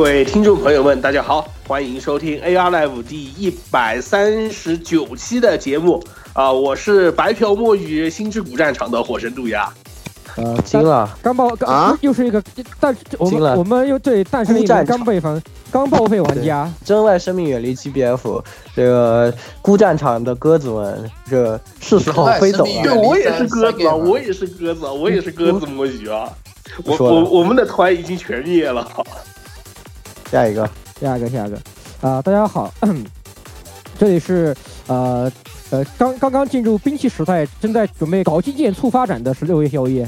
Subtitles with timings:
[0.00, 9.70] 各位听众朋友们，大家好，欢迎收听 AR Live 第一百三十九期的节目啊、我是白嫖墨鱼星之谷战场的火神杜鸦。
[10.36, 12.42] 呃，惊了，刚爆刚啊又是一个，
[12.80, 18.42] 但我惊了们我们又对诞生了一名孤战刚备房刚报废玩家，真外生命远离 GBF，
[18.74, 22.94] 这个孤战场的鸽子们，这是时候飞走对，了。
[22.94, 26.26] 我也是鸽子啊，我也是鸽子啊，我也是鸽子墨鱼啊。
[26.84, 28.88] 我我我们的团已经全灭了。
[30.30, 30.68] 下一个，
[31.00, 31.58] 下一个下一个。
[32.00, 32.72] 啊、大家好，
[33.98, 35.30] 这里是呃
[35.70, 40.04] 呃刚刚刚进入兵器时代，正在准备搞基建促发展的十六位宵夜，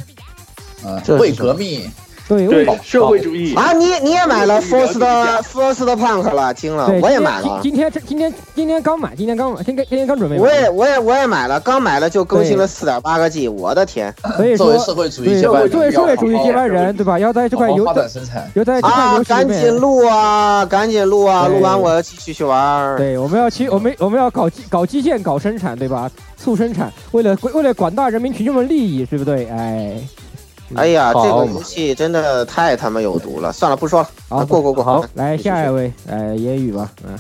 [0.85, 1.91] 啊呃，为革命，
[2.29, 4.99] 对对为，社会主义啊，你你也买了 First
[5.43, 7.61] First Punk 了，听了，，我也买了。
[7.63, 17.19] 今今天这今天今天刚买，今天刚买，今天今天刚准备买，我也我也我也买了，刚买了就更新了四点八个 G，我的天所以说作为社会主义接班人，作为社会主义接班人，对吧？
[17.19, 18.51] 要在这块游好好发展生产。
[18.55, 19.73] 要在这块赶紧。
[19.83, 22.97] 录啊，赶紧录啊，录完我要继续去玩。
[22.97, 26.09] 对，我们要去，我们我们要搞基搞基建，搞生产，对吧？
[26.37, 29.49] 促生产，为了为了广大人民群众的利益，对不对？
[29.49, 29.97] 哎，
[30.75, 34.01] 哎呀，这个游戏真的太他妈有毒了，算了，不说
[34.31, 34.83] 了，过过过。
[34.83, 37.19] 好来下一位，哎，言语吧，嗯，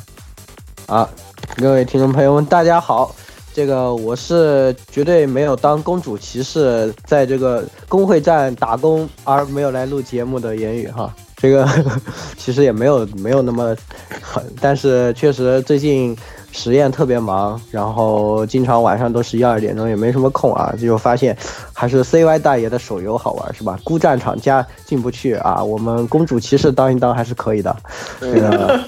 [0.86, 1.08] 啊，
[1.56, 3.14] 各位听众朋友们，大家好。
[3.54, 11.14] 这个我是绝对没有当公主骑士，在这个工会站打工而没有来录节目的言语哈。
[11.36, 11.68] 这个
[12.38, 13.76] 其实也没有没有那么
[14.22, 16.16] 狠，但是确实最近
[16.52, 21.36] 实验特别忙，然后经常晚上都十一二点钟也没什么空啊，就发现
[21.72, 23.78] 还是 CY 大爷的手游好玩是吧？
[23.82, 27.74] 孤战场加进不去啊，我们公主骑士当一当还是可以的。
[28.20, 28.78] 这个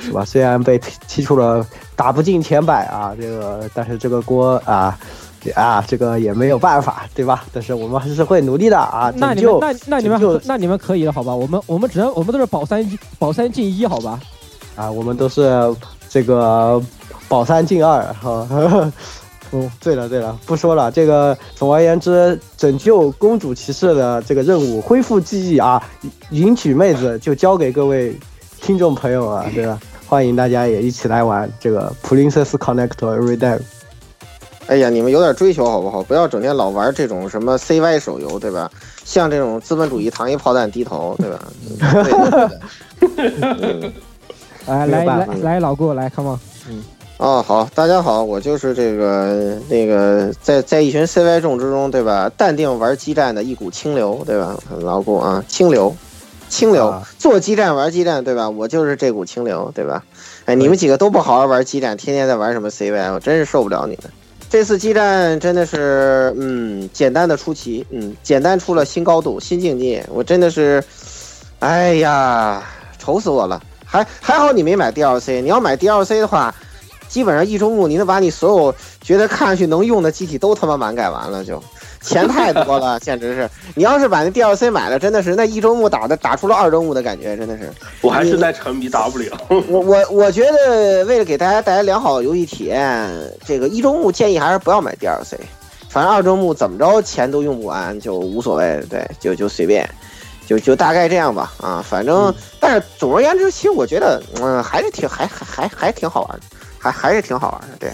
[0.00, 0.24] 是吧？
[0.24, 1.64] 虽然被踢踢出了
[1.94, 4.98] 打不进前百啊，这个但是这个锅啊
[5.54, 7.44] 啊，这个也没有办法，对吧？
[7.52, 11.34] 但是我们还是会努力的啊，那你们那那你们那你们可以了，好吧？
[11.34, 14.18] 我们我们只能我们都是保三一保三进一，好吧？
[14.74, 15.74] 啊，我们都是
[16.08, 16.82] 这个
[17.28, 18.46] 保三进二哈。
[19.52, 20.90] 嗯，对了对了，不说了。
[20.90, 25.80] 这个总而言之，拯救公主骑士的这个任务，恢复记忆啊，
[26.30, 28.18] 迎娶妹子就交给各位
[28.60, 29.78] 听众朋友啊，对吧？
[30.08, 33.60] 欢迎大家也一起来玩这个 Princess Connector Every Day。
[34.66, 36.02] 哎呀，你们有点追求好不好？
[36.02, 38.68] 不要整天老玩这种什么 CY 手游，对吧？
[39.04, 41.38] 向这种资本主义糖衣炮弹低头，对吧？
[42.98, 43.32] 对
[43.84, 43.92] 哎，
[44.66, 46.38] 来没有办法来来，老顾来，come on，
[46.68, 46.82] 嗯
[47.18, 52.30] 哦，好，大家好，我就是这个那个在在一群 CY 众之中，对吧？
[52.36, 54.58] 淡定玩激战的一股清流，对吧？
[54.68, 55.96] 很牢固啊，清流，
[56.48, 58.50] 清流，啊做激战玩激战，对吧？
[58.50, 60.04] 我就是这股清流，对吧？
[60.44, 64.12] 哎，你们几个都不好好玩激战，天天在玩什么 CY，我真是受不了你们。
[64.50, 70.84] 这次激战真的是，嗯，简单的出奇，嗯，简单出了新高度、新境界，我真的是，
[71.60, 72.62] 哎呀，
[72.98, 73.60] 愁死我了。
[73.86, 76.54] 还还好你没买 DLC，你要买 DLC 的话，
[77.08, 81.62] 基本上一周目你能把你所有觉得看上去能用的机体都他妈满改完了就，
[82.02, 83.48] 钱太多了， 简直是。
[83.74, 87.70] 你要是把那 DLC 买了，真的是那一周目打的打出了二周目的感觉，真的是。
[88.00, 89.32] 我还是在沉迷 W。
[89.68, 93.08] 我我我觉得为了给大家带来良好的游戏体验，
[93.46, 95.36] 这个一周目建议还是不要买 DLC，
[95.88, 99.88] 反正二周目怎么着钱都用不完，就无所谓，对，就就随便。
[100.46, 106.42] 就就大概这样吧，啊，反正，但是总而言之，其实我觉得，嗯，还是挺还还还还挺好玩的，
[106.78, 107.90] 还还是挺好玩的，对，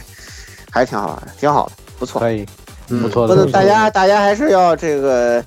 [0.70, 2.20] 还是挺好玩的，挺好的，不错。
[2.20, 2.46] 可以，
[2.88, 5.42] 嗯，不错的不能大家大家还是要这个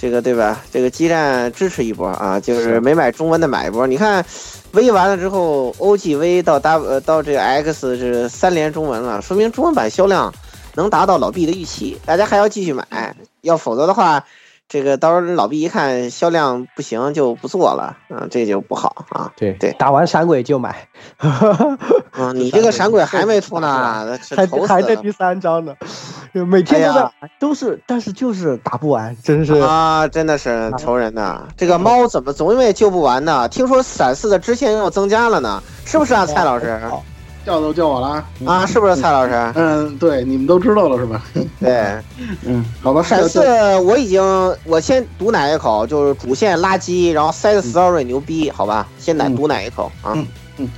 [0.00, 0.60] 这个对吧？
[0.72, 3.86] 这个基站支持一波啊，就是没买中文的买一波。
[3.86, 4.24] 你看
[4.72, 10.34] ，V 完了之后，OGV 到 W 呃到这个 X 是三连中文了，说明中文版销量
[10.74, 14.24] 能达到老毕的预期，大家还要继续买，要否则的话。
[14.68, 19.32] 这个到时候老毕一看销量不行就不做了，嗯，这就不好啊。
[19.34, 20.86] 对对，打完闪鬼就买。
[22.12, 25.74] 嗯，你这个闪鬼还没出呢，还还在第三章呢，
[26.32, 29.54] 每天都在哎，都是，但是就是打不完，真是。
[29.54, 31.48] 啊，真的是愁人呐！
[31.56, 33.48] 这个猫怎么总因为救不完呢？
[33.48, 36.78] 听说闪四的支线又增加了呢，是不是啊，蔡老师？
[37.48, 38.24] 叫都叫我了啊！
[38.44, 39.52] 啊，是不是蔡老师？
[39.54, 41.22] 嗯，对，你们都知道了是吧？
[41.58, 41.96] 对，
[42.44, 43.02] 嗯，好吧。
[43.02, 43.40] 闪四
[43.80, 44.22] 我已经，
[44.64, 48.86] 我先毒奶一口，就是主线垃圾，然后 side story 牛逼，好吧？
[48.98, 50.12] 先奶毒奶一口啊！
[50.58, 50.68] 嗯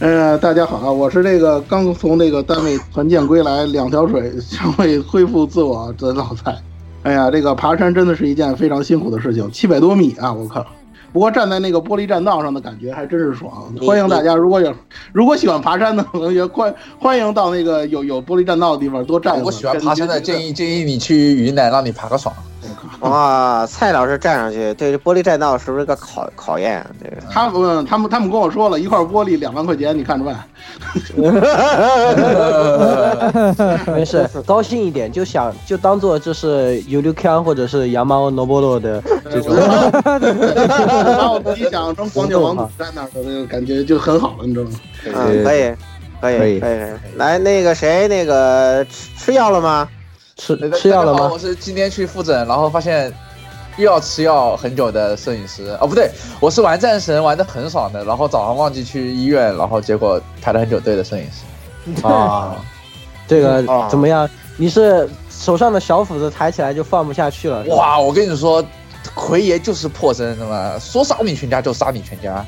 [0.00, 6.56] 呃，大家好啊，我是这个刚从那个单位团建归来，两条水尚未恢复自我的老蔡。
[7.04, 10.66] 哎呀，这个爬山真的是一件非常辛苦的事情，七百多米啊，我靠！
[11.18, 13.74] 不过站在那个玻璃栈道上的感觉还真是爽。
[13.84, 14.72] 欢迎大家，如果有
[15.12, 19.46] 如果喜欢爬山的同学，欢欢迎到那个有有玻璃栈道的地方多站一会儿。
[19.46, 22.32] 我喜欢爬山的，建议建议你去云南，让你爬个爽。
[23.00, 26.84] 哇，蔡老师站上去，对这玻璃栈道是不是个考考验？
[27.02, 30.36] 这个他们他们他们跟我说了一块玻璃两万块钱，你看着办。
[33.94, 39.54] 没事，高兴一点，就想就当做这是有流康或者是羊毛 nobolo 的这种。
[41.16, 44.70] 把我自己想象成光脚王子在那儿的那个感觉就很好了，你知道吗？
[45.14, 45.74] 嗯，可以，
[46.20, 46.90] 可以，可以可以。
[47.16, 49.88] 来，那个谁，那个吃吃药了吗？
[50.38, 51.28] 吃吃药了吗？
[51.30, 53.12] 我是今天去复诊，然后发现
[53.76, 55.76] 又要吃药很久的摄影师。
[55.80, 62.00] 哦，不对，我是玩战神玩的很爽的，然后早上忘记去医院，然后结果排了很久队的摄影师。
[62.06, 62.56] 啊，
[63.26, 64.28] 这个 怎么样？
[64.56, 67.62] 你是手上的小斧子抬起来就放不下去了？
[67.64, 68.64] 哇，我跟你说，
[69.14, 72.44] 奎爷就是破身的嘛，说杀你全家就杀你全家。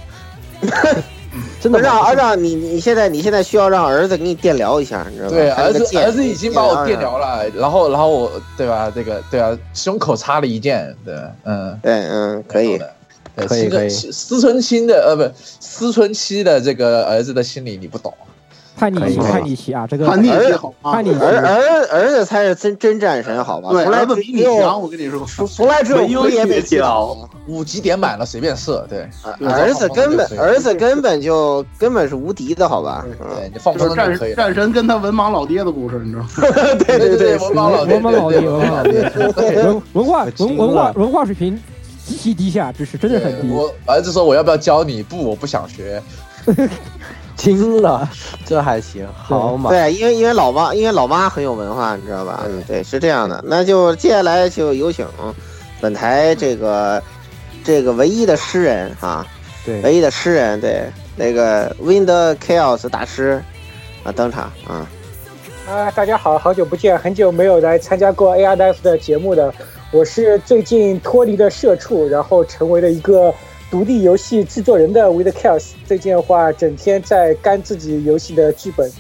[1.60, 5.36] 真的让让你你现在你现在需要让儿子给你电疗一下，你知道吗？
[5.36, 8.90] 对，儿子儿子已经把我电疗了，然后然后我对吧？
[8.94, 11.14] 这个对啊，胸口插了一箭，对，
[11.44, 12.80] 嗯，对，嗯，可以，
[13.36, 13.88] 可以可以。
[13.90, 15.30] 思春期的呃不，
[15.60, 18.12] 思春期的这个儿子的心理你不懂。
[18.80, 19.86] 叛逆期，叛逆期啊！
[19.86, 23.68] 这个叛逆期好，叛逆期，儿儿儿子才是真真战神，好吧？
[23.70, 27.14] 从来不比你强，我跟你说，从来只有奎爷被屌，
[27.46, 29.06] 五级点满了随便射，对。
[29.46, 33.04] 儿子根本儿子根本就根本是无敌的，好吧？
[33.36, 36.28] 对，你放就是战战神跟他文盲老爹的故事，你知道吗？
[36.86, 41.60] 对对对，文盲老爹，文盲老爹，文盲老爹，文文化文文化文化水平
[42.06, 43.50] 极其低下，这是真的很低。
[43.50, 45.02] 我儿子说我要不要教你？
[45.02, 46.02] 不，我不想学。
[47.40, 48.06] 惊了，
[48.44, 49.70] 这还行，好嘛？
[49.70, 52.42] 对，因为因为老妈，因为老妈很有文化，你知道吧？
[52.46, 53.42] 嗯，对，是这样的。
[53.46, 55.06] 那就接下来就有请
[55.80, 57.02] 本台这个
[57.64, 59.26] 这个唯一的诗人啊，
[59.64, 60.84] 对，唯一的诗人，对，
[61.16, 62.04] 那个 Wind
[62.36, 63.42] Chaos 大师
[64.04, 64.86] 啊登场啊。
[65.66, 69.50] 啊，大家好，好久不见，很久没有来参加过 AR Life 的节目的，
[69.92, 73.32] 我是最近脱离了社畜，然后成为了一个。
[73.70, 78.90] 独立游戏制作人的 With Chaos 最近的话，整天在干自己游戏的剧本，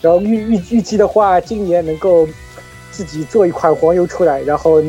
[0.00, 2.26] 然后预预预计的话，今年能够
[2.90, 4.82] 自己做一款黄油出来，然后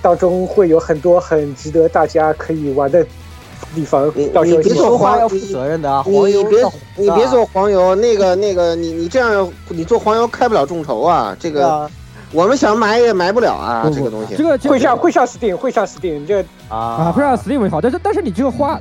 [0.00, 3.04] 当中会有很多很值得大家可以玩的
[3.74, 4.06] 地方。
[4.14, 6.04] 你你别做黄油负责任的啊！
[6.06, 6.64] 你别
[6.96, 11.90] 你别做黄油，那个那个你你这样你做黄油开不了众筹啊，这个。
[12.32, 14.34] 我们想买也买不了啊，这个东西。
[14.34, 18.80] 这个会上会上 Steam 会上 Steam 这啊啊会上 Steam 好，但是但是你这个话，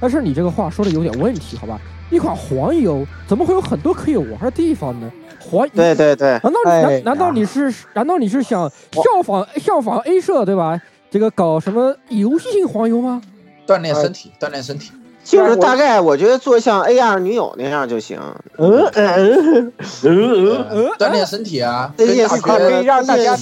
[0.00, 1.80] 但是你这个话说的有点问题，好吧？
[2.10, 5.10] 一款黄油怎么会有很多可以玩的地方呢？
[5.40, 10.80] 黄对对对，难道难难道你是难道你是想效仿效仿 A 社对吧？
[11.10, 13.20] 这个搞什么游戏性黄油吗？
[13.66, 14.92] 锻炼身体，锻炼身体。
[15.24, 18.18] 就是大概，我觉得做像 AR 女友那样就行。
[18.58, 23.36] 嗯嗯嗯嗯，锻炼身体啊，这也是可以让大家。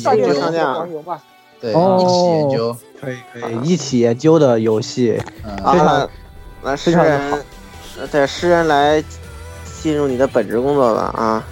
[1.60, 5.20] 对，一起研究，可以可以一起研究的游戏。
[5.62, 6.08] 啊，
[6.62, 7.44] 那诗人，
[8.10, 9.02] 对诗人来
[9.82, 11.44] 进入你的本职工作吧啊！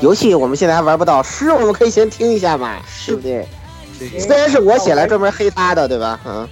[0.00, 3.46] 游戏我们现在还玩不到，诗我们可以先听一下嘛，对不对？
[4.20, 6.20] 虽然是我写来专门黑他的，对吧？
[6.24, 6.48] 嗯。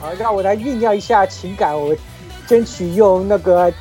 [0.00, 1.94] 好，让我来酝酿一下情感，我。
[2.46, 3.72] 争取用那个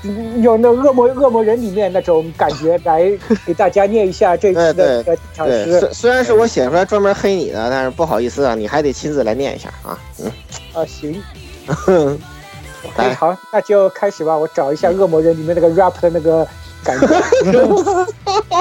[0.42, 3.12] 用那恶魔恶魔人里面那种感觉来
[3.46, 5.80] 给大家念一下这次的唱诗。
[5.80, 9.98] 虽虽然是我写出来专门黑你的，但是不好意思啊，你还得亲自来念一下啊。
[10.20, 10.32] 嗯。
[10.74, 11.22] 啊，行。
[12.86, 14.38] OK， 好，那就开始吧。
[14.38, 16.48] 我找一下恶魔人里面那个 rap 的那个
[16.84, 17.08] 感觉。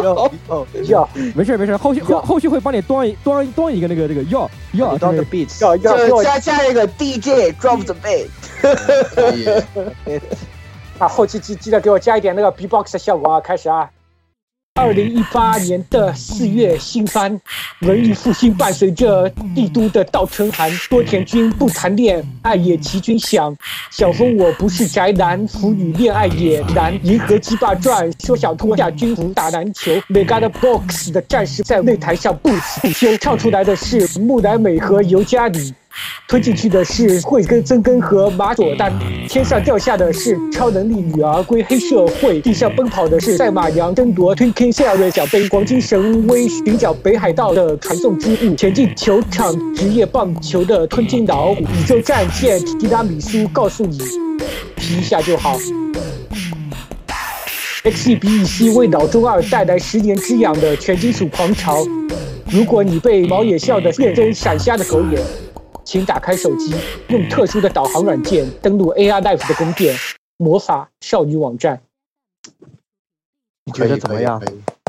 [0.03, 8.29] 哟哟要没事没事，后续后后续会帮你端一端端一个那个这个要要 beats，要要给就我加加一个 DJ drop the beat。
[9.15, 10.21] 可以。
[10.99, 13.41] 啊，后期记记得给我加一点那个 B-box 的效果啊！
[13.41, 13.91] 开始啊！
[14.81, 17.39] 二零一八年的四月新番，
[17.83, 23.55] 文艺复兴伴随着帝都的倒春寒，多田君不谈恋爱也齐军响。
[23.91, 26.99] 小峰我不是宅男，腐女恋爱也难。
[27.05, 35.75] 银河鸡霸传说想脱下军服打篮球，Mega 的 Box 的战士在擂台上不死不休，唱出来的是木乃美和尤加里。
[36.29, 38.91] 推进去的是慧根真根和马佐丹，
[39.29, 53.99] 天上掉下的是超能力女儿归黑社会，地上奔跑的是赛马娘争夺 Twinkie Series 奖杯，黄金神威寻找北海道的传送之物，前进球场职业棒球的吞金老虎，宇宙战舰提拉米苏告诉你，
[54.77, 55.59] 皮一下就好。
[57.85, 61.85] XEBEC 为脑中二带来十年之痒的全金属狂潮。
[62.51, 65.21] 如果你被毛野笑的认真闪瞎的狗眼，
[65.85, 66.75] 请打开手机，
[67.09, 69.97] 用特殊的导航软件登录 AR Life 的宫殿
[70.39, 71.81] 魔法少女网站。
[73.65, 74.43] 你觉得怎么样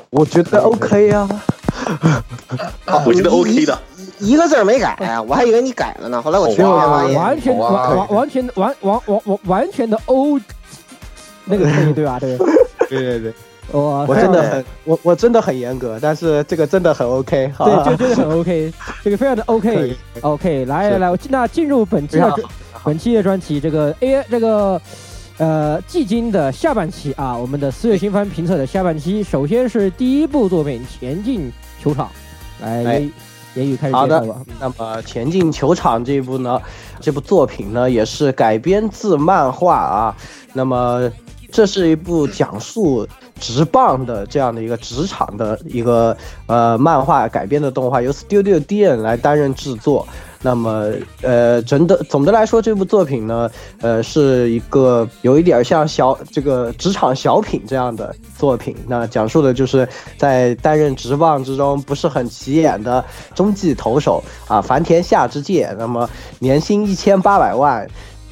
[0.09, 1.27] 我觉得 OK 啊。
[3.05, 3.79] 我觉得 OK 的。
[4.19, 6.21] 一一个字儿没改啊， 我还以为你改了呢。
[6.21, 10.39] 后来我确认哇发现，完全完完完全完完完完完全的 O，
[11.45, 12.19] 那个 可以对吧？
[12.19, 12.37] 对，
[12.89, 13.33] 对对对，
[13.71, 17.51] 我我真的很我我真的很严格，但是这个真的很 OK。
[17.55, 19.95] 好啊对，就真的很 OK，这个非常的 可 OK 以。
[20.21, 22.35] OK，来来来，我那进入本期的
[22.83, 24.81] 本期的专题，这个 A 这个
[25.37, 31.51] 呃季金的下半期啊，我们的四月新番评测的下半期，首先是第一部作品《前进
[31.81, 32.09] 球场》，
[32.63, 32.99] 来哎。
[32.99, 33.11] 言
[33.55, 33.93] 言语开始。
[34.59, 36.59] 那么《前进球场》这一部呢，
[36.99, 40.15] 这部作品呢也是改编自漫画啊。
[40.53, 41.07] 那么
[41.53, 43.07] 这是一部讲述
[43.39, 46.17] 职棒的这样的一个职场的一个
[46.47, 50.05] 呃漫画改编的动画，由 Studio Dan 来担任制作。
[50.45, 50.91] 那么，
[51.21, 58.75] 呃，整的总的来说，这部作品呢，呃，是一个有一点像小这个职场小品这样的作品。
[58.85, 65.73] 那讲述的就是在担任职棒之中不是很起眼的中继投手啊，繁田夏之介。
[65.77, 67.87] 那么年薪一千八百万，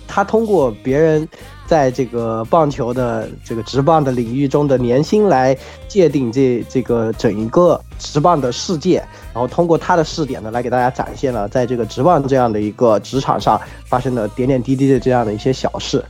[0.06, 1.25] 他通过别人
[1.72, 9.01] 在这个棒球的这个职棒的领域中的年薪来界定这这个整一个职棒的世界，
[9.34, 16.04] 然后通过他的视点呢，来给大家展现了在这个职棒这样的一个职场上发生的点点滴滴的这样的一些小事。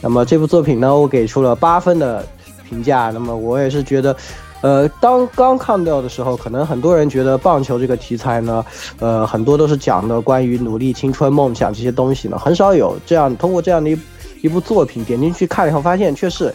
[0.00, 2.26] 那么这部作品呢，我给出了八分的
[2.66, 3.10] 评价。
[3.12, 4.16] 那么我也是觉得。
[4.62, 8.64] 呃，当刚看到的时候，可能很多人觉得棒球这个题材呢，
[8.98, 13.98] 呃，很多都是讲的关于努力、青春、梦想这些东西呢，很少有这样通过这样的一
[14.44, 16.54] 一部作品点进去看了以后，发现却是，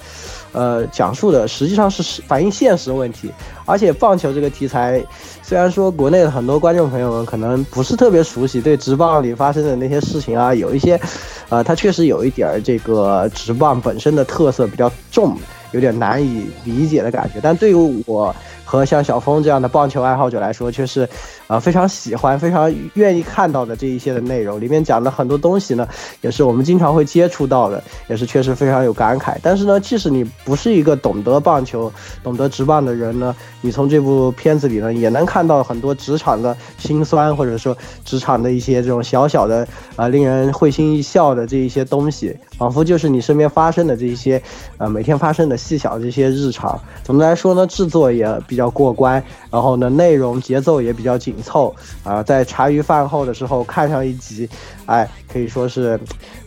[0.51, 3.31] 呃，讲述的实际上是反映现实问题。
[3.65, 5.03] 而且棒球这个题材，
[5.41, 11.01] 虽然说国内的很多观众朋友们可能不是特别熟悉，对职棒里发生的那些事情啊，有一些，
[11.50, 15.36] 呃，它确实有一点儿这个职棒本身的特色比较重。
[15.72, 18.36] 有点难以理解的感觉，但对于我
[18.69, 21.09] 和像小峰这样的棒球爱好者来说，却是，
[21.47, 24.61] 呃，非常喜欢、非常愿意看到的这一些的内容。
[24.61, 25.88] 里面讲的很多东西呢，
[26.21, 29.38] 也是我们经常会接触到的，也是确实非常有感慨。
[29.41, 44.39] 但是呢，即使你不是一个懂得棒球、懂得职棒的人呢，你从这部片子里呢，也能看到很多职场的辛酸，或者说职场的一些这种小小的啊、令人会心一笑的这一些东西，仿佛就是你身边发生的这一些，
[44.77, 46.79] 呃，每天发生的细小的这些日常。
[47.03, 51.73] 总的来说呢，制作也比较过关，然后呢，内容节奏也比较紧凑
[52.03, 54.49] 啊、在茶余饭后的时候看上一集，
[54.85, 55.99] 哎，可以说是，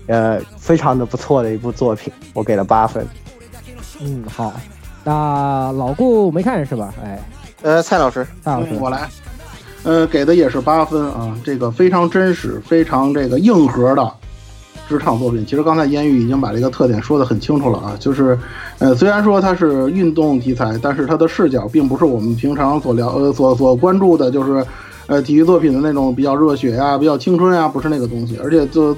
[0.07, 3.07] 呃，非常的不错的一部作品，我给了八分。
[4.01, 4.53] 嗯，好，
[5.05, 6.93] 那老顾没看是吧？
[7.03, 7.19] 哎，
[7.63, 9.09] 呃，蔡老师，蔡老师，我来，
[9.85, 14.13] 呃，给的也是八分啊，这个非常真实，非常这个硬核的
[14.89, 15.45] 职场作品。
[15.47, 18.39] 其实刚才烟雨已经把这个特点说得很清楚了啊，就是，
[18.79, 24.65] 呃，虽然说它是运动题材，但是它的视角并不是我们平常所聊呃所所关注的，就是，
[25.07, 28.97] 呃，体育作品的那种比较热血呀、比较青春呀，不是那个东西，而且就。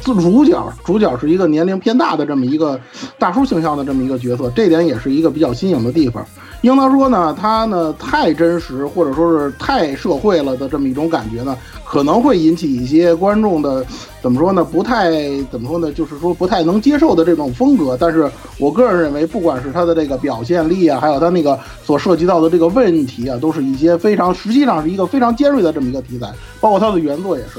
[0.00, 2.80] 自主角，主角是一个年龄偏大的这么一个
[3.18, 6.24] 大叔形象的这么一个角色，这点也是一个比较新颖的地方。
[6.62, 13.82] 应当说呢，他呢太真实，或者说是太社会了的这么一种感觉呢，可能会引起一些观众的
[14.20, 14.62] 怎么说呢？
[14.62, 15.10] 不太
[15.50, 15.90] 怎么说呢？
[15.90, 17.96] 就是说不太能接受的这种风格。
[17.98, 26.30] 但是我个人认为，不管是他的这个表现力啊，还有他那个所涉及到的这个问题啊，都是一些非常实际上是一个非常尖锐的这么一个题材，
[26.60, 27.58] 包括他的原作也是。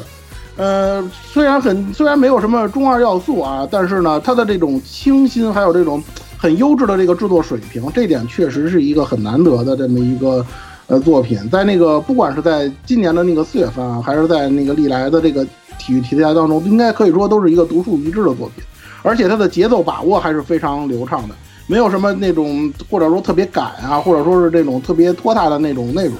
[0.61, 5.99] 呃，虽然很虽然没有什么中二要素啊，但是呢，它的这种清新还有这种
[6.37, 10.45] 很优质的这个制作水平，这点确实是一个很难得的这么一个
[10.85, 11.49] 呃作品。
[11.49, 15.43] 在那个不管是在今年的那个四月份啊，还是在那个历来的这个
[15.79, 18.63] 体育题材当中，应该可以说都是一个独树一帜的作品，
[19.01, 21.33] 而且它的节奏把握还是非常流畅的，
[21.65, 26.13] 没有什么那种或者说特别赶啊，或者说是这种特别拖沓的那种内容。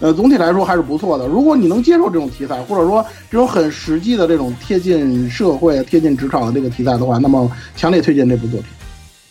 [0.00, 1.26] 呃，总体来说还是不错的。
[1.26, 8.68] 如果你能接受这种题材，或者说这种很实际的这种贴近社会、贴近职场的这个题材的话，那么强烈推荐这部作品，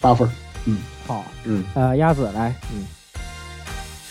[0.02, 0.30] 八分。
[0.66, 2.86] 嗯，好，嗯，呃，鸭子来，嗯，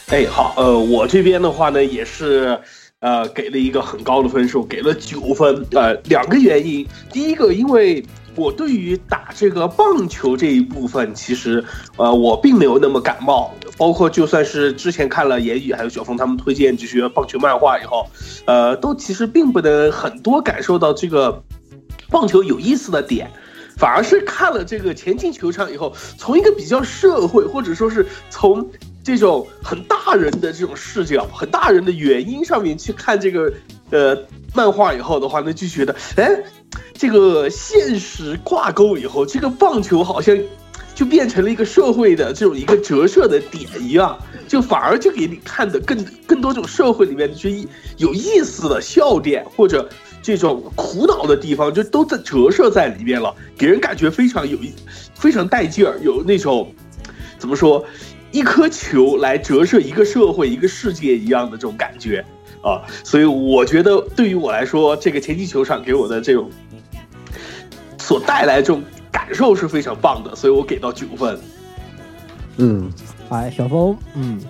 [0.07, 2.59] 哎，好，呃，我这边的话呢，也是，
[3.01, 5.67] 呃，给了一个很高的分数，给了九分。
[5.73, 8.03] 呃，两个原因，第一个，因为
[8.37, 11.65] 我对于打这个棒球这一部分，其实，
[11.97, 13.53] 呃，我并没有那么感冒。
[13.77, 18.07] 包括就算是之前看了言语还有小峰他们推荐这些棒球漫画以后，
[18.47, 21.43] 呃，都其实并不能很多感受到这个
[22.09, 23.31] 棒球有意思的点。
[23.77, 28.67] 反而是看了这个前进球场以后，从一个比较社会，或者说是从
[29.05, 33.53] 这种很大人的这种视角、很大人的原因上面去看这个
[33.91, 34.17] 呃
[34.55, 36.27] 漫画以后的话，那就觉得，哎，
[36.95, 40.37] 这个现实挂钩以后，这个棒球好像
[40.95, 44.19] 就变成了一个社会的这种一个折射的点一样，
[44.49, 49.89] 就反而就给你看的更更多这种社会里面的这些有意思的笑点或者。
[50.23, 54.59] 这种苦恼的地方就都在折射在里面了，给人感觉非常有，
[55.15, 56.75] 非常带劲儿，有那种
[57.39, 57.85] 怎么说，
[58.33, 62.25] 一颗球来折射一个社会、一个世界一样的这种感觉
[62.67, 62.83] 啊！
[63.05, 66.51] 所以我觉得，对于我来说，这个前进球场给我的这种
[67.97, 68.83] 所带来这种
[69.13, 71.39] 感受是非常棒的，所以我给到九分。
[72.57, 72.91] 嗯，
[73.29, 74.41] 哎，小峰，嗯，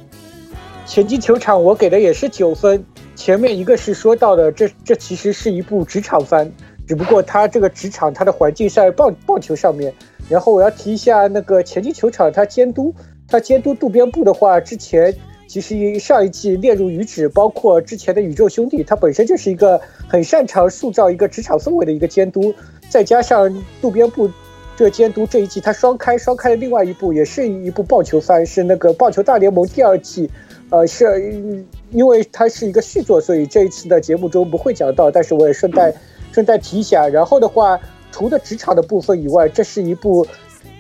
[0.87, 2.83] 前进球场我给的也是九分。
[3.15, 6.51] 前面一个是说到的，这这其实是一部职场番，
[6.87, 9.93] 只不过它这个职场它的环境在棒棒球上面。
[10.29, 12.95] 然后我要提一下那个前进球场，它监督
[13.27, 15.15] 它监督渡边部的话，之前
[15.47, 22.55] 其实上一季列入余旨，包括之前的宇宙兄弟，他本身就是一个很擅长塑造一个职场氛围的一个监督，
[22.89, 24.29] 再加上渡边部
[24.77, 30.31] 这监督这一季他双开双开的另外一部也是一部棒球番，是那个棒球大联盟第二季。
[30.69, 31.55] 呃，是
[31.93, 35.09] 因为它是一个续作，所以这一次的节目中不会讲到。
[35.09, 35.95] 但是我也顺带
[36.33, 37.07] 顺带提一下。
[37.07, 37.79] 然后的话，
[38.11, 40.27] 除了职场的部分以外，这是一部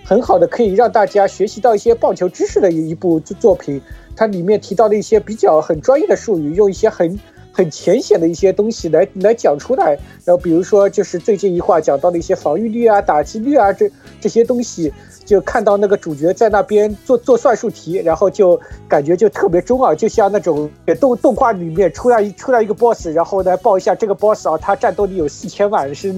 [0.04, 3.80] 很好的可以让大家学习到一些棒球知识的一一部作品。
[4.16, 7.20] 它里面提到的一些比较很专业的术语，用一些很
[7.52, 9.90] 很浅显的一些东西来来讲出来。
[10.24, 13.88] 然后比如说，就是最近一话讲到的一些防御率啊、打击率啊这
[14.20, 14.92] 这些东西。
[15.26, 26.14] 就看到那个主角在那边做做算术题，然后就感觉就特别中二，就像那种动动画里面出来出来一个 boss，然后来报一下这个 boss 啊，他战斗力有四千万，是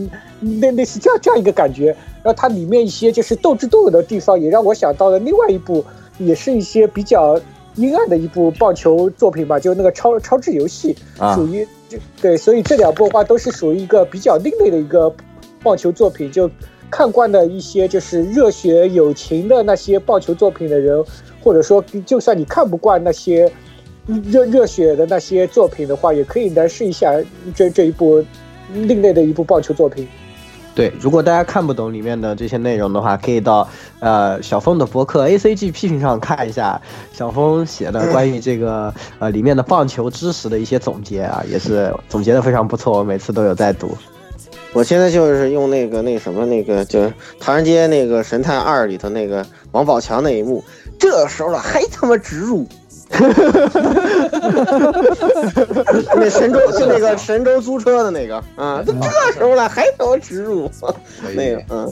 [0.60, 1.86] 类类似这样这样一个感觉。
[2.22, 5.82] 然后它里面一些就是斗智斗勇的地方，也让我想到了另外一部，
[6.18, 7.40] 也是一些比较
[7.76, 10.96] 阴暗的一部棒球作品吧，就那个超超智游戏，
[11.34, 11.66] 属于
[12.20, 15.14] 对，所以这两部的话都是属于一个比较另类的一个
[15.62, 16.50] 棒球作品，就。
[16.90, 21.04] 看惯的一些就是热血友情的那些棒球作品的人，
[21.42, 23.52] 或者说就算你看不惯那些
[24.06, 27.12] 热热血的那些作品的话，也可以来试一下
[27.54, 28.24] 这这一部
[28.72, 30.08] 另类的一部棒球作品。
[30.78, 36.80] 对，如果大家看不懂里面的这些内容的话，可以到呃小峰的博客 A C G 批评上看一下
[37.12, 43.98] 小峰写的关于这个呃里面的棒球知识的一些总结啊，也是总结的非常不错，我每次都有在读。
[44.72, 47.00] 我现在就是用那个那什么那个，就
[47.40, 50.62] 《唐人街那个神探二》里头那个王宝强那一幕，
[50.96, 52.64] 这时候了还他妈植入，
[56.14, 60.70] 那神州就那个神州租车的那个啊，都这时候了还他妈植入，
[61.34, 61.90] 那个嗯，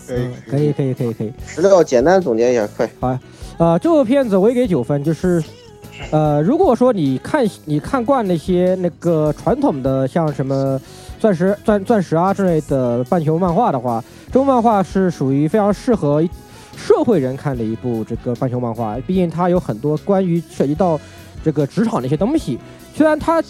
[0.48, 1.32] 可以可以可以可以。
[1.46, 2.88] 十六，简单总结一下，快。
[3.00, 3.18] 好，
[3.58, 5.42] 呃，这部片子我也给九分，就是，
[6.10, 10.78] 呃，如果说你看你看惯那些那个传统的像什么。
[11.18, 16.22] 钻石、钻钻石啊之类的半球漫画的话，这部漫画是属于非常适合
[16.76, 18.96] 社会人看的一部这个棒球漫画。
[19.06, 21.00] 毕竟它有很多关于涉及到
[21.42, 22.58] 这个职场的一些东西。
[22.94, 23.42] 虽然它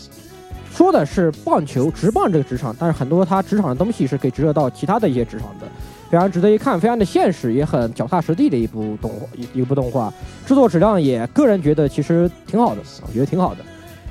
[0.73, 5.67] 说的是棒球职棒这个职场，但是很多它职场的东西是可以折射到其他的一些职场的，
[6.11, 10.13] 非常值得一看，非常的现实，也很脚踏实地的一部动画，一一部动画。
[10.45, 13.61] 制作质量也个人觉得其实挺好的，我觉得挺好的。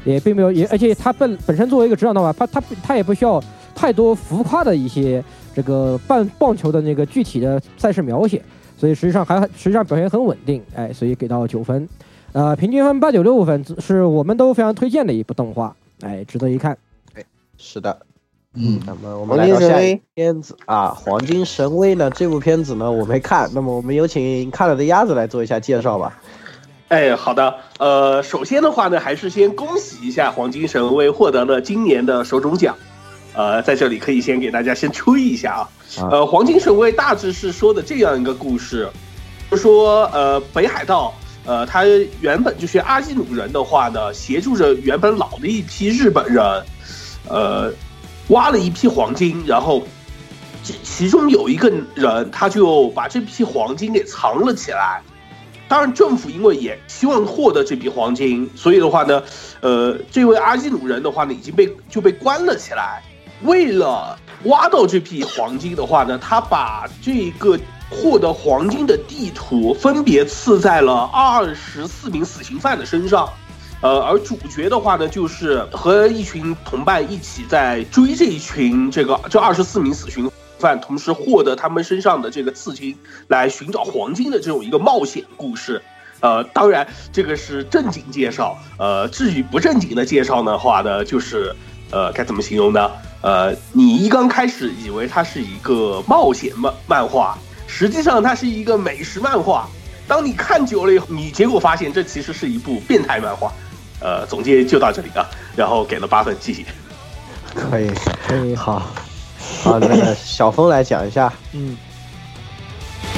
[0.04, 5.23] 也并没有，也而且它本本身作为一个职场动画，它它它也不需要太多浮夸的一些
[5.56, 8.41] 这个棒棒球的那个具体的赛事描写，
[8.77, 11.88] 所以实际上还实际上表现很稳定，哎，所以给到九分，
[12.33, 16.77] 呃，平均分八九六分，是我们都非常推荐的一部动画，哎，值得一看。
[17.13, 17.23] 哎，
[17.57, 17.97] 是的，
[18.53, 22.09] 嗯，那么我们来到下一片子啊，《黄金神威》呢？
[22.09, 26.21] 这部片子呢我没看，那么我们有请看了的鸭子来做一下介绍吧。
[26.89, 32.75] 哎，好的，呃，首先的话呢，还是先恭喜一下《黄金神威》获得了今年的手冢奖，
[33.36, 35.69] 呃，在这里可以先给大家先吹一下啊，
[36.10, 38.89] 呃，《黄金神威》大致是说的这样一个故事，
[39.52, 41.13] 就说呃北海道，
[41.45, 41.84] 呃，他
[42.21, 46.43] 原本就是阿基努人的话呢，协助着原本老的一批日本人，
[47.28, 47.71] 呃。
[48.30, 49.84] 挖了一批黄金，然后
[50.63, 55.00] 其其中有一个人，他就把这批黄金给藏了起来。
[55.67, 59.21] 当然，政府因为也希望获得这笔黄金，所以的话呢，
[59.62, 63.04] 呃，这位阿基努人的话呢，已经被就被关了起来。
[63.45, 67.58] 为了挖到这批黄金的话呢，他把这个
[67.89, 73.29] 获得黄金的地图分别刺在了二十四名死刑犯的身上。
[73.81, 85.81] 呃，而主角的话呢，就是和一群同伴一起在追这一群这个这二十四名死刑犯，同时获得他们身上的这个刺青，来寻找黄金的这种一个冒险故事。
[86.21, 88.58] 呃，当然这个是正经介绍。
[88.79, 91.53] 呃，至于不正经的介绍的话呢，就是
[91.91, 92.91] 呃该怎么形容呢？
[93.21, 99.67] 呃，你一刚开始以为它是一个冒险漫漫画，实际上它是一个美食漫画。
[100.08, 103.52] 当你看久了以后，你结果发现这其实是一部变态漫画。
[104.00, 106.63] 呃，总结就到这里啊，然后给了八分，谢谢。
[107.56, 107.89] 可以，
[108.28, 108.80] 可以，好，
[109.63, 111.34] 好，那个 小峰来讲一下。
[111.54, 111.76] 嗯，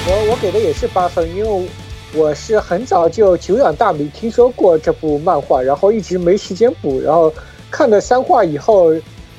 [0.06, 1.70] 我我给的也是八分，因为
[2.14, 7.34] 我是很早就久仰大名，听说过这部漫画，然后一直没时间补，然后
[7.70, 8.94] 看了三话以后，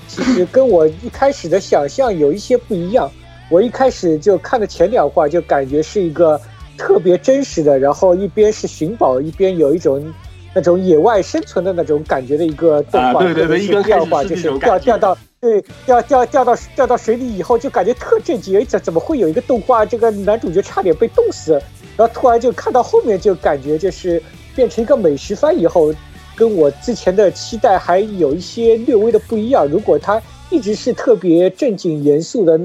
[0.07, 3.11] 其实跟我一开始的想象有一些不一样。
[3.51, 6.41] 我一开始就看的前两话，就感觉是一个
[6.77, 10.12] 特别真实的，然后一边是寻宝，一边有一种。
[10.55, 21.53] 那种野外生存的那种感觉的一个动画，对对对，一变化就是掉掉到对掉掉掉到掉到水里以后，就感觉特震惊，怎怎么会有一个动画，这个男主角差点被冻死，
[21.99, 24.21] 然后突然就看到后面就感觉就是
[24.57, 25.93] 变成一个美食番以后，
[26.38, 29.66] 跟我之前的期待还有一些略微的不一样。
[29.66, 32.59] 如果他一直是特别正经严肃的，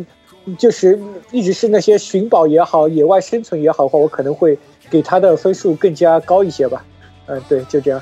[0.60, 1.00] 就是
[1.32, 4.56] 一直是那些寻宝也好，野外生存也好的话，我可能会
[4.92, 6.86] 给他的分数更加高一些吧。
[7.26, 8.00] 嗯，对，就这样。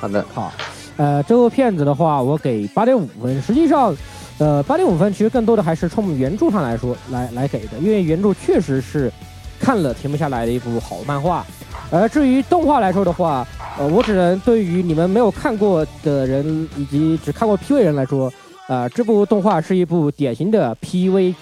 [0.00, 0.52] 好的，好，
[0.96, 3.40] 呃，这部片子的话，我给八点五分。
[3.40, 3.94] 实际上，
[4.38, 9.12] 呃，八点五分其实更多的还是从原著上来说来来给的，因为原著确实是
[9.60, 11.46] 看了停不下来的一部好漫画。
[11.90, 13.46] 而至于动画来说的话，
[13.78, 18.32] 呃，我只能对于你们没有看过的人以及只看过 PV 人来说，
[18.68, 21.34] 呃，这部动画是一部典型的 PV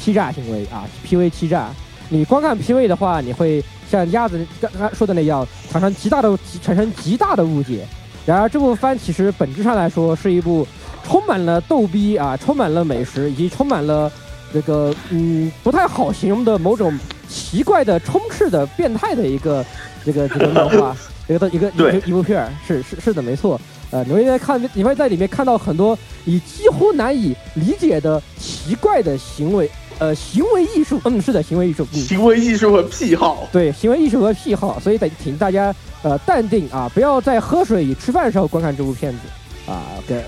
[0.00, 1.68] 欺诈行为啊，PV 欺诈。
[2.08, 3.62] 你光看 PV 的话，你会。
[3.92, 7.86] 像鸭子刚刚说的那样，产生极大的产生极大的误解。
[8.24, 10.66] 然而，这部番其实本质上来说是一部
[11.04, 14.10] 充满了逗逼啊，充满了美食，以及充满了
[14.50, 16.98] 这个嗯不太好形容的某种
[17.32, 19.64] 奇怪的充斥的变态的一个
[20.04, 20.94] 这个这个 漫画，
[21.26, 23.58] 一个一个一一部片儿是是是的没错。
[23.90, 29.70] 呃，你会在看你会在里面看到很多你几乎难以理解的奇怪的行为。
[29.98, 39.82] 呃，行为艺术，嗯，是的，行为艺术，行为艺术和癖好，对，行为艺术和癖好，所以得请大家呃淡定啊，不要在喝水与吃饭的时候观看这部片子啊。
[40.08, 40.24] 对，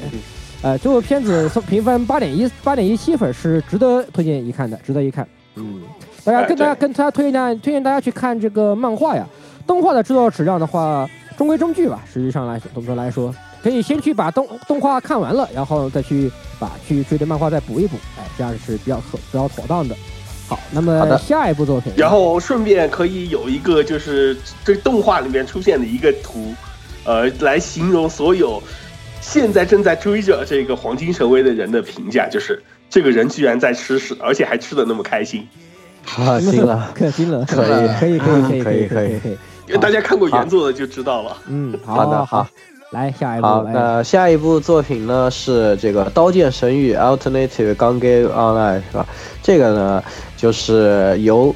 [0.63, 5.27] 呃，这部片子评分八点一，八点一七分是值得推荐一看的，值得一看。
[5.57, 5.83] 嗯，
[6.25, 9.27] 大家跟大家跟大家推荐推荐大家去看这个漫画呀，
[9.67, 13.35] 动画的制作质量的话中规中矩吧，实际上来说总的来说。
[13.63, 19.97] 可以先去把动动画看完了，然后再去把去追的漫画再补一补，哎，这样是比较可比较妥当的。
[20.47, 26.53] 好，那么下一部作品，然后顺便可以有一个就是这动画里面出现的一个图，
[27.07, 28.63] 呃，来形容所有
[29.23, 35.49] 现在正在追着这个黄金神威的人的评价，就是这个人居然在吃屎，而且还吃的那么开心。
[36.19, 39.39] 啊，行了， 可行了，可以，可以，可以，可以，可以，可以，可以。
[39.67, 41.37] 因为大家看过原作的就知道了。
[41.47, 42.47] 嗯，好的，好。
[42.91, 49.07] 来下一部，好，那下一部作品呢是这个《刀剑神域 Alternative Gunga Online》是吧？
[49.43, 50.05] 这个呢
[50.37, 51.53] 就是由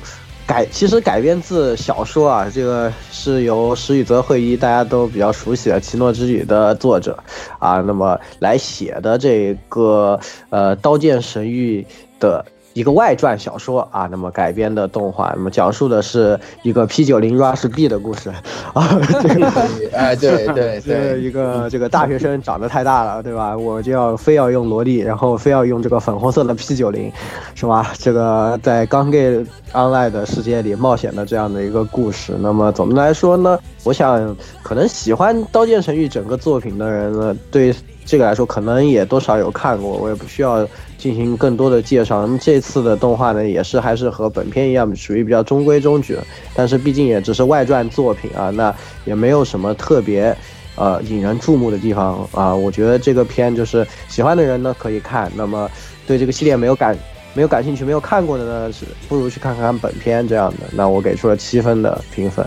[0.47, 7.17] 改，其实改编自小说啊，这个是由石宇泽会一大家都比较熟悉的《奇诺之旅》的作者
[7.61, 10.19] 啊，那么来写的这个
[10.51, 11.87] 呃《刀剑神域》
[12.21, 12.45] 的。
[12.79, 18.31] 一个外传小说啊，那么改编的动画，那么讲述的是一个 P 九零 Rush B 的故事
[18.73, 18.89] 啊，
[19.21, 19.53] 这个
[19.93, 23.59] 哎对对对，一个这个大学生长得太大了，对吧？
[23.59, 27.11] 我就要非要用萝莉，然后非要用这个粉红色的 P 九零，
[27.57, 27.93] 是吧？
[27.99, 32.33] 这个在刚 Gay Online 的世界里冒险的这样的一个故事。
[32.39, 37.75] 那么总的来说呢，我想可能喜欢《刀剑神域》整个作品的人呢，对。
[38.11, 42.23] 这个来说，可能也多少有看过，我也不需要进行更多的介绍。
[42.23, 46.19] 那么这次次的动画呢，也是还是和本片一样，属于比较中规中矩，
[46.55, 48.75] 但是毕竟也只是外传作品啊，那
[49.07, 50.37] 也没有什么特别。
[50.81, 55.69] 呃，引人注目的地方啊，我觉得这个片就是喜欢的人呢可以看，那么
[56.07, 56.97] 对这个系列没有感
[57.35, 60.69] 没有感兴趣、没有看过的呢，是不如去看看本片这样的。
[60.73, 62.47] 那我给出了七分的评分。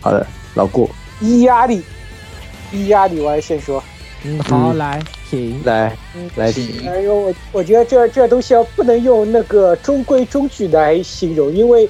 [0.00, 1.80] 好的，老顾，伊压力，
[2.72, 3.80] 伊压力，我还先说。
[4.24, 5.00] 嗯，好，来，
[5.30, 5.96] 请来，
[6.36, 6.88] 来，请。
[6.88, 11.88] 哎呦，我我觉得这这东西要不能用那个中规中矩来形容，因为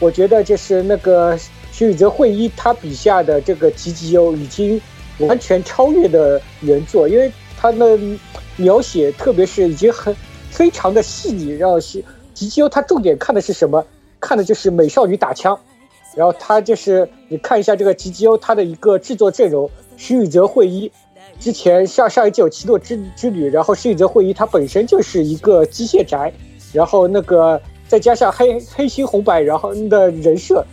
[0.00, 1.38] 我觉得就是那个
[1.72, 4.80] 徐宇泽会一他笔下的这个吉吉优已经。
[5.20, 7.96] 完全超越的原作，因为他的
[8.56, 10.12] 描写，特别是已经很
[10.50, 11.50] 非常的细腻。
[11.52, 12.02] 然后是
[12.34, 13.86] 吉吉欧，他重点看的是什么？
[14.18, 15.56] 看的就是美少女打枪。
[16.16, 20.90] 然后他就是你看一下这个吉吉欧他的一个制作阵容：石宇泽会一，
[21.38, 26.32] 之前上上一季有奇诺之之旅，然后石宇泽会一他本身就是一个机械宅，
[26.72, 30.64] 然后那个再加上黑黑心红白，然后的人设。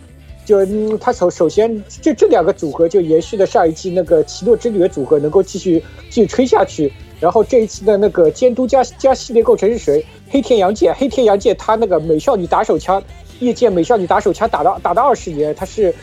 [0.44, 6.92] 就嗯，他首首先，这这两个组合就延续了上一季那个奇诺之旅的组合，能够继续继续吹下去。
[7.20, 10.04] 然后这一次的那个监督加加系列构成是谁？
[10.28, 13.00] 黑田洋介，黑田洋介他那个美少女打手枪，
[13.38, 15.94] 业界美少女打手枪打到打到二十年，他是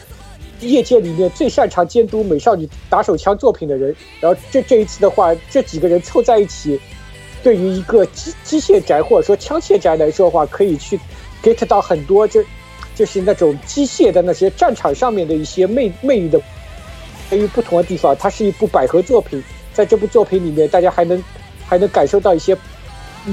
[0.62, 3.96] 业界里面最擅长监督美少女打手枪作品的人。
[4.20, 6.80] 然后这这一次的话，这几个人凑在一起，
[7.44, 11.00] 对于一个机机械宅或者说枪械宅来说的话，可以去
[11.44, 12.44] get 到很多这。
[12.96, 16.42] 就是那种机械的那些战场上面的一些魅魅力的，
[17.30, 19.42] 对于不同的地方，它是一部百合作品。
[19.74, 21.24] 在这部作品里面，大家还能
[21.66, 22.54] 还能感受到一些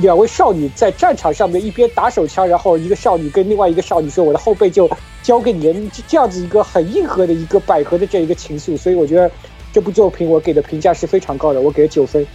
[0.00, 4.88] 两位少女在战场上面一边打手枪，然后一个少女跟另外一个少女说：“我的后背就
[5.22, 8.76] 交给你了。”这样子一个很硬核的一个百合的这一个情愫。
[8.76, 9.30] 所以我觉得
[9.72, 12.26] 这部作品我给的评价是非常高的，我给了九分。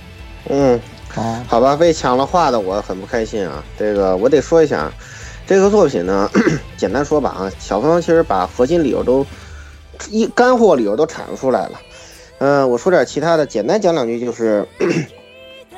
[0.49, 0.79] 嗯，
[1.47, 3.63] 好，吧，被抢了话的我很不开心啊。
[3.77, 4.91] 这个我得说一下。
[5.47, 6.29] 这个作品呢，
[6.77, 9.25] 简单说吧啊，小芳其实把核心理由都
[10.09, 11.81] 一干货理由都阐述出来了。
[12.37, 14.65] 嗯，我说点其他的，简单讲两句，就是，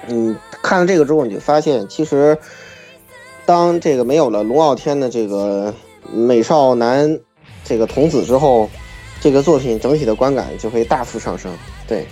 [0.08, 2.38] 嗯，看了这个之后，你就发现，其实
[3.46, 5.74] 当这个没有了龙傲天的这个
[6.12, 7.20] 美少男
[7.64, 8.70] 这个童子之后，
[9.22, 11.52] 这个作品整体的观感就会大幅上升。
[11.88, 12.06] 对，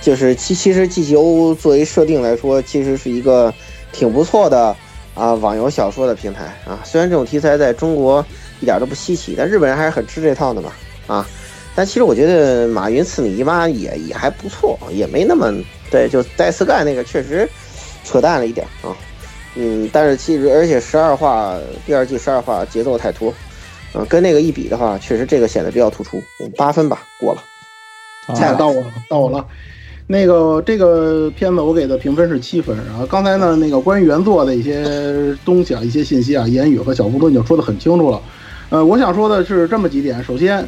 [0.00, 3.52] 就是其其实 G G O 作为设定来说，其实是一个
[3.92, 4.76] 挺不错的。
[5.12, 8.24] 啊，网游小说的平台啊，虽然这种题材在中国
[8.60, 10.72] 一点都不稀奇，但日本人还是很吃这套的嘛。
[11.08, 11.26] 啊，
[11.74, 15.52] 但其实我觉得马云赐你姨妈也也还不错，也没那么
[15.90, 17.48] 对，就戴斯盖那个确实
[18.04, 18.96] 扯淡了一点啊。
[19.56, 23.34] 嗯，但是其实而且十二话第二季十二话节奏太拖，
[23.94, 26.22] 嗯，跟那个一比的话，确实这个显得比较突出。
[26.56, 27.42] 八分吧，过了。
[28.36, 29.44] 菜到我了，到我了。
[30.06, 38.20] 那个这个片子我给的评分是七分，然后刚才呢那个关于原作的一些东西啊，一些信息啊，言语和小福都已经说的很清楚了。
[38.68, 40.64] 呃，我想说的是这么几点：首先，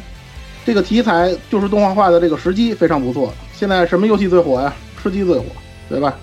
[0.65, 3.33] 这个题材就是动画化的这个时机非常不错。
[3.53, 4.73] 现在什么游戏最火呀？
[5.03, 5.43] 吃鸡最火，
[5.89, 6.15] 对吧？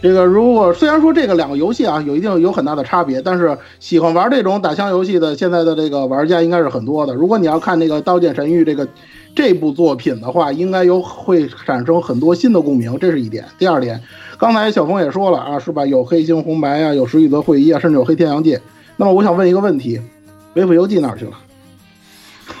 [0.00, 7.12] 这个如果虽然说这个两个游戏啊有一定有很大的差别，但是喜欢玩这种打枪游戏的现在的这个玩家应该是很多的。
[7.14, 8.88] 如果你要看那个《刀剑神域》这个。
[9.34, 13.42] 这部作品的话，应该有会产生很多新的共鸣，这是一点。
[13.58, 13.98] 第二点，
[14.36, 15.86] 刚才小峰也说了啊，是吧？
[15.86, 18.60] 有黑星红白啊，有石宇泽会议啊，甚至有黑天阳界。
[18.98, 19.98] 那么我想问一个问题：
[20.52, 21.32] 维普游记哪去了？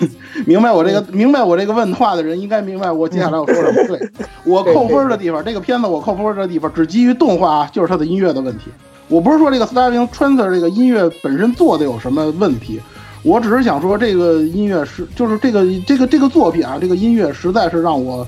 [0.46, 3.86] 明白我这个明白我这个问话的人应该明白我接下来我说什么。
[3.88, 4.10] 对
[4.44, 8.64] 我扣分的地方，这个片子我扣分的地方只基于动画，就是它的音乐的问题。
[9.08, 12.80] 我不是说这个 Starving Trancer 这个音乐本身做的有什么问题。
[13.24, 18.26] 我只是想说，这个音乐是，就是这个这个这个作品啊，这个音乐实在是让我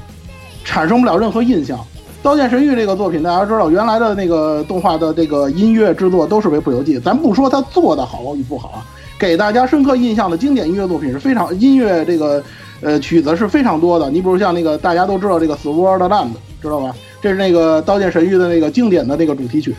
[0.64, 1.76] 产生不了任何印象。
[2.22, 8.86] 《刀剑神域》这个作品，大家知道，原来的那个动画的这个音乐制作都是为《不游记》，咱不说它做的好与不好啊，
[9.18, 12.42] 给大家深刻印象的经典音乐作品是非常音乐这个
[12.80, 14.10] 呃曲子是非常多的。
[14.10, 16.26] 你比如像那个大家都知道这个《Sword Land》，
[16.60, 16.94] 知道吧？
[17.22, 19.74] 这是那个《刀剑神域》的那个经典的那个主题曲。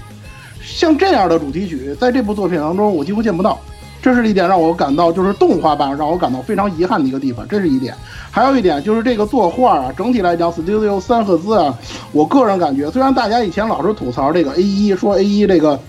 [0.64, 3.60] 像这样的主题曲，在这部作品当中，我几乎见不到。
[4.02, 7.48] 这是一点让我感到，就是动画版让我感到非常遗憾的一个地方。
[7.48, 7.94] 这是一点，
[8.30, 11.76] 还有一点就是这个作画啊，整体来讲，Studio 三赫兹啊，
[12.12, 15.80] 我个人感觉，虽然大家以前老是吐槽这个 A 一，说 A 一这个，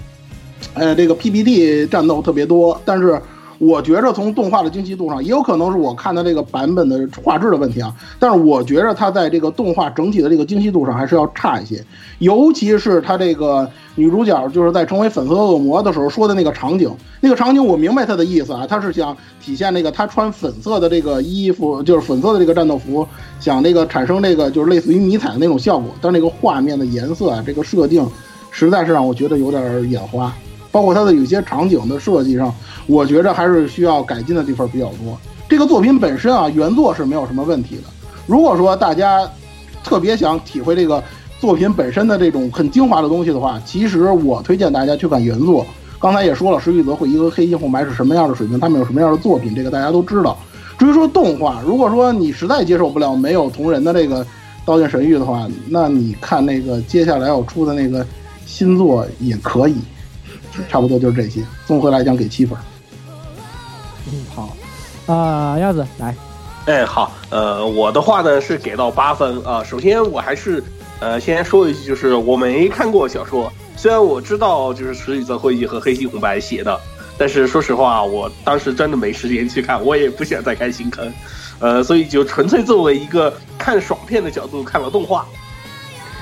[0.73, 3.21] 呃，这个 PPT 战斗特别多，但是
[3.59, 7.95] 我觉着从动画的精细度上，也有可能是我看的这个版本的画质的问题啊。
[8.19, 11.85] 但是我觉着它在这个动画整体的这个精细度上还是要差一些，
[12.19, 23.07] 尤其是它这个女主角就是在成为粉色恶魔的时候说的那个场景，那个场景我明白她的意思啊，她是想体现那个她穿粉色的这个衣服，就是粉色的这个战斗服，
[23.41, 28.07] 想那个产生那个就是类似于迷彩的那种效果，但是那个画面的颜色啊，这个设定
[28.51, 30.33] 实在是让我觉得有点眼花。
[30.77, 32.55] 包括它的有些场景的设计上，
[32.87, 35.19] 我觉着还是需要改进的地方比较多。
[35.49, 37.85] 这个作品本身啊，原作是没有什么问题的。
[38.27, 39.27] 如果说大家
[39.83, 41.03] 特别想体会这个
[41.41, 45.65] 作品本身的这种很精华的东西的话，其实我推荐大家去看原作。
[45.99, 50.37] 刚才也说了，石玉泽会一个黑金红白是什么样的水平，他们有什么样的作品，这个大家都知道。
[50.77, 54.23] 至于说动画，如果说你实在接受不了没有同人的这个
[54.67, 58.07] 《刀剑神域》的话，那你看那个接下来要出的那个
[58.45, 59.77] 新作也可以。
[60.69, 62.57] 差不多就是这些，综合来讲给七分。
[64.07, 64.57] 嗯，好，
[65.13, 66.15] 啊，鸭子来，
[66.67, 69.65] 哎，好，呃，我的话呢是给到八分啊。
[69.65, 70.63] 首先我还是
[71.01, 76.79] 呃先说一句，就是我没看过小说，虽然我知道就是石宇泽会议和黑心红白写的，
[77.19, 81.13] 但是说实话，我当时真的没时间去看，我也不想再开新坑，
[81.59, 85.27] 呃，所以就纯粹作为一个看爽片的角度看了动画。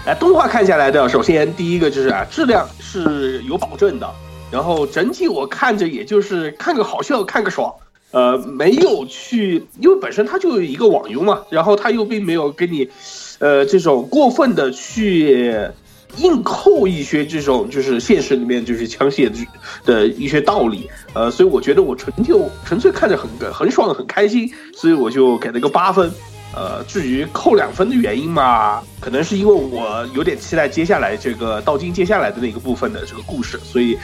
[0.07, 4.07] 哎，动画看下来的，首先第一个就是啊，质量是有保证的。
[4.51, 7.73] 然后整体我看着也就是看个好笑，看个爽，
[8.11, 12.87] 呃，没有去，因为本身它就有一个网游嘛，然后它又并没有给你，
[13.39, 15.57] 呃，这种过分的去
[16.19, 19.33] 硬扣一些这种就是现实里面就是枪械
[19.87, 26.13] 的一些道理，呃，所以我觉得我纯就纯粹看着很很爽很开心，所以我就给了个八分。
[26.57, 33.99] 呃，至于扣两分的原因嘛，可能是因为我有点期待接下来这个道金接下来的那个部分的这个故事，所以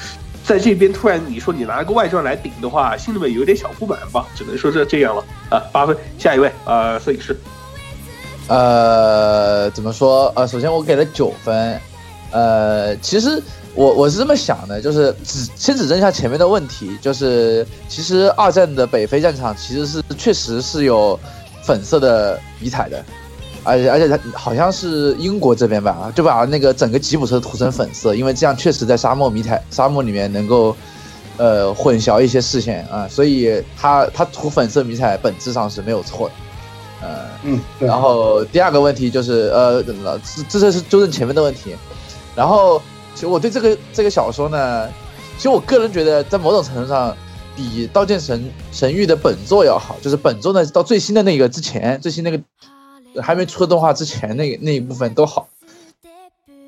[0.45, 5.63] 在这边突然你说你拿个外传来顶的话，心里面有点小不满吧，只能说是这样了啊。
[5.71, 7.39] 八分，下一位呃，摄影师，
[8.49, 10.33] 呃，怎么说？
[10.35, 11.81] 呃，首先我给了九分，
[12.33, 13.41] 呃，其实
[13.77, 21.17] 我我是这么想的，就是只先指正一下前面的问题，就是其实二战的北非战场其实是确实是有。
[21.71, 23.05] 粉色的迷彩的，
[23.63, 30.77] 而且而且它好像是英国这边吧，就把那个整个吉普车涂成粉色，因为这样确实在沙漠迷彩沙漠里面能够，
[31.37, 36.35] 呃，混淆一些视线啊，所以它它涂粉色迷彩本质上是没有错的，
[37.07, 37.09] 呃
[37.45, 40.21] 嗯，然后第二个问题就是呃，怎么了？
[40.49, 41.77] 这这是纠正前面的问题，
[42.35, 42.83] 然后
[43.15, 44.89] 其实我对这个这个小说呢，
[45.37, 47.17] 其实我个人觉得在某种程度上。
[47.57, 52.41] 比《刀剑神神域》的本作要好，就是本作呢到最新的那个之前，最新那个
[53.23, 55.49] 还没出动画之前那那一部分都好。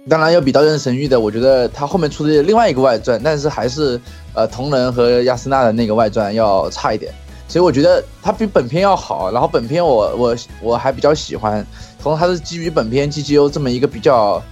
[0.08, 4.00] 当然要比《刀剑神域》的，我觉得它后面出的另外一个外传，但是还是
[4.34, 7.12] 呃同人和亚丝娜的那个外传要差一点。
[7.46, 9.30] 所以我觉得它比本片要好。
[9.30, 11.64] 然后本片我我我还比较喜欢，
[12.02, 14.42] 同时它是基于本片 G G O 这么一个比较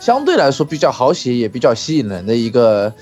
[0.00, 2.92] 相对来说比较好写也比较吸引人的一个。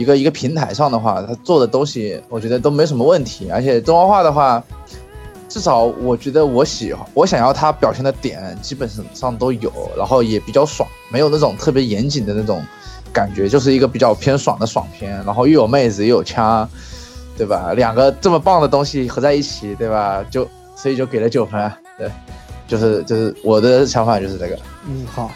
[0.00, 4.64] 一个一个平台上的话，他做的东西我觉得都没什么问题，而且动画化的话，
[5.46, 12.64] 至少我觉得我喜欢我想要他表现的点基本上都有，然后也比较爽，没有那种特别严谨的那种
[13.12, 16.66] 感觉，就是一个比较偏爽的爽片，然后又有妹子又有枪，
[17.36, 17.74] 对吧？
[17.74, 20.24] 两个这么棒的东西合在一起，对吧？
[20.30, 22.10] 就所以就给了九分，对，
[22.66, 24.58] 就是就是我的想法就是这个。
[24.88, 25.30] 嗯，好。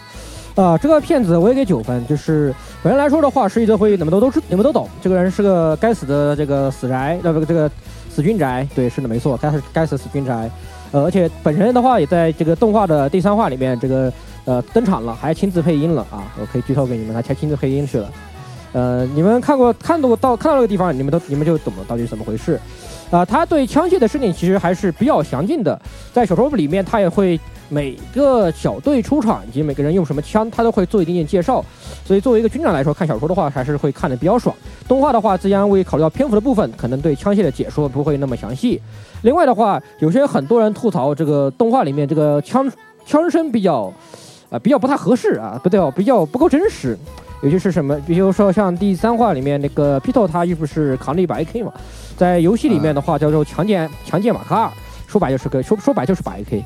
[0.54, 2.06] 啊，这个片子我也给九分。
[2.06, 4.86] 就是本人来说的话，石一泽会议你们都都知，你们都懂。
[5.00, 7.70] 这个人是个该死的这个死宅，呃不，这个
[8.10, 8.68] 死军宅。
[8.74, 10.50] 对，是的，没错，该死该死死军宅。
[10.92, 14.12] 呃，而且本人的话也在这个动画的第三话里面这个
[14.44, 16.30] 呃登场了，还亲自配音了啊！
[16.38, 18.12] 我可以剧透给你们，他还亲自配音去了。
[18.74, 22.60] 呃，你们看过看到过到看到那个地方，你们都你们就懂了到底是怎么回事。
[23.10, 25.80] 啊，他对枪械的设定其实还是比较详尽的，
[26.12, 27.38] 在小说里面他也会。
[27.70, 31.64] 每个小队出场以及每个人用什么枪，他都会做一点点介绍。
[32.04, 34.54] 所以作为一个军长来说，看小说的话还是会看的比较爽。
[34.86, 38.80] 动画的话，自然会考虑到篇幅的部分，可能对枪械的解说不会那么详细。
[39.22, 42.70] 另外的话，有些很多人吐槽这个动画里面这个枪
[43.06, 43.90] 枪声比较，
[44.50, 46.96] 啊比较不太合适啊，不对哦，比较不够真实。
[47.42, 51.72] 尤其是什么，比如说像第三话里面那个 Pito 他又不是扛了一把 AK 嘛，
[52.16, 54.70] 在游戏里面的话叫做强奸强奸马卡尔，
[55.06, 56.62] 说白就是个说说白就是把 AK。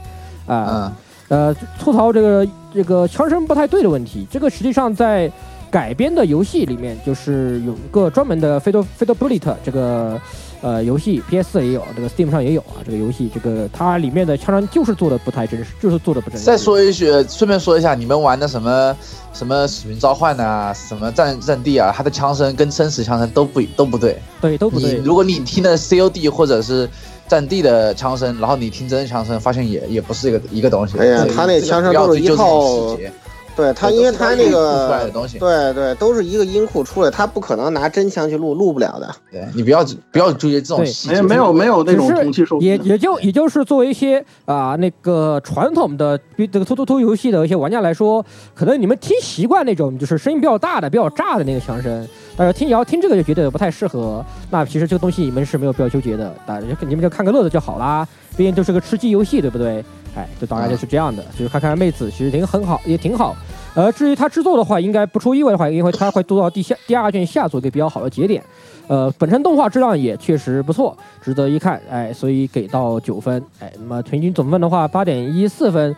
[0.47, 0.93] 啊，
[1.29, 5.31] 呃，吐槽这个这个枪声不太对的问题，这个实际上在
[5.71, 10.19] 改编的游戏里面，就是有一个专门的 Fatal Fatal Bullet 这个
[10.61, 12.83] 呃游戏，PS 也有，这个 Steam 上也有啊。
[12.85, 16.45] 这个游戏，这个它里面的枪战就是做的不太真实，就是做的不真实。
[16.45, 18.97] 再说一句，顺便说一下，你们玩的什么
[19.33, 24.21] 什么使命召唤啊，什么战战地啊，它的枪声跟真实枪声都不都不对。
[24.41, 24.97] 对，都不对。
[25.05, 26.89] 如果你听的 COD 或者是
[27.29, 30.99] 战地的枪声，然后你听真实枪声，发现也也不是一个一个东西。
[30.99, 32.97] 哎呀，他那枪声都是一套。
[33.59, 39.13] 对他，因为他那个对对，都是一个音库出来，他不可能拿真枪去录，录不了的。
[39.33, 52.07] 对你不要不要注意这种细节，没有没有那种同期收也也就也就是作为一些啊那个传统的比这个突突突游戏的一些玩家来说，可能你们听习惯那种就是声音比较大的、比较炸的那个枪声，
[52.37, 54.25] 但是听你要听这个就觉得不太适合。
[54.51, 58.07] 那其实这个东西你们是没有必要纠结的，大家你们就看个乐子就好啦。
[58.37, 59.85] 毕竟就是个吃鸡游戏，对不对？
[60.17, 63.37] 哎，就大概就是这样的，就是看看妹子，其实挺很好，也挺好。
[63.75, 68.43] 呃，至于它制作的话，应该不出意外的话，因为它会做到第下第二卷下做一个比较好的节点。
[68.89, 71.81] 呃，本身动画质量也确实不错，值得一看。
[71.91, 73.41] 哎，所以给到九分。
[73.61, 75.95] 哎，那么平均总分的话，八点一四分。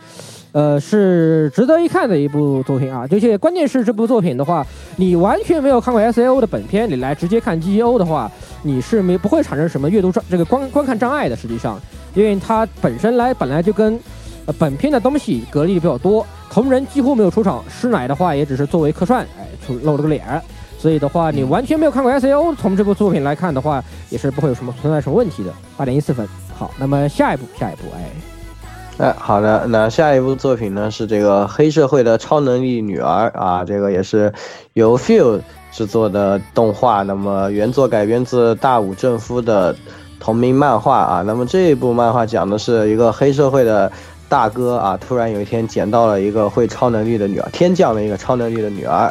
[0.52, 3.06] 呃，是值得一看的一部作品啊。
[3.10, 8.30] 而且关键是这部作品的话，你完全没有看过 S A O 的本片，你来直接看 G E O 的话，
[8.64, 11.36] 你是没不会产生什么阅读障这个观观看障碍的。
[11.36, 11.80] 实际上。
[12.14, 13.98] 因为它本身来本来就跟，
[14.46, 20.42] 呃，本片的东西隔离比较多，同人几乎没有出场，师奶的话也只是作为客串，哎，出露了个脸，
[20.78, 25.52] 所以的话，你完全没有看过 S A O，从这部作品来看的话，也是不会有什么存在什么问题的。
[25.76, 26.26] 八点一四分，
[26.58, 34.32] 好，那么下一步，下一步，哎，哎，好的，那下一部作品呢是这个黑社会的超能力女儿啊，这个也是
[34.72, 35.40] 由 Feel
[35.70, 39.76] 制作的动画，那么原作改编自大武正夫的。
[40.20, 43.90] 同名漫画啊，那么这一部漫画讲的是一个黑社会的
[44.28, 49.10] 大哥啊，突然有一天捡到了一个会超能力的女儿，天降了一个超能力的女儿，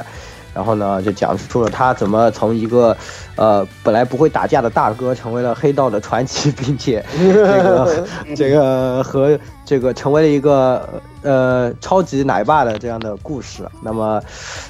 [0.54, 2.96] 然后呢，就讲述了他怎么从一个
[3.36, 10.88] 呃本来不会打架的大哥，成为了黑道的传奇，并且这个这个和这个成为了一个
[11.24, 13.68] 呃超级奶爸的这样的故事。
[13.82, 14.22] 那么，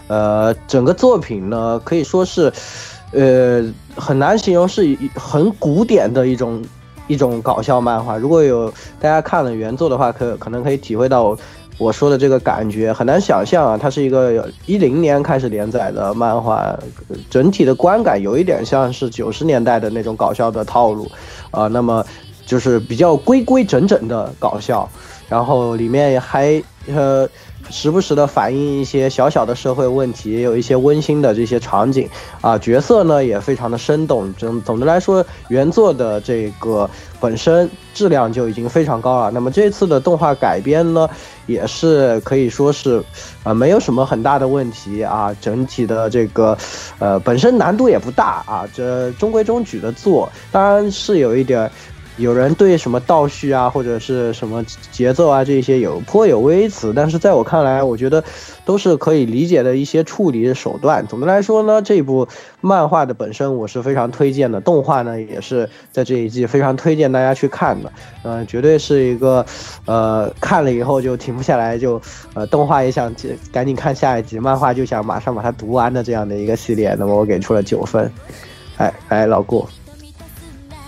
[0.08, 2.52] 呃，整个作品呢可以说是。
[3.12, 3.64] 呃，
[3.96, 6.62] 很难形容，是很古典的一种
[7.08, 8.18] 一种搞笑漫画。
[8.18, 11.36] 如果有大家看了原作的话，可可能可以体会到
[11.80, 12.94] 我说的这个感觉。
[12.94, 16.78] 很难想象啊，它是一个一零年开始连载的漫画，
[17.32, 21.10] 整体的观感有一点像是九十年代的那种搞笑的套路
[21.50, 21.68] 啊。
[21.68, 22.06] 那么
[22.46, 24.88] 就是比较规规整整的搞笑，
[25.28, 27.28] 然后里面还呃。
[27.70, 32.10] 时不时的反映一些小小的社会问题，也有一些温馨的这些场景
[32.42, 34.34] 啊，角色呢也非常的生动。
[34.34, 36.90] 总总的来说，原作的这个
[37.20, 39.32] 本身质量就已经非常高了。
[39.32, 41.08] 那么这次的动画改编呢，
[41.46, 43.04] 也是可以说是，
[43.44, 45.36] 呃，没有什么很大的问题啊。
[45.40, 46.58] 整体的这个，
[46.98, 51.70] 呃，本身难度也不大啊，这中规中矩的做，当然是有一点。
[52.20, 58.22] 有人对什么倒叙啊，或者是什么节奏啊，这些有颇有微词，但是在我看来，我觉得
[58.66, 61.08] 都是可以理解的一些处理手段。
[61.08, 62.28] 总的来说呢，这部
[62.60, 67.92] 漫画的本身我是非常推荐的，动画呢也是在这一季非常推荐大家去看的。
[68.24, 69.46] 嗯，绝对是一个，
[69.86, 72.02] 呃，看了以后就停不下来，就
[72.34, 73.16] 呃，动画也想
[73.52, 76.94] 赶紧看下一集，漫画就想马上把它读完的这样的一个系列。
[77.00, 78.12] 那么我给出了九分。
[78.76, 79.66] 哎，哎，老顾。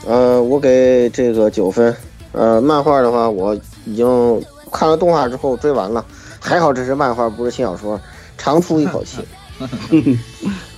[0.06, 1.96] 呃，我给这个九分。
[2.34, 3.54] 呃，漫画的话，我
[3.86, 4.42] 已经
[4.72, 6.06] 看了动画之后追完了，
[6.40, 8.00] 还好这是漫画，不是轻小说，
[8.38, 9.18] 长出一口气。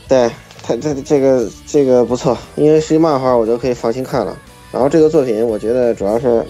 [0.09, 0.29] 对
[0.63, 4.35] 他，他这个这个不错，因为是漫画，我就可以放心看了。
[4.71, 6.43] 然后这个作品，我觉得主要是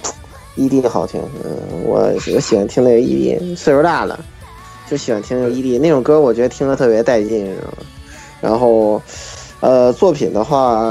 [0.55, 1.21] ED 好听。
[1.43, 1.99] 嗯，我
[2.34, 4.17] 我喜欢听那个 ED，岁数大了
[4.89, 7.53] 就喜欢听那个 ED 那种歌，我觉得听着特别带劲？
[8.39, 9.01] 然后，
[9.59, 10.82] 呃，作品的话。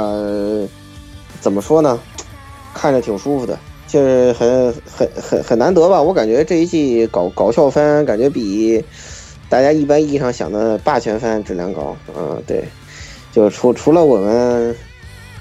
[1.43, 1.99] 怎么说呢？
[2.73, 6.01] 看着挺舒服的，就是很很很很难得吧。
[6.01, 8.83] 我感觉这一季搞搞笑番，感觉比
[9.51, 11.95] 大家一般意义上想的霸权番质量高。
[12.17, 12.65] 嗯，对，
[13.33, 14.75] 就除除了我们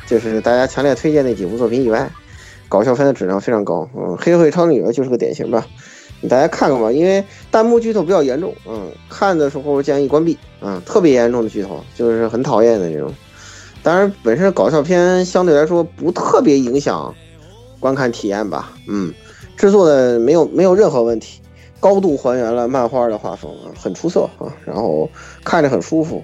[0.07, 2.09] 就是大家强烈推荐那几部作品以外，
[2.67, 3.87] 搞笑番的质量非常高。
[3.95, 5.65] 嗯，黑会超女就是个典型吧，
[6.27, 8.53] 大家看看吧，因为弹幕剧透比较严重。
[8.67, 10.37] 嗯，看的时候建议关闭。
[10.61, 13.13] 嗯，特别严重的剧透，就是很讨厌的这种。
[13.83, 17.13] 当然，本身搞笑片相对来说不特别影响
[17.79, 18.73] 观看体验吧。
[18.87, 19.13] 嗯，
[19.57, 21.41] 制作的没有没有任何问题，
[21.79, 24.53] 高度还原了漫画的画风，很出色啊。
[24.65, 25.09] 然后
[25.43, 26.23] 看着很舒服，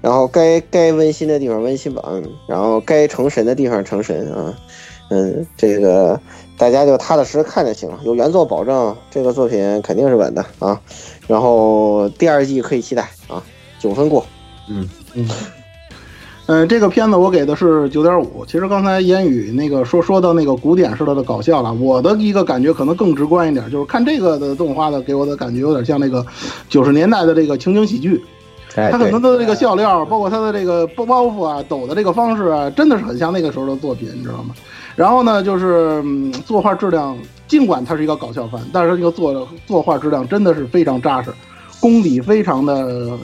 [0.00, 4.54] 然后该该温馨的地方温馨吧，嗯，然后该成神的地方成神啊。
[5.10, 6.18] 嗯，这个
[6.58, 10.80] 大家就踏踏实实看就行了，有原作保证，这个作品肯定是稳的啊。
[11.28, 13.42] 然后第二季可以期待啊，
[13.78, 14.26] 九分过。
[14.68, 15.28] 嗯嗯。
[16.46, 18.44] 呃，这个片子我给的是九点五。
[18.46, 26.24] 其实刚才言语那个说说到那个古典式的的搞笑了，我的一个感觉可能更直观一点，就是看这个的动画的给我的感觉有点像那个
[26.68, 28.24] 九十年代的这个情景喜剧。
[28.76, 34.54] 哎他很多的这个笑料，包括他的这个包包袱啊、抖的这个方式啊，真的是很像那个时候的作品，你知道吗？
[34.94, 37.18] 然后呢，就是、嗯、作画质量，
[37.48, 41.32] 尽管它是一个搞笑番，但是这个作作画质量真的是非常扎实，
[41.80, 43.18] 功底非常的。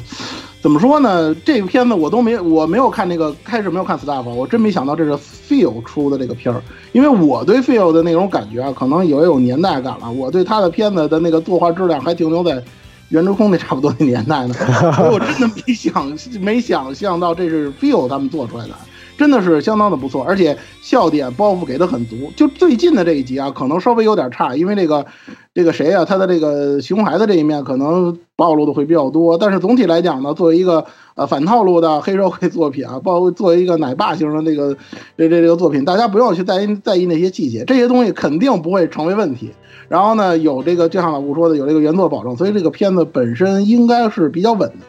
[0.63, 1.35] 怎么说呢？
[1.45, 10.09] 这个片子我都没，我没有看那个开始没有看 staff，我真没想到这是 Feel 出的这个片儿，因为我对 Feel 的那种感觉啊，可能也有年代感了。
[10.09, 12.63] 我对他的片子的那个作画质量还停留在
[13.09, 14.55] 圆之空那差不多那年代呢，
[14.95, 18.75] 所 以我真的没想没想象到这是 Feel 他们做出来的，
[19.17, 22.33] 真的是相当的不错，而且笑点包袱给的很足。
[22.37, 25.07] 就最近的这一集啊，可能稍微有点差，因为这个
[25.55, 30.85] 这个谁啊，他的这个熊孩子这一面可能暴露的会比较多，但是总体来讲呢，作为一个
[31.15, 34.77] 呃反套路的黑社会作品啊，包括作为一个奶爸型的那个
[35.17, 39.51] 这这这个作品，大家不要去在意在意那些细节，这些东西肯定不会成为问题。
[39.89, 44.87] 然后呢，有这个就像老吴说的，有这个原作保证，所以这个片子本身应该是比较稳的。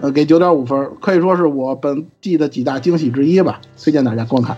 [0.00, 4.56] 呃，给九点五分，可以说是我本季的几大惊喜之一吧，推荐大家观看。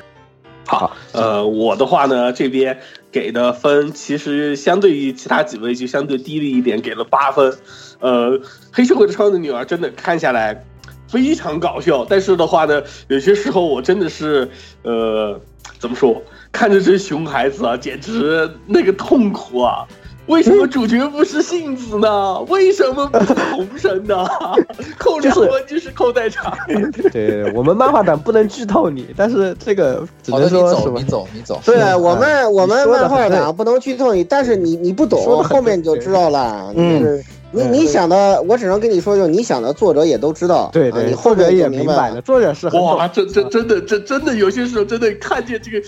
[0.66, 2.78] 好，呃，我的话呢，这边
[3.12, 7.56] 给的分其实相对于其他几位就相对低了一点，给了八分。
[8.00, 8.40] 呃，
[8.72, 10.64] 黑社会的超人的女儿真的看下来
[11.06, 14.50] 非常搞笑，但是的话呢，有些时候我真的是
[14.82, 15.40] 呃，
[15.78, 16.20] 怎么说，
[16.50, 19.86] 看着这熊孩子啊，简直那个痛苦啊！
[20.26, 22.40] 为什么主角不是杏子呢？
[22.48, 24.26] 为什么不是红神呢？
[24.98, 26.56] 扣两分就是扣代场。
[27.12, 31.04] 对我们漫画党不能剧透你，但是这个只，能说你走，是吧你？
[31.04, 31.60] 走，你走。
[31.64, 36.72] 对我们我们漫画党不能剧透你，但是你你不懂后面你就知道了。
[36.76, 40.68] 嗯就是你你想的，我只能跟你说，就是你想的，作者也都知道。
[40.72, 45.80] 对对，啊你后作者面就明白了，作者是哇，这这真的这真的有些时候真的看见这个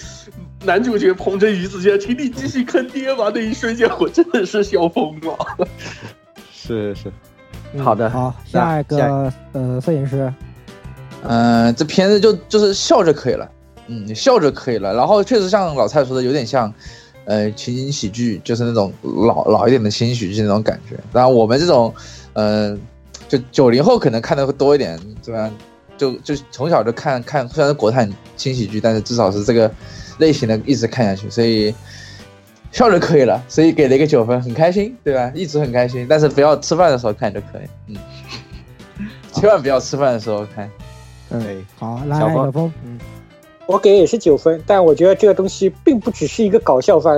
[0.64, 5.68] 男主角捧着鱼子酱，请你继续坑爹吧，那一瞬间我真的是笑疯了。
[6.52, 7.12] 是是，
[7.72, 10.32] 嗯好的好，下一个呃，摄影师，
[11.22, 13.48] 嗯、这片子就就是笑着可以了，
[13.86, 14.92] 嗯，你笑着可以了。
[14.94, 16.72] 然后确实像老蔡说的，有点像，
[17.24, 20.96] 呃，情景喜剧，就是那种老老一点的情景喜剧那种感觉。
[21.12, 21.94] 然后我们这种，
[22.34, 22.78] 嗯、
[23.28, 25.50] 就九零后可能看的会多一点，对吧？
[25.96, 29.68] 就就从小就看看，虽然是国产轻喜剧，但是至少是这个
[30.18, 31.74] 类型的一直看下去，所以
[32.70, 35.32] 笑就可以了，所以给了一个九分，很开心，对吧？
[35.34, 37.96] 一直很开心，但是不要吃饭的时候看就可以，
[38.98, 40.70] 嗯， 千万不要吃饭的时候看。
[41.30, 42.98] 对，好，来小峰，嗯，
[43.66, 47.16] 我给也是九分，但我觉得这个东西并不只是一个搞笑番。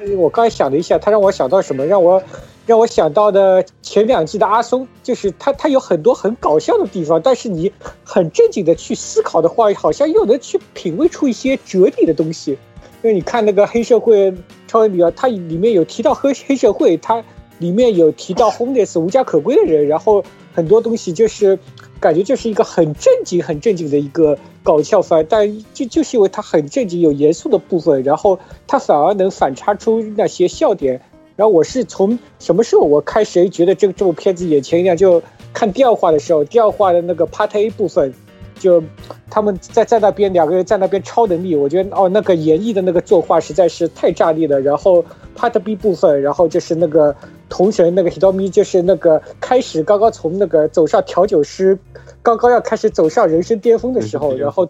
[0.00, 1.84] 呃我刚才想了一下，它让我想到什么？
[1.84, 2.22] 让我
[2.68, 7.72] 让我想到的前两季的阿松，就是他他有很多很搞笑的地方，但是你
[8.04, 12.58] 很正经的去思考的话，好像又能去品味出一些哲理的东西。
[13.02, 14.34] 因为你看那个黑社会
[14.66, 17.24] 超人女儿，它里面有提到黑黑社会，它
[17.58, 21.58] 里面有提到 homeless 无家可归的人，然后很多东西就是
[21.98, 31.00] 感觉就是一个很正经、很正经的一个搞笑番，但就就是因为它很正经、有严肃的部分，然后它反而能反差出那些笑点。
[31.38, 34.96] 然后我是从什么时候我开始觉得这个这部片子眼前一亮？
[34.96, 35.22] 就
[35.52, 38.12] 看第二话的时候，第二话的那个 Part A 部分，
[38.58, 38.82] 就
[39.30, 44.60] 他们在在那边两个人在那边超能力，我觉得哦那个演绎的那个作画实在是太炸裂了。
[44.60, 45.04] 然后
[45.36, 47.14] Part B 部分，然后就是那个
[47.48, 51.78] 同神那个 Hitomi，就是那个开始刚刚从那个走上调酒师，
[52.20, 54.68] 刚刚要开始走上人生巅峰的时候，然后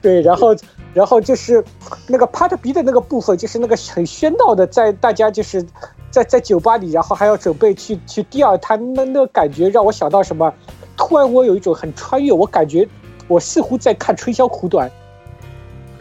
[0.00, 0.54] 对，然后
[0.94, 1.64] 然后就是
[2.06, 5.64] 那个 Part B 的那个部分，就是那个很喧闹的，在大家就是
[6.10, 10.52] 在在酒吧里，然后还要准备去去第二摊，那那个感觉让我想到什么？
[10.96, 12.86] 突然我有一种很穿越，我感觉
[13.26, 14.90] 我似乎在看《春宵苦短》，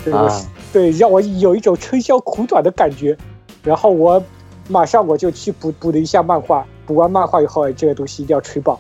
[0.04, 3.18] 对，我啊对，让我有一种春宵苦短的感觉。
[3.64, 4.22] 然后我
[4.68, 8.80] 马上我就去补补了一下漫画，补完漫画以后，这个东西一定要吹爆。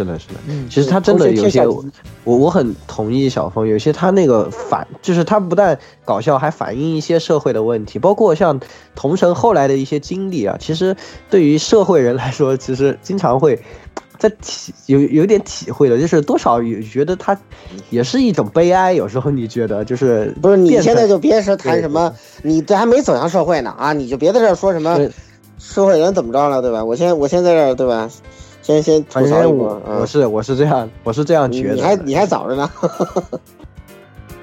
[0.00, 0.34] 是的，是的。
[0.48, 8.58] 嗯，其实他真的有些，我我很同意小峰，有些他那个反，就是他不但搞笑，还反映一些社会的问题，包括像
[8.94, 10.96] 同城后来的一些经历啊，其实
[11.28, 13.60] 对于社会人来说，其实经常会
[14.18, 17.38] 在体有有点体会的，就是多少也觉得他
[17.90, 18.92] 也是一种悲哀。
[18.92, 24.98] 有时候你觉得就是不是你现在就别说谈什么，你这还没走向社会呢啊，你就别在这儿说什么
[25.58, 26.82] 社会人怎么着了，对吧？
[26.82, 28.08] 我先我先在这儿，对吧？
[28.70, 31.74] 先先吐反槽一波我啊我是我是这样我是这样觉得。
[31.74, 32.70] 你还你还早着呢。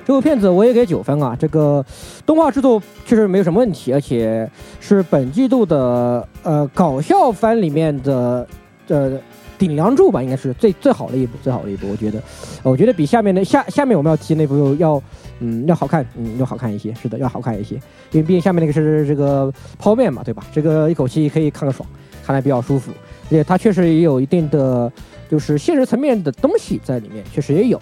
[0.05, 1.35] 这部片子我也给九分啊。
[1.39, 1.85] 这个
[2.25, 4.49] 动画制作确实没有什么问题，而且
[4.79, 8.45] 是本季度的呃搞笑番里面的
[8.87, 9.17] 呃
[9.57, 12.21] 顶梁柱吧，应该是最最好的一部，最好的一部，我觉得，
[12.63, 15.01] 我觉得比下面的下下面我们要提那部要
[15.39, 17.75] 嗯要好看，嗯要好看一些，是的，要好看一些，
[18.11, 20.43] 因为毕竟下面那个是这个泡面嘛，对吧？
[20.53, 21.87] 这个一口气可以看个爽，
[22.25, 22.91] 看来比较舒服，
[23.27, 24.91] 而且它确实也有一定的
[25.29, 27.79] 就是现实层面的东西在里面，确实也有，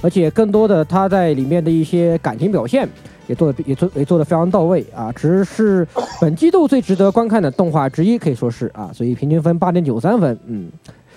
[0.00, 2.88] 而且更多的它在里面的一些感情表现。
[3.26, 5.88] 也做的也做也做的非常到位啊，只是
[6.20, 10.70] 本季度最值得观看的动画之一，可以说是啊，所以平均分八点九三分，嗯，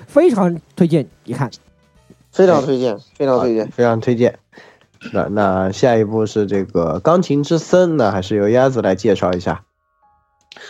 [0.08, 1.52] 非常推荐一看，
[2.32, 4.40] 非常推荐，非常推荐，非常推荐。
[5.12, 9.66] 那那下一步是这个《钢琴之森》，呢还是由鸭子来介绍一下。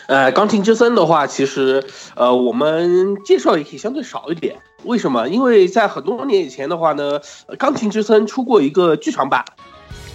[0.07, 1.83] 呃，《钢琴之森》的话，其实
[2.15, 4.57] 呃，我们介绍也可以相对少一点。
[4.83, 5.27] 为什么？
[5.27, 7.19] 因为在很多年以前的话呢，
[7.57, 9.43] 《钢琴之森》出过一个剧场版。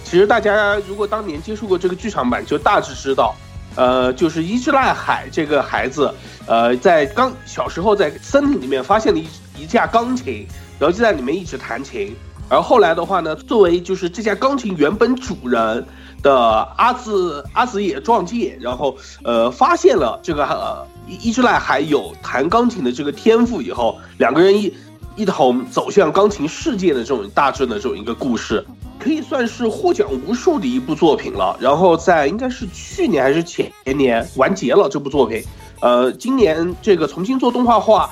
[0.03, 3.35] 其实大家如果当年接触过这个剧场版，就大致知道，
[3.75, 6.13] 呃，就是伊之濑海这个孩子，
[6.45, 9.27] 呃，在刚小时候在森林里面发现了一
[9.59, 10.47] 一架钢琴，
[10.79, 12.15] 然后就在里面一直弹琴。
[12.49, 15.83] 而后来的话呢，作为就是这架钢琴原本主人
[16.23, 16.33] 的
[16.77, 24.73] 阿兹阿兹野壮介，然后呃发现了这个呃伊之濑还有弹钢琴的这个天赋以后，两个人一
[25.15, 28.65] 一同走向钢琴世界的这种大致的这种一个故事。
[28.99, 31.57] 可以算是获奖无数的一部作品了。
[31.59, 35.43] 然后在应该是去年还是前年完结了这部作品。
[35.81, 38.09] 呃，今年这个重新做动画化，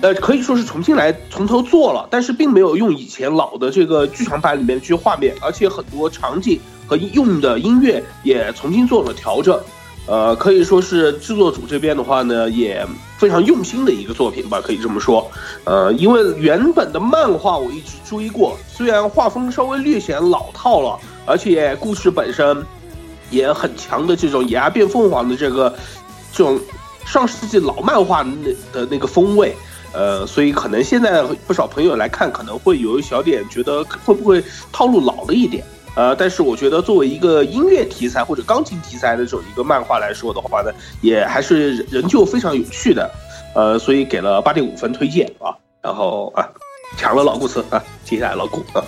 [0.00, 9.60] 呃，可以说是重新来从头做了，但是并没有用以前老的这个剧场版里面的这些画面，而且很多场景和用的音乐也重新做了调整。
[10.06, 12.84] 呃，可以说是制作组这边的话呢，也
[13.18, 15.30] 非常用心的一个作品吧，可以这么说。
[15.64, 22.64] 呃，因为原本的漫画我一直追过，虽然画风稍微略显老套了，而且故事本身
[23.30, 25.72] 也很强的这种野鸭变凤凰的这个
[26.32, 26.58] 这种
[27.04, 29.54] 上世纪老漫画那的那个风味。
[29.92, 35.64] 呃，所以可能现在不少朋友来看，可能会有一小点觉得会不会套路老了一点。
[35.96, 40.70] 呃，但是我觉得作为一个音乐题材或者钢琴题材的这种一个漫画来说的话呢，
[41.00, 43.10] 也还是仍旧非常有趣的。
[43.54, 45.50] 呃，所以给了八点五分推荐啊。
[45.82, 46.48] 然后啊，
[46.96, 48.84] 抢了老顾词 啊，接下来老顾啊。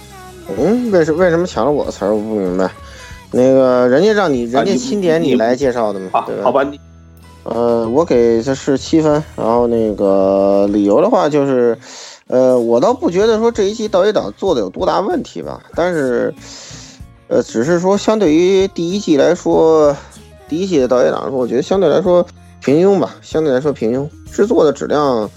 [0.56, 2.14] 嗯，为什为什么抢了我的词儿？
[2.14, 2.70] 我不明白。
[3.32, 6.44] 那个人家让你人家钦点你来介绍的嘛，对吧？
[6.44, 6.78] 好吧，你
[7.44, 9.22] 呃，我给的是七分。
[9.36, 11.76] 然后那个理由的话就是，
[12.26, 16.34] 呃，我倒不觉得说这一季盗贼党做的有多大问题吧，但是。
[17.28, 19.96] 呃，只是说相对于第一季来说，
[20.50, 22.26] 第一季的导演党说，我觉得相对来说
[22.62, 24.06] 平庸吧，相对来说平庸。
[24.30, 25.30] 制作的质量，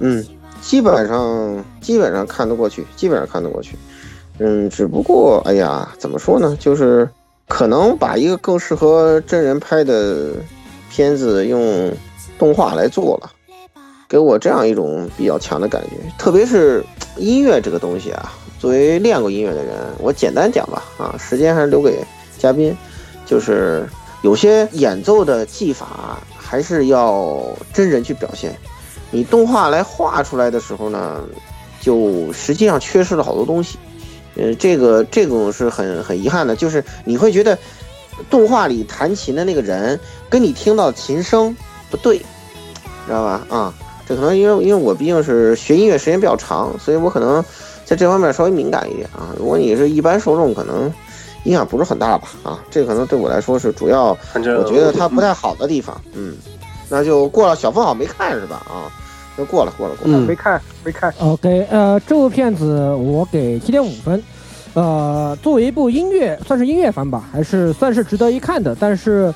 [0.00, 0.22] 嗯，
[0.60, 3.74] 基本上基本上看得过去，基本上看得过去。
[4.38, 6.54] 嗯，只不过，哎呀，怎么说呢？
[6.60, 7.08] 就是
[7.48, 10.32] 可能把一个更适合真人拍的
[10.90, 11.90] 片子用
[12.38, 13.30] 动画来做了，
[14.08, 15.90] 给我这样一种比较强的感觉。
[16.18, 16.84] 特别是
[17.16, 18.32] 音乐这个东西啊。
[18.58, 22.04] 作为练过音乐的人，我简单讲吧，啊，时间还是留给
[22.36, 22.76] 嘉宾。
[23.24, 23.88] 就是
[24.22, 28.54] 有些演奏的技法还是要真人去表现，
[29.10, 31.22] 你动画来画出来的时候呢，
[31.80, 33.78] 就实际上缺失了好多东西。
[34.36, 37.56] 呃，这个这种是很很遗憾的，就是你会觉得
[38.28, 39.98] 动画里弹琴的那个人
[40.28, 41.56] 跟你听到的琴声
[41.90, 42.18] 不对，
[43.06, 43.46] 知道吧？
[43.48, 43.74] 啊，
[44.06, 47.44] 这可能因为因为我毕竟是学音乐时间比较长，所以我可能。
[47.82, 50.84] 在这方面稍微敏感一点啊，如果你是一般受众，可能
[51.42, 56.36] 影响不是很大吧啊，这可能对我来说是主要，我觉得它不太好的地方，嗯，
[56.88, 57.56] 那就过了。
[57.56, 58.62] 小峰好没看是吧？
[58.68, 58.86] 啊，
[59.36, 61.12] 就过了，过了，过了，没看，没看。
[61.18, 64.22] OK，呃，这部片子我给七点五分，
[64.74, 68.76] 呃，作为一部音乐，算是音乐番吧，还是算是值得一看的。
[68.78, 69.32] 但是，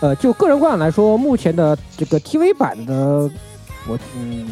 [0.00, 3.30] 呃，就个人观点来说，目前的这个 TV 版的，
[3.86, 4.46] 我嗯，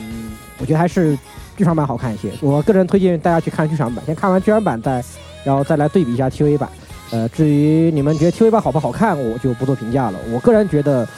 [0.58, 1.16] 我觉得还是。
[1.56, 5.02] 剧场版好看一些，我个人推荐大家去看剧场版，先看完剧场版再，
[5.42, 6.68] 然后再来对比一下 TV 版。
[7.10, 10.18] 呃，至于你们觉得 TV 版好不好看，我就不做评价了。
[10.30, 11.08] 我个人觉得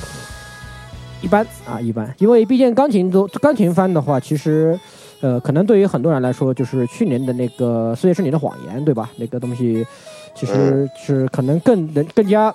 [1.21, 4.79] 一般啊，一般，因为毕竟钢琴都钢琴番的话，其实，
[5.21, 9.11] 呃，可能对于很多人来说，就是去年的那个《四月是你的谎言》，对吧？
[9.17, 9.87] 那个东西
[10.35, 12.55] 其实是可能更能更加，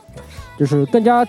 [0.57, 1.25] 就是更加。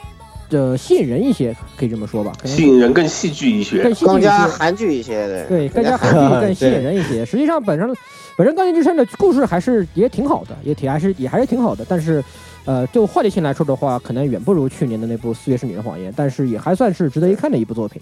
[0.51, 2.31] 呃，吸引人一些，可以这么说吧。
[2.45, 5.45] 吸引人更戏剧一些，更加韩剧一些的。
[5.47, 7.25] 对，更加韩剧， 更吸引人一些。
[7.25, 7.89] 实际上，本身
[8.37, 11.85] 本身《钢琴之声》的故事还是也挺好的，也挺还是也还是挺好的。
[11.89, 12.23] 但是，
[12.67, 18.01] 呃，就话题性来说的话，可能远不如去年的那部《四月是你的谎言》，但是也还算是值得一看的一部作品。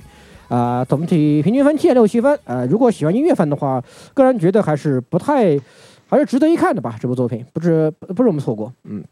[0.53, 2.39] 啊，总体平均分七点六七分。
[2.45, 3.83] 呃，如果喜欢音乐番的话，
[4.13, 5.59] 个人觉得还是不太，
[6.07, 6.95] 还是值得一看的吧。
[7.01, 8.71] 这部作品不是不是我们错过。
[8.85, 9.03] 嗯，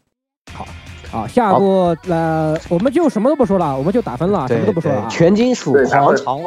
[0.53, 0.65] 好。
[1.09, 5.07] 好，下一步，呃，我们就什么都不说了，我们就打分了，什么都不说了。
[5.09, 6.39] 全金属狂潮，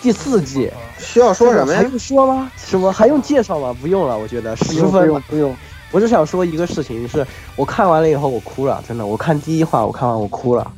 [0.00, 0.68] 第四季，
[0.98, 1.78] 需要说什么呀？
[1.78, 2.50] 还用说吗？
[2.56, 3.76] 什么还用介绍吗？
[3.80, 5.54] 不用了，我觉得十不分用不用。
[5.92, 7.24] 我只想说一个事情，是
[7.54, 9.06] 我看完了以后我哭了，真的。
[9.06, 10.68] 我看第一话，我看完我哭了。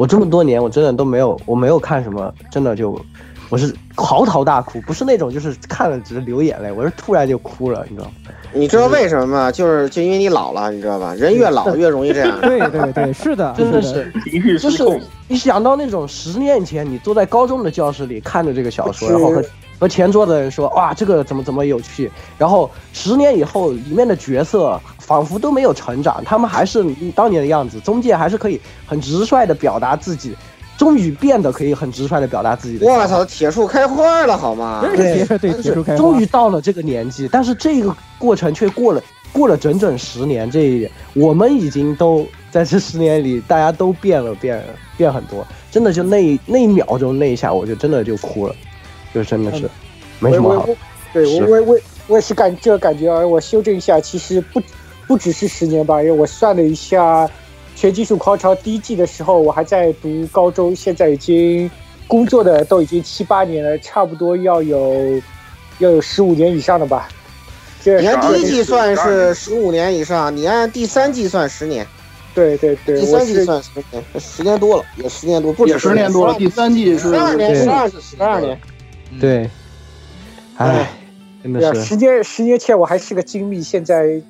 [0.00, 2.98] 我这么多年，我真的都没有，我没有看什么，真的就，
[3.50, 8.12] 我是嚎啕大哭，不是那种就是看了只是流眼泪，我是突然就哭了，你知道吗？
[8.54, 9.52] 你知道为什么吗？
[9.52, 11.12] 就是就因为你老了，你知道吧？
[11.12, 12.40] 人越老越容易这样。
[12.40, 14.98] 对对对，是的， 真的是是情绪就是失控。
[15.28, 19.44] 你想到那种十年前你坐在高中的教室里看着这个小说，然后和
[19.80, 30.36] 和前桌的人说哇这个怎么怎么有趣，然后十年以后里面的角色仿佛都没有成长，他们还是当年的样子，中介还是可以很直率的表达自己，
[30.76, 32.86] 终于变得可以很直率的表达自己的。
[32.86, 34.82] 我操，铁树开花了好吗？
[34.82, 39.02] 对对铁树开花，终于到了这个年纪，但是这个过程却过了
[39.32, 44.62] 过了整整十年，这一点我们已经都在这十年里，大家都变了，变
[44.96, 48.54] 变很多，真的就那那一秒钟那一下，我就真的就哭了，
[49.14, 49.68] 就真的是
[50.18, 50.68] 没什么好。
[51.12, 54.62] 对我我我我也是感这个感觉啊，我修正一下，其实不
[55.06, 57.26] 不只是十年吧，因为我算了一下，
[57.74, 61.68] 《全金属狂潮》第一季的时候，我还在读高中，现在已经
[62.06, 65.20] 工作的都已经七八年了，差不多要有
[65.78, 67.08] 要有十五年以上了吧。
[67.82, 71.84] 这你按第一季算是十五年以上，你按第三季算十年，
[72.34, 76.34] 对对对，第三季算十年，十年多了，也十年多，不止也十年多了。
[76.34, 78.60] 第三季是十二年，十二十二年。
[79.18, 79.50] 对，
[80.56, 80.88] 唉，
[81.42, 81.82] 真的是。
[81.82, 84.20] 十年十年前我还是个精密，现在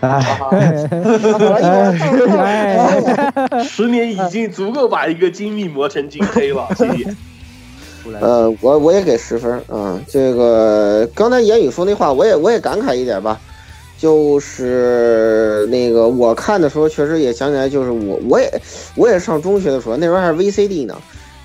[0.00, 0.38] 唉，
[2.38, 7.14] 哎，十年已经足够把一个精密磨成金黑了，谢谢。
[8.20, 13.40] 呃，我我也给十分，嗯，这个刚才言语说那话，我也我也感慨一点吧，
[13.98, 18.48] 就是那个我看的时候，确实也想起来，就是我我也
[18.94, 20.96] 我也上中学的时候，那时候还是 VCD 呢，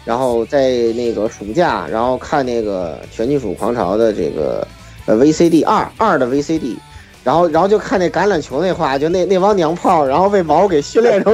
[0.04, 4.68] 然后在那个暑假，然后看那个《全金属狂潮》的这个
[5.06, 6.76] 呃 VCD 二二的 VCD。
[7.24, 11.34] 然后，然后就看那橄榄球那话，就那那帮娘炮，然后被毛给训练成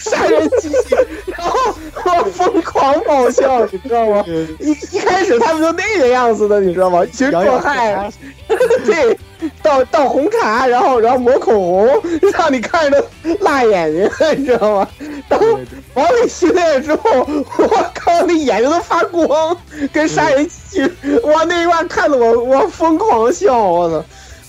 [0.00, 0.94] 杀人机器，
[1.26, 1.58] 然后
[2.04, 4.24] 我疯狂爆笑，你知道吗？
[4.60, 7.04] 一 一开始他们就那个样子的，你知道吗？
[7.04, 8.12] 一群壮汉，
[8.86, 9.18] 对，
[9.60, 12.02] 倒倒红茶，然后然后抹口红，
[12.38, 13.04] 让你看着
[13.40, 14.88] 辣眼睛，你知道吗？
[15.28, 15.58] 然后
[15.94, 17.26] 毛给训练之后，
[17.58, 19.56] 我靠，那眼睛都发光，
[19.92, 20.92] 跟杀人机器，
[21.24, 24.04] 哇，那一段看得我我疯狂笑，我操！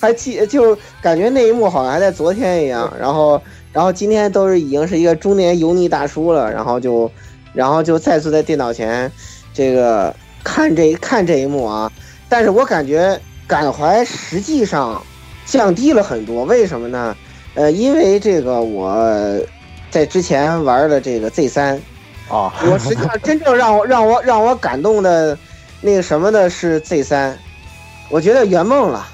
[0.05, 3.41] 还记就感觉那一幕好像还在昨天一样，然后
[3.73, 7.11] 然后今天都是已经是一个中年油腻大叔了，然后就
[7.53, 9.11] 然后就再次在电脑前，
[9.51, 11.91] 这个看这看这一幕啊，
[12.29, 15.01] 但是我感觉感怀实际上
[15.45, 17.15] 降低了很多，为什么呢？
[17.55, 18.95] 呃，因为这个我
[19.89, 21.81] 在之前玩的这个 Z 三
[22.29, 25.37] 啊，我实际上真正让我让我让我感动的
[25.81, 27.37] 那个什么的是 Z 三，
[28.09, 29.07] 我觉得圆梦了。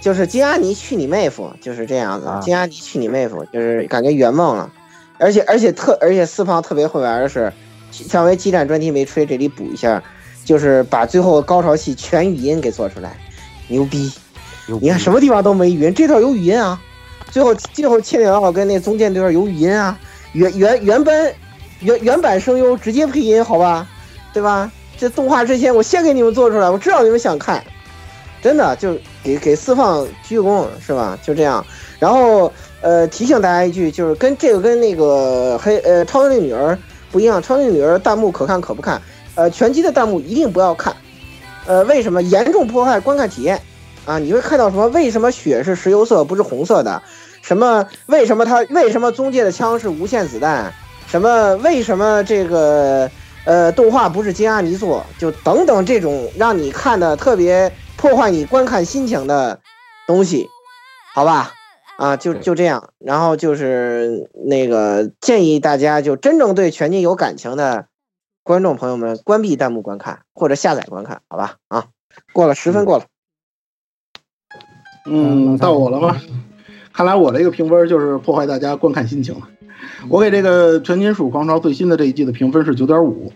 [0.00, 2.26] 就是金阿尼去你妹夫，就是这样子。
[2.26, 4.70] 啊金阿尼去你妹夫，就是感觉圆梦了，
[5.18, 7.52] 而且而且特而且四胖特别会玩的是，
[7.90, 10.02] 上回激战专题没吹，这里补一下，
[10.44, 13.16] 就是把最后高潮戏全语音给做出来，
[13.66, 14.12] 牛逼！
[14.80, 16.80] 你看什么地方都没语音，这段有语音啊。
[17.30, 19.98] 最后最后千里奥跟那宗剑对段有语音啊，
[20.32, 21.34] 原原原本
[21.80, 23.86] 原原版声优直接配音，好吧，
[24.32, 24.70] 对吧？
[24.96, 27.62] 这动画之前我先给你们做出来，我知道你们想看。
[28.40, 31.18] 真的就给给四放鞠躬是吧？
[31.22, 31.64] 就这样。
[31.98, 36.78] 然后呃，提醒大家一句，就是跟这个跟那个黑呃超能力女儿
[37.10, 39.02] 不一样，超能力女儿弹幕可看可不看，
[39.34, 40.94] 呃，拳击的弹幕一定不要看。
[41.66, 43.60] 呃，为什么严重破坏观看体验
[44.06, 44.18] 啊？
[44.18, 44.86] 你会看到什么？
[44.88, 47.02] 为什么血是石油色不是红色的？
[47.42, 47.86] 什么？
[48.06, 50.72] 为什么他为什么宗介的枪是无限子弹？
[51.08, 51.56] 什么？
[51.56, 53.10] 为什么这个
[53.44, 55.04] 呃动画不是金阿尼做？
[55.18, 57.72] 就等等这种让你看的特别。
[57.98, 59.60] 破坏你观看心情的
[60.06, 60.48] 东西，
[61.14, 61.52] 好吧？
[61.98, 62.90] 啊，就就这样。
[62.98, 67.86] 然后就是那个建议大家，就真正对拳击有感情的
[68.44, 71.56] 观众朋友们，关闭弹幕观看或者下载观看，好吧？
[71.66, 71.86] 啊，
[72.32, 73.04] 过了十分过了。
[75.06, 76.20] 嗯，到我了吗？
[76.92, 79.48] 看来我这个评分就是破坏大家观看心情了。
[80.08, 83.32] 我给这个《全金属狂潮》最新的这一季的评分是九点五。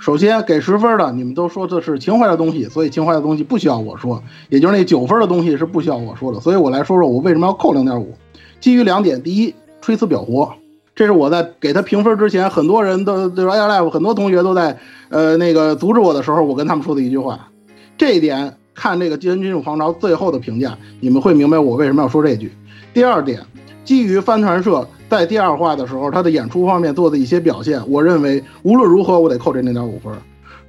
[0.00, 8.14] 首先给十分的，你们都说这是情怀的东西，所以情怀的东西不需要我说，也就是那九分的东西是不需要我说的，所以我来说说我为什么要扣零点五。
[8.60, 10.52] 基于两点，第一，吹词表活，
[10.94, 14.78] 这是我在给他评分之前，很多人都就是 AI Life 很多同学都在
[15.08, 17.48] 呃那个阻止我的时候，我跟他们说的一句话。
[17.96, 22.52] 这一点看这个《基恩君主狂潮》最后的评价，你们会明白我为什么要说这句。
[22.94, 23.40] 第二点，
[23.84, 24.88] 基于帆船社。
[25.08, 30.12] 在第二话的时候，他的演出方面做的一些表现，我认为无论如何我得扣这零点五分。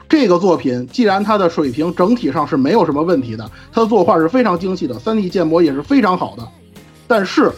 [0.08, 6.48] 这个作品既然它的水平整体上是没有什么问题的，它的作画是非常精细的三 D 建模也是非常好的，
[7.08, 7.52] 但是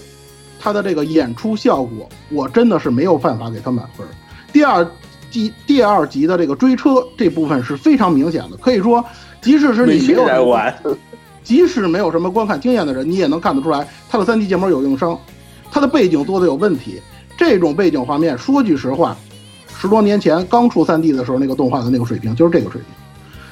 [0.60, 4.06] 它的这个演出效果，我真的是没有办法给它满分。
[4.52, 4.86] 第二
[5.30, 9.02] 季第二集的这个追车这部分是非常明显的，可以说，
[9.40, 10.76] 即使是你没有来玩，
[11.42, 15.18] 即使没有什么观看经验的人，你也能看得出来它的三 D 建模有硬伤，
[15.72, 17.02] 它的背景做的有问题。
[17.38, 19.18] 这种背景画面，说句实话，
[19.68, 22.90] 十多年前刚出 3D 的时候，那个动画的那个水平就是这个水平。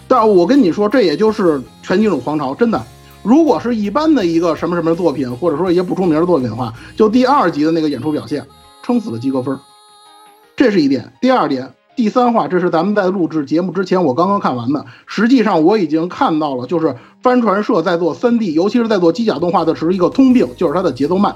[0.08, 2.84] 但我跟你说，这也就是全金属狂潮，真的。
[3.24, 8.46] 如果是一般的一个什么什么作品，或者说一些不出名的作品的话，就第二集的那个演出表现，
[8.84, 9.58] 撑死了及格分。
[10.56, 11.12] 这是一点。
[11.20, 14.86] 第二点，第三话，这是咱们在录制节目之前我刚刚看完的。
[15.06, 21.36] 实际上我已经看到了，就是帆船社在做 3D，尤其是在做机甲动画的时候一个通病，就是它的节奏慢。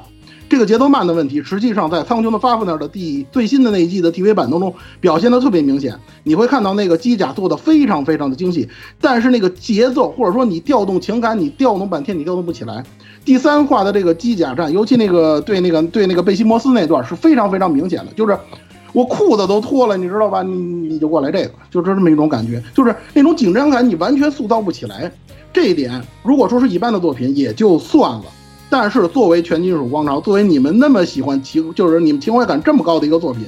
[0.53, 5.99] 这个节奏慢的问题，实际上在《苍穹的发福那儿的第最新的那一季的 TV 版当中表现的特别明显。
[6.21, 8.69] 你会看到那个机甲做的非常非常的精细，
[9.01, 12.85] 但是那个节奏或者说你调动情感，你调动半天你调动不起来。
[13.25, 18.37] 第三话的这个机甲战，尤其那个对那个对那个贝西摩斯那段是非常非常明显的，就是
[18.91, 20.43] 我裤子都脱了，你知道吧？
[20.43, 25.11] 你你就过来这个，就是这么一种感觉，就是那种紧张感你完全塑造不起来。
[25.51, 28.25] 这一点如果说是一般的作品也就算了。
[28.73, 33.45] 但是作为全金属光潮，作为你们那么喜欢情，就是你们情怀感这么高的一个作品，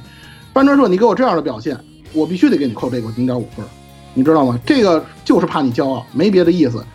[0.54, 1.76] 帆船社，你给我这样的表现，
[2.14, 3.66] 我必须得给你扣这个零点五分，
[4.14, 4.60] 你知道吗？
[4.64, 6.86] 这个就是怕你骄傲，没别的意思。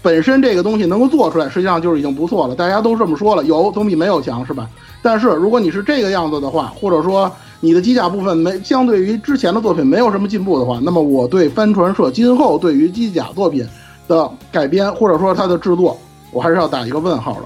[0.00, 2.54] 本身这个东西能够做出来，实际上就是已经不错了。
[2.54, 4.66] 大家都这么说了，有总比没有强，是吧？
[5.02, 7.30] 但是如果你是这个样子的话，或者说
[7.60, 13.62] 你的机甲部分没相对于之前的作品没有什么进步的话，那么我对帆船社今后对于机甲作品
[14.08, 15.98] 的改编，或者说它的制作，
[16.32, 17.44] 我还是要打一个问号了。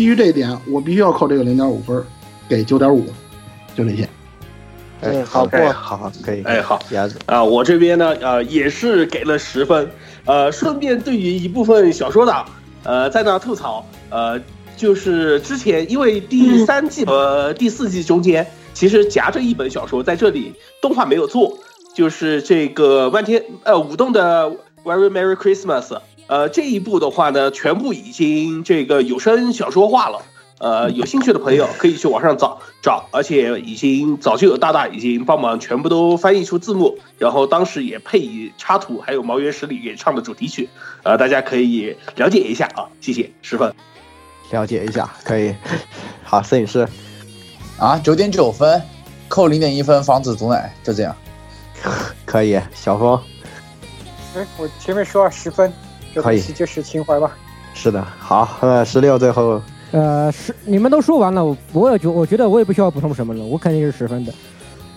[0.00, 2.02] 基于这一点，我必须要扣这个零点五分，
[2.48, 3.04] 给九点五，
[3.76, 4.08] 就这些。
[5.02, 6.42] 哎，好过，好好可以。
[6.44, 9.90] 哎，好，鸭子啊，我这边呢，呃，也是给了十分。
[10.24, 12.46] 呃，顺便对于一部分小说党，
[12.82, 14.40] 呃，在那吐槽，呃，
[14.74, 21.58] 就是之前因为第三季和第四季中间，其实夹着一本小说在这里动画没有做，
[21.94, 24.50] 就是这个万天呃舞动的
[24.82, 25.94] Very Merry Christmas。
[26.30, 30.22] 呃，这一部的话呢，全部已经这个有声小说化了。
[30.58, 40.68] 呃，有兴趣的朋友可以去网上找找，而且已经早就有大大已经帮忙全部都翻译出字幕，然后当时也配以插图，还有毛原十里演唱的主题曲。
[41.02, 43.74] 呃，大家可以了解一下啊，谢谢，十分。
[44.52, 45.52] 了解一下，可以。
[46.22, 46.86] 好，摄影师
[47.76, 48.80] 啊，九点九分，
[49.26, 51.16] 扣零点一分，防止毒奶，就这样。
[52.24, 53.20] 可以，小峰。
[54.36, 55.72] 哎，我前面说了十分。
[56.14, 57.30] 可以，就是情怀吧。
[57.72, 64.32] 是的，好，呃，十六最后，呃，十你们都说完了，我我也觉我觉得我也不需要补充什么了，我肯定是十分的。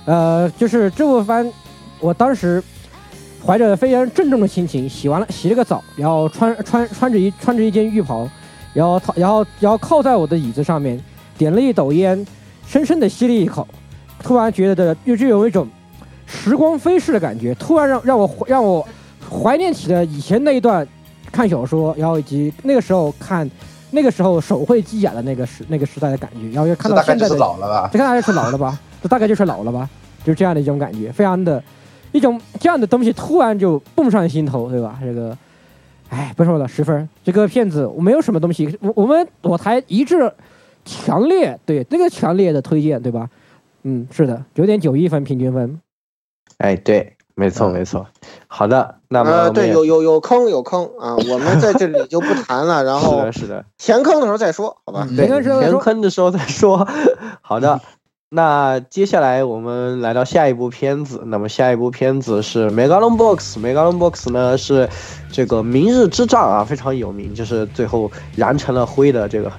[0.05, 1.49] 呃，就是这部番，
[1.99, 2.61] 我当时
[3.45, 8.27] 怀着非常郑重的心情洗完了，洗了个澡，然后穿穿穿着一穿着一件浴袍，
[8.73, 10.99] 然后然后然后靠在我的椅子上面，
[11.37, 12.25] 点了一斗烟，
[12.65, 13.67] 深深的吸了一口，
[14.21, 15.67] 突然觉得就就有一种
[16.25, 18.85] 时光飞逝的感觉，突然让让我让我
[19.29, 20.85] 怀念起了以前那一段。
[21.33, 23.49] 看小说，然后以及那个时候看，
[23.91, 27.89] 那个时候手绘机甲的那个时那个时代的感觉，然后又看到现在的老了吧？
[27.91, 28.79] 这大概是老了吧？
[29.01, 29.89] 这大概就是老了吧？
[30.23, 31.61] 就是这样的一种感觉，非常的，
[32.13, 34.97] 一种这样的东西突然就蹦上心头，对吧？
[35.01, 35.37] 这个，
[36.09, 37.09] 哎，不说了，十分。
[37.23, 40.31] 这个片子我没有什么东西，我我们我台一致
[40.85, 43.29] 强烈对这个强烈的推荐，对吧？
[43.83, 45.79] 嗯，是的，九点九一分平均分。
[46.59, 47.12] 哎，对。
[47.35, 48.05] 没错没错，
[48.47, 55.07] 好的，那么对有有有坑有坑啊， 我们在这里就不谈了，然后是的是的，填坑的时候再说，好吧？
[55.09, 55.27] 填
[55.79, 56.87] 坑的时候再说。
[57.41, 57.81] 好的，
[58.29, 64.87] 那接下来我们来到下一部片子，那么下一部片子是《Megalon Box》，《Megalon Box》呢是
[65.31, 69.51] 这个明日之杖啊，非常有名，就是最后燃成了灰的这个，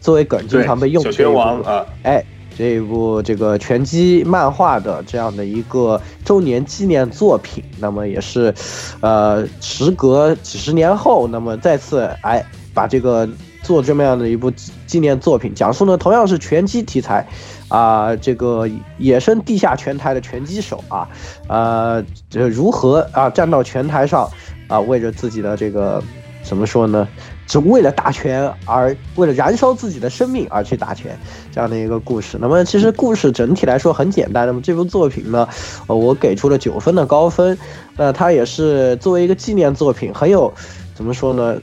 [0.00, 1.02] 作为梗经常被用。
[1.02, 2.22] 小拳王啊，哎。
[2.56, 8.54] 这一部这个拳击漫画的这样的一个周年纪念作品，那么也是，
[9.00, 12.42] 呃，时隔几十年后，那么再次哎
[12.72, 13.28] 把这个
[13.62, 14.50] 做这么样的一部
[14.86, 17.26] 纪念作品，讲述呢同样是拳击题材，
[17.68, 21.06] 啊，这个野生地下拳台的拳击手啊，
[21.48, 24.26] 呃，这如何啊站到拳台上
[24.66, 26.02] 啊，为着自己的这个
[26.42, 27.06] 怎么说呢？
[27.46, 31.16] 只为了打拳而为了燃烧自己的生命而去打拳，
[31.52, 32.36] 这样的一个故事。
[32.40, 34.46] 那么其实故事整体来说很简单。
[34.46, 35.48] 那么这部作品呢，
[35.86, 37.56] 呃，我给出了九分的高分。
[37.96, 40.52] 那它也是作为一个纪念作品，很有
[40.94, 41.56] 怎么说呢？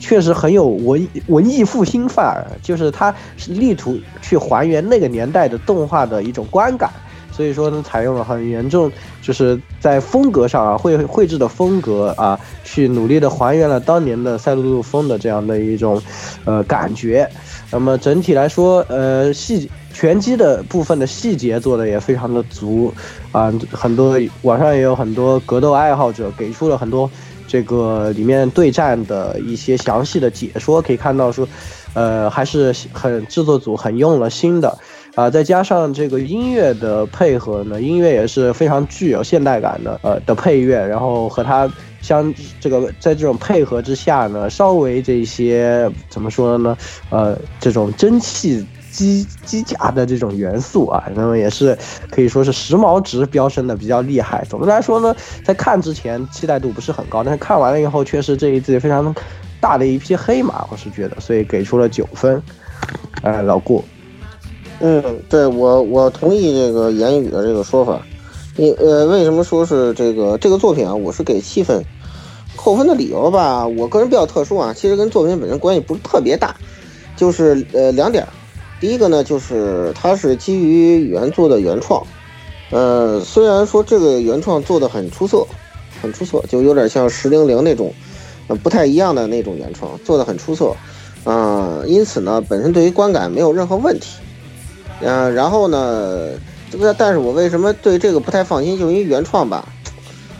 [0.00, 6.88] 确实很有文文艺复兴范儿，就是它是力图去还原那个年代的动画的一种观感。
[7.32, 8.90] 所以说呢，采用了很严重，
[9.28, 16.00] 就是在风格上啊，绘绘制的风格啊，去努力的还原了当年的赛璐璐风的这样的一种，
[16.46, 17.28] 呃感觉。
[17.70, 22.90] 那么整体来说，呃细拳击的部分的细节做的也非常的足
[23.30, 27.10] 啊，很多网上也有很多格斗爱好者给出了很多
[27.46, 31.46] 这个里面对战的一些详细的解说，可以看到说，
[31.92, 34.78] 呃还是很制作组很用了心的。
[35.18, 41.68] 啊，再加上这个音乐的配合呢，音乐也是非常具有现代感的，呃的配乐，然后和它
[42.00, 46.78] 相这个在这种配合之下呢，稍微这些怎么说呢？
[47.10, 51.76] 呃，这种蒸汽机机甲的这种元素啊，那么也是
[52.12, 54.44] 可以说是时髦值飙升的比较厉害。
[54.48, 55.12] 总的来说呢，
[55.42, 59.12] 在看之前期待度不是很高，但是看完了以后，确实这一季非常
[59.60, 62.40] 大的一匹黑马，我是觉得，所以给出了九分。
[63.22, 63.82] 哎，老顾。
[64.80, 68.00] 嗯，对我我同意这个言语的这个说法。
[68.56, 70.94] 你呃，为什么说是这个这个作品啊？
[70.94, 71.84] 我是给七分，
[72.56, 76.56] 扣分的理由吧，我个人比较特殊啊，其实跟作品本身关系不是特别大，
[77.16, 78.26] 就是呃两点。
[78.80, 82.04] 第一个呢，就是它是基于原作的原创，
[82.70, 85.44] 呃，虽然说这个原创做的很出色，
[86.00, 87.92] 很出色，就有点像十零零那种，
[88.46, 90.74] 呃，不太一样的那种原创，做的很出色，
[91.24, 94.18] 啊，因此呢，本身对于观感没有任何问题。
[95.00, 96.30] 嗯，然后呢，
[96.70, 98.76] 这个，但是我为什么对这个不太放心？
[98.76, 99.68] 就因为原创吧，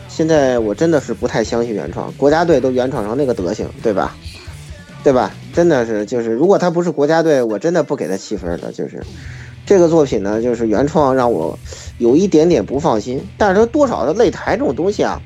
[0.09, 2.11] 现在我真的是不太相信原创。
[2.17, 4.17] 国家队都原创成那个德行，对吧？
[5.01, 5.31] 对吧？
[5.53, 8.69] 真的是，就是如果他不是国家队，我真的不给他七分的。
[8.73, 9.01] 就是
[9.65, 11.57] 这个作品呢，就是原创让我
[11.97, 13.25] 有一点点不放心。
[13.37, 15.21] 但是它多少的擂台这种东西啊，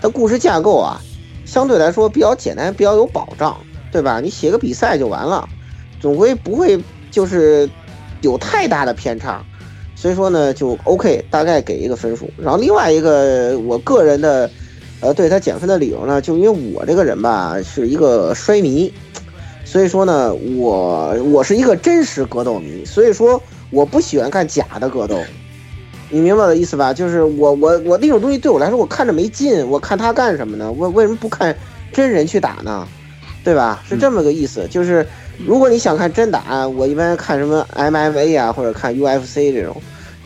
[0.00, 1.00] 它故事架构啊，
[1.44, 3.56] 相对来说比较简单，比较有保障，
[3.90, 4.20] 对吧？
[4.20, 5.48] 你写个比赛就完了，
[6.00, 6.80] 总归不会
[7.10, 7.68] 就是。
[8.22, 9.44] 有太大的偏差，
[9.94, 12.30] 所以说呢就 OK，大概给一个分数。
[12.36, 14.50] 然后另外一个我个人的，
[15.00, 18.92] 呃，对他减分的理由呢，就因为我这个人吧是一个摔迷，
[19.64, 23.40] 所以说呢我我是一个真实格斗迷，所以说
[23.70, 25.20] 我不喜欢看假的格斗，
[26.10, 26.92] 你明白我的意思吧？
[26.92, 30.72] 就是我我我那种东西对我来说我看着没劲，我看他干什么呢？
[30.72, 31.54] 我为什么不看
[31.92, 32.86] 真人去打呢？
[33.44, 33.82] 对吧？
[33.88, 35.06] 是这么个意思，就是。
[35.44, 39.76] 如果你想看真打，我一般看什么 MMA 啊，或者看 UFC 这种，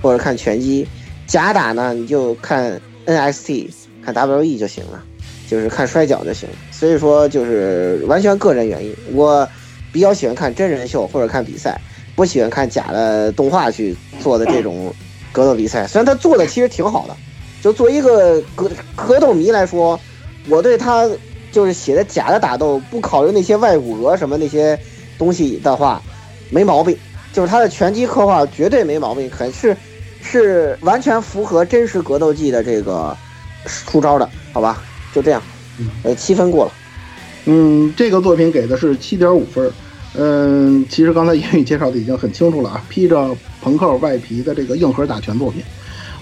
[0.00, 0.86] 或者看拳击。
[1.26, 3.70] 假打呢，你就看 NXT，
[4.04, 5.02] 看 WE 就行了，
[5.48, 6.48] 就是看摔跤就行。
[6.70, 8.94] 所以说，就是完全个人原因。
[9.12, 9.48] 我
[9.92, 11.80] 比较喜欢看真人秀或者看比赛，
[12.14, 14.92] 不喜欢看假的动画去做的这种
[15.32, 15.86] 格斗比赛。
[15.86, 17.16] 虽然他做的其实挺好的，
[17.62, 19.98] 就作为一个格格斗迷来说，
[20.48, 21.08] 我对他
[21.52, 24.78] 就是写的假的打斗，不考虑那些外骨骼什么那些。
[25.20, 26.00] 东西的话，
[26.48, 26.96] 没毛病，
[27.30, 29.76] 就是他的拳击刻画绝对没毛病，很是
[30.22, 33.14] 是完全符合真实格斗技的这个
[33.66, 34.82] 出招的，好吧？
[35.14, 35.42] 就这样，
[36.04, 36.72] 呃，七分过了。
[37.44, 39.70] 嗯，这个作品给的是七点五分。
[40.14, 45.62] 嗯，其实刚才言语介绍的已经很清楚了啊，披着朋克外皮的这个硬核打拳作品。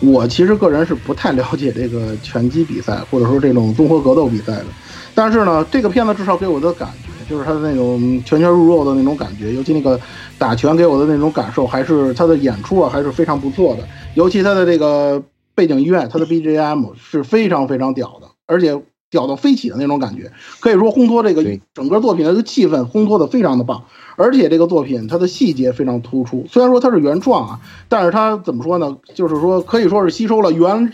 [0.01, 4.67] 我其实个人是不太了解这个拳击比赛，或者说这种综合格斗比赛的，
[5.15, 7.08] 但是呢，这个片子至少给我的感觉。
[7.29, 10.01] 就是他的那种拳拳入肉的那种感觉，尤其那个
[10.39, 13.87] 打拳给我的那种感受，还是他的演出啊，还是非常不错的。
[14.15, 15.23] 尤其他的这个
[15.55, 23.85] 背景音乐，他的 BGM 是非常非常屌的，而且屌到飞起的那种感觉，可以说烘托这个整个作品的这个气氛烘托的非常的棒。
[24.17, 28.97] 而且这个作品它的细节非常突出，虽然说它是原创啊，但是它怎么说呢？
[29.15, 30.93] 就是说可以说是吸收了原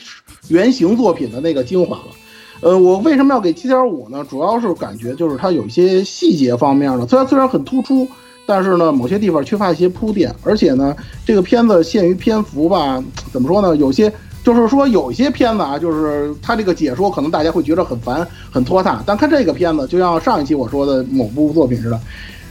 [0.48, 2.04] 原型作品的那个精华了。
[2.64, 4.24] 呃，我为什么要给七点五呢？
[4.30, 8.08] 主要是感觉就是它有一些细节方面的，虽然虽然很突出，
[8.46, 10.96] 但是呢，某些地方缺乏一些铺垫，而且呢，
[11.26, 13.76] 这个片子限于篇幅吧，怎么说呢？
[13.76, 14.10] 有些
[14.42, 22.00] 就是说有一些片子啊，就是它这个解说可能大家会觉得很烦、很拖沓，但看这个片子，就像上一期我说的某部作品似的，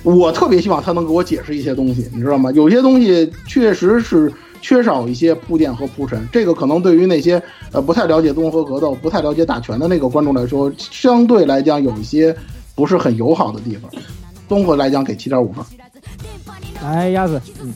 [0.03, 2.51] 我特别希望他能给我解释一些东西，你知道吗？
[2.51, 4.31] 有些东西确实是。
[4.63, 7.43] 缺少一些铺垫和铺陈，这个可能对于那些
[7.73, 12.33] 呃不太了解综合格斗、不太了解打拳的那个观众来说，相对来讲有一些
[12.73, 13.91] 不是很友好的地方。
[14.47, 15.65] 综合来讲，给七点五分。
[16.81, 17.73] 来，鸭子，嗯，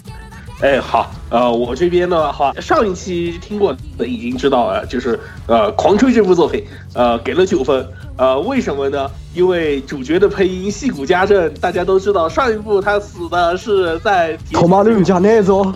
[0.61, 6.63] 哎，好，呃，我这边的话，上一期听过的已经知道了，就是呃，狂吹这部作品，
[6.93, 7.85] 呃，给了九分。
[8.18, 9.09] 呃，为什么呢？
[9.36, 15.72] 因为主角的配音戏骨家政，大家都知道，上一部他死的是在头马路加那种，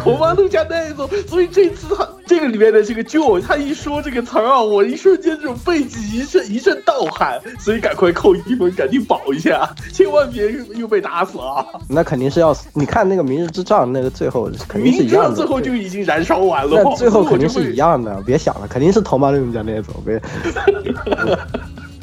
[0.00, 11.66] 头马路加那种， 所以这次他这个里面的这个 Joe，他一说这个词儿啊，我一瞬间这种背脊一阵一阵盗汗，所以赶快扣一分，赶紧保一下，千万别又又被打死啊！
[11.88, 12.68] 那肯定是要死。
[12.74, 15.34] 你看那个《明日之战》，那个最后肯定定是一样的。
[15.34, 18.00] 最后就已经燃烧完了，那最后肯定是一样。
[18.00, 20.22] 的，别想了，肯定是头马论讲那种，别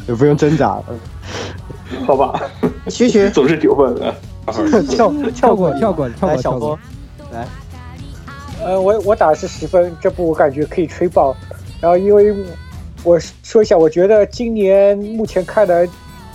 [0.08, 0.86] 也不用挣扎了。
[2.06, 2.42] 好吧，
[2.88, 4.14] 嘘嘘，总是丢分啊。
[4.90, 6.80] 跳跳过跳过 跳过小波，，
[7.34, 7.46] 来，
[8.64, 11.36] 呃，我我打的是十分，这部我感觉可以吹爆。
[11.82, 12.34] 然后因为
[13.04, 15.88] 我说一下，我觉得今年目前看来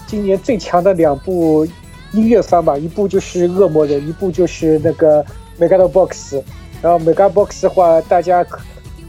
[0.06, 1.66] 今年最强的两部
[2.12, 5.24] 音乐番吧，一部就是《恶魔人》，一部就是那个
[5.58, 6.08] 《Megalobox》。
[6.82, 8.60] 然后《Megalobox》的话，大家可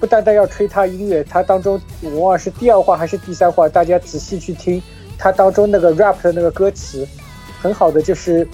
[0.04, 4.84] 不单单要吹它音乐，它当中我忘了是第二话还是第三话，大家仔细去听
[5.18, 7.08] 它当中那个 rap 的那个歌词，
[7.62, 8.46] 很好的就是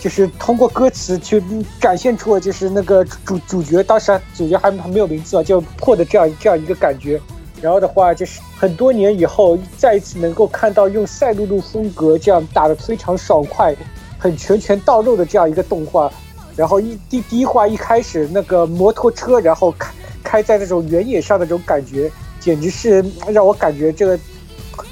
[0.00, 1.42] 就是通过歌词去
[1.80, 7.18] 展现出了就是那个主主角当时主角还还没有名字啊，就破的这样这样一个感觉。
[7.62, 13.74] 然后的话，就是很多年以后再一次能够看到用赛璐璐风格这样打得非常爽快、
[14.18, 16.12] 很拳拳到肉的这样一个动画。
[16.56, 19.92] 然后一第第一话一开始那个摩托车，然后开
[20.22, 24.18] 开在那种原野上的这种感觉，简直是让我感觉这个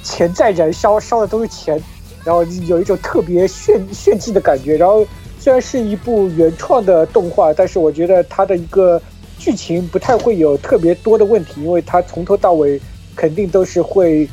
[0.03, 1.83] 钱在燃烧，烧的都是钱。
[2.25, 4.77] 然后有一种特别炫炫技的感觉。
[4.77, 5.07] 然后
[5.39, 9.01] 虽然是一部原创的动画，但是我觉得它的一个
[9.39, 12.79] 剧情不太会有特别多的问题，因为它从头到尾
[13.17, 14.29] 肯定都是会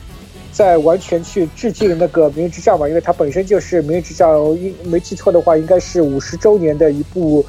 [0.55, 7.45] 在完全去致敬那个《明日之战》嘛，因为它本身就是《明日之战》，应没记错的话，应该是五十周年的一部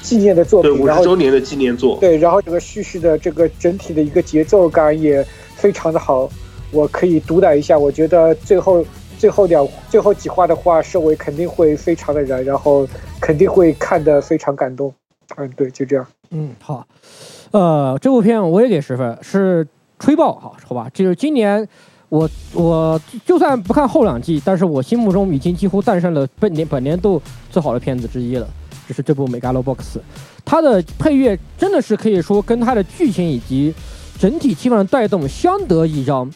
[0.00, 0.80] 纪念的作对，品。
[0.80, 1.98] 五然后十周年的纪念作。
[2.00, 5.22] 对，然后这个叙事的这个整体的一个节奏感也
[5.56, 6.26] 非常的好，
[6.70, 7.78] 我可以毒打一下。
[7.78, 8.82] 我觉得最后
[9.18, 12.88] 最后两最后几话的话，收尾肯定会非常的燃，然后
[13.20, 14.90] 肯定会看得非常感动。
[15.36, 16.06] 嗯，对，就这样。
[16.30, 16.86] 嗯，好，
[17.50, 19.68] 呃，这部片我也给十分，是
[19.98, 21.68] 吹爆，好，好吧，就是今年
[22.12, 28.46] 我我就算不看后两季，但是我心目中已经几乎诞生了本年本年度最好的片子之一了，
[28.86, 29.76] 就是这部《Megalobox》，
[30.44, 33.74] 它的配乐真的是可以说跟它的剧情以及
[34.18, 36.30] 整体气氛的带动相得益彰。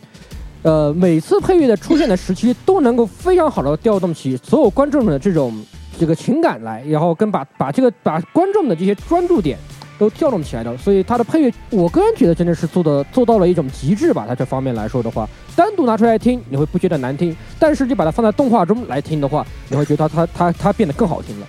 [0.62, 5.62] 呃，每次配乐的出现的时期都能够非常好的调动起所有观众们的这种
[5.98, 9.58] 这个情感来，然后跟把把这个把观众的这些专注点
[9.98, 14.24] 都调动起来的，所以它的配乐，我个人觉得真的是做的做到了一种极致吧。
[14.28, 21.46] 它这方面来说的话，单独拿出来听你会不觉得难听，但是你把它放在动画中来听的话，你会觉得它它它它变得更好听了。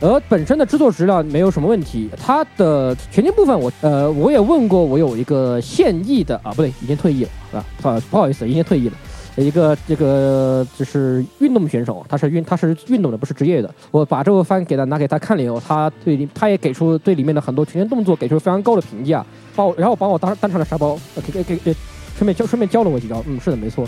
[0.00, 8.94] 而本身的制作质量没有什么问题，它的全景部分我呃我也问过，我有一个现役的啊不对，已经退役了啊，不不好意思，已经退役了。
[9.42, 13.72] 一个这个就是运动选手，他是运他是运动的，不是职业的。
[13.90, 19.24] 我把这个番给他拿给他看了以后，他对他也给出对里面的很多拳拳动作给出非常高的评价，
[19.54, 21.76] 把我然后把我当当成了沙包，呃给给给给
[22.16, 23.22] 顺便教顺便教了我几招。
[23.26, 23.86] 嗯，是的，没错。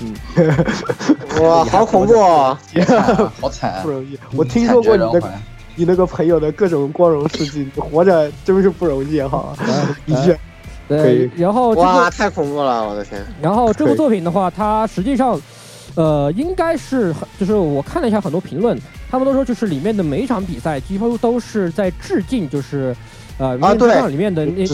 [0.00, 0.12] 嗯，
[1.40, 2.58] 哇， 好恐怖哦！
[3.40, 3.90] 好惨啊 不！
[3.90, 4.18] 容易。
[4.34, 5.32] 我听说过你的
[5.76, 9.54] 你那个朋友的各种光荣事迹，你活着真是不容易哈。
[10.06, 10.38] 的确，可
[10.86, 13.24] 对，然后这哇，太恐怖了，我的天！
[13.40, 15.40] 然后这部作品的话，它实际上，
[15.94, 18.78] 呃，应该是很就是我看了一下很多评论，
[19.10, 22.94] 他们都说就是里面的每一场比赛几乎都是在致敬，就是
[23.38, 24.66] 呃《明日之里面的那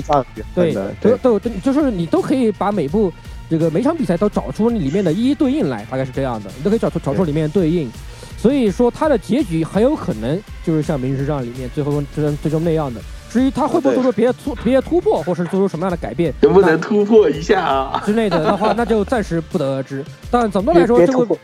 [0.54, 3.12] 对，都，都都就是你都可以把每部
[3.48, 7.88] 这个每场比赛都找出里面的一一对应来，大概是这样的，你都可以找出找出里面的对应。
[8.36, 13.00] 所以说它的结局很有可能就是像《明日之战》里面最后最终最终那样的。
[13.30, 18.02] 至于他会不会做出别的突别的突破，或是做出什么样的改变，能不能突破一下啊？
[18.04, 20.04] 之类的的话，那就暂时不得而知。
[20.30, 21.38] 但总的来说，这部。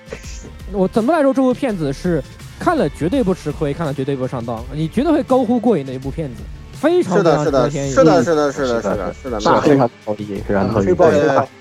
[0.72, 2.20] 我怎么来说，这部片子是
[2.59, 7.70] 看了绝对不吃亏，看了绝对不上当，你绝对会高呼过瘾的一部片子，非常非是的，是的。
[7.70, 10.84] 是的，是的，是的，是的，是的，那非常同意，非常同意。
[10.87, 11.09] 吹爆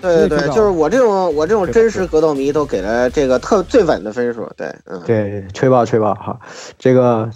[0.01, 4.49] 对对对就是我这种我这种真实格斗迷都给了这个特最稳的分数。
[4.57, 6.39] 对，嗯，对，吹爆吹爆哈，
[6.79, 7.29] 这个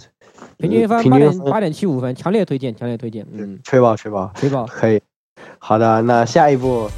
[0.60, 3.26] 平均分八点八点七五分，强烈推荐，强烈推荐。
[3.32, 4.66] 嗯，吹爆吹爆，吹爆。
[4.66, 5.00] 可以。
[5.58, 6.86] 好的，那下一部《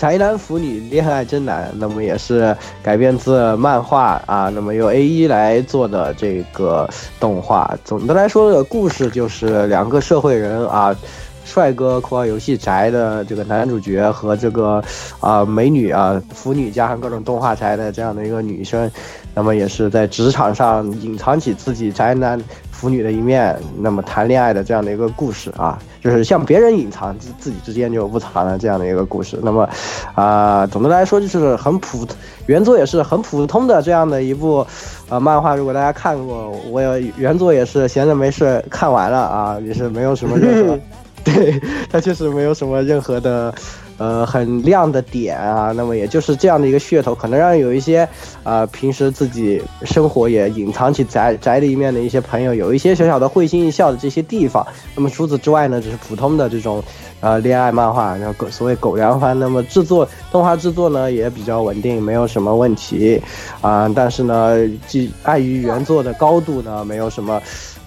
[0.00, 6.88] 宅男腐女恋爱真难》，那么也是改编自漫画啊，那么由 A 一来做的这个
[7.18, 7.76] 动画。
[7.84, 10.96] 总的来说，的故事就是两个社会人啊。
[11.44, 14.84] 帅哥括号游戏宅的这个男主角和这个
[15.18, 18.90] 啊、美女啊腐女加上各种动画宅的这样的一个女生，
[19.34, 22.38] 那么也是在职场上隐藏起自己宅男
[22.78, 29.36] 腐女的一面，那么谈恋爱的这样的一个故事啊，就是向别人隐藏自自己之间就不藏了这样的一个故事。
[29.42, 29.68] 那么
[30.14, 32.06] 啊、总的来说就是很普，
[32.46, 34.64] 原作也是很普通的这样的一部
[35.08, 35.56] 呃漫画。
[35.56, 40.78] 如果大家看过，我也原作也是闲着没事看完了啊，也是没有什么任何。
[41.24, 41.60] 对，
[41.90, 43.52] 它确实没有什么任何的
[43.98, 48.08] 呃很亮的点啊，那么也就是这样的一个噱头，可能让有一些
[48.42, 54.66] 啊、平时自己生活也隐藏起宅宅的一面的一些朋友有一些小小的会心一笑的这些地方。
[54.94, 56.82] 那么除此之外呢，只是普通的这种
[57.20, 63.20] 呃恋爱漫画，然后狗所谓狗粮番，那么制作动画制作呢也比较稳定，没有什么问题
[63.60, 64.56] 啊、但是呢，
[64.86, 67.40] 既碍于原作的高度呢，没有什么。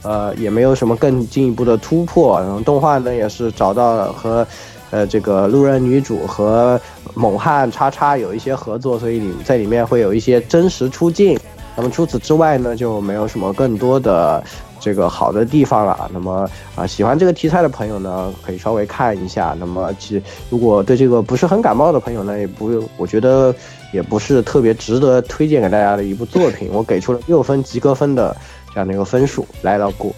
[0.04, 2.40] 呃，也没有什么更进一步的突破。
[2.42, 4.44] 然后动画呢，也是找到了和，
[4.92, 6.80] 呃，这个路人女主和
[7.16, 11.38] 猛汉叉叉有一些合作，所以里在里面会有一些真实出镜。
[11.76, 14.44] 那么除此之外呢，就没有什么更多的
[14.78, 16.12] 这个好的地方了。
[16.14, 19.56] 那么啊、喜欢这个题材的朋友呢，可以稍微看一下。
[19.58, 23.56] 那么其如果对这个不是很感冒的朋友呢，也不用，我觉得
[23.94, 26.70] 也不是特别值得推荐给大家的一部作品。
[26.74, 28.36] 我给出了六分及格分的
[28.74, 30.12] 这样的一个分数，来到过。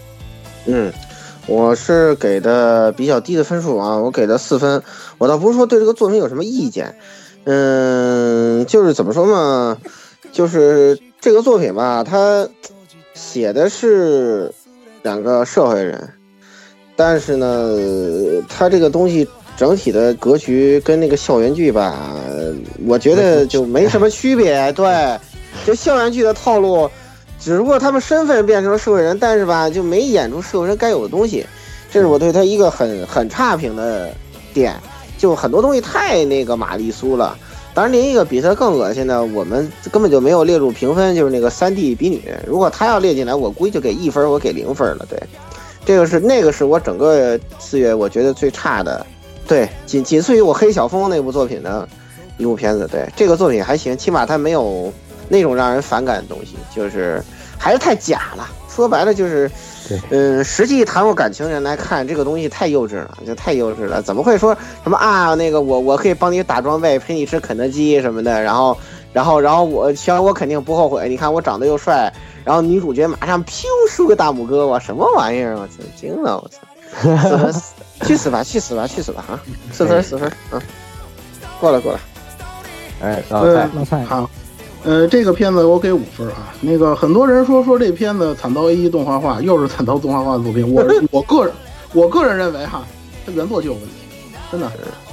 [0.66, 0.92] 嗯，
[1.46, 4.82] 我是给的比较低的分数啊，我给的四分。
[5.18, 6.96] 我倒不是说对这个作品有什么意见，
[7.44, 9.76] 嗯，就是怎么说嘛，
[10.32, 12.48] 就是这个作品吧，它
[13.12, 14.52] 写的是
[15.02, 16.08] 两个社会人，
[16.96, 17.76] 但是呢，
[18.48, 22.16] 它这个东西整体的格局跟那个校园剧吧，
[22.86, 24.72] 我觉得就没什么区别。
[24.72, 25.18] 对，
[25.66, 26.90] 就校园剧的套路。
[27.44, 31.46] 只不过他们身份变成了社会人，但是吧，就没演出社会人该有的东西，
[31.90, 34.10] 这是我对他一个很很差评的
[34.54, 34.74] 点。
[35.16, 37.38] 就很多东西太那个玛丽苏了。
[37.72, 42.22] 当然，另一个比他更恶心的，我们根本就没有列入评分，就是那个三 D 比女。
[42.46, 45.06] 如果他要列进来，我估计就给一分，我给零分了。
[45.08, 45.20] 对，
[45.84, 49.06] 这个是那个是我整个四月我觉得最差的，
[49.46, 51.88] 对，仅仅次于我黑小峰那部作品的
[52.36, 52.86] 一部片子。
[52.90, 54.92] 对，这个作品还行，起码它没有
[55.28, 57.22] 那种让人反感的东西，就是
[57.64, 58.46] 还是太假了。
[58.68, 59.50] 说白了就是，
[60.10, 64.02] 嗯，实际谈过感情人来看这个东西太幼稚了，就太幼稚了。
[64.02, 65.34] 怎么会说什么啊？
[65.34, 68.76] 那个我我可以帮你打装备，陪你吃肯德基什么的，然后
[69.14, 71.08] 然后然后我行，我肯定不后悔。
[71.08, 72.12] 你看我长得又帅，
[72.44, 75.56] 然后女主角马上飘竖个大拇哥，我什么玩意儿？
[75.56, 76.36] 我操， 惊了！
[76.36, 77.60] 我操，
[78.04, 79.40] 去死吧，去死吧，去死吧啊！
[79.72, 80.60] 四分四分啊，
[81.58, 82.00] 过了过了。
[83.00, 84.28] 哎，老蔡，老蔡，好，
[84.84, 86.54] 呃，这个片子我给五分啊。
[86.60, 90.70] 那个很多人说说这片子惨遭 A 一动画化，又是惨遭动画化的作品。
[90.70, 91.54] 我 我个人
[91.94, 92.84] 我个人认为哈，
[93.24, 93.88] 它原作就有问题，
[94.52, 94.70] 真的。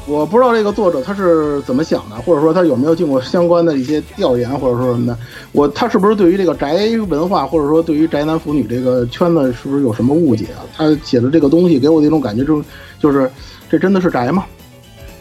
[0.08, 5.16] 我不知道这个作者他是怎么想的，或者说他有没有经过相关的一些调研，或者说什么的。
[5.52, 10.66] 我他是不是对于这个宅文化，或者说对于宅男腐女这个圈子是不是有什么误解啊？
[10.76, 12.64] 他写的这个东西给我的一种感觉就
[13.00, 13.30] 就是
[13.70, 14.44] 这真的是宅吗？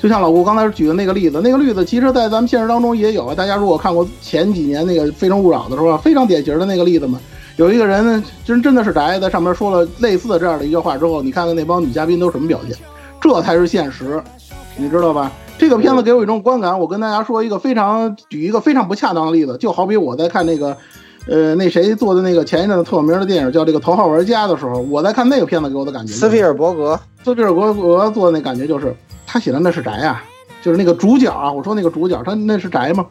[0.00, 3.34] 就像老顾刚才举的那个例子，那个例子其实，在咱们现实当中也有啊。
[3.34, 7.20] 大家如果看过前几年那个《非诚勿扰》的时候，非常典型的那个例子嘛，
[7.56, 12.74] 有一个人呢，真真的是宅，在上面说了类似的这样的一句话之后，你看看那帮女嘉宾都什么表现，
[13.20, 14.22] 这才是现实，
[14.78, 15.30] 你知道吧？
[15.58, 20.74] 这个片子给我一种观感，我跟大家说一个非常举一个非常不恰当的例子，就好比我在看那个，
[21.28, 28.96] 呃，那谁做的那个前一阵子特有名的电影叫这个《头号玩家》的时候，我在看那个片子给我的感觉，斯皮尔伯格，斯皮尔伯格做的那感觉就是。
[29.32, 30.20] 他写的那是宅啊，
[30.60, 33.06] 就是那个主角啊，我说那个主角，他那是宅吗？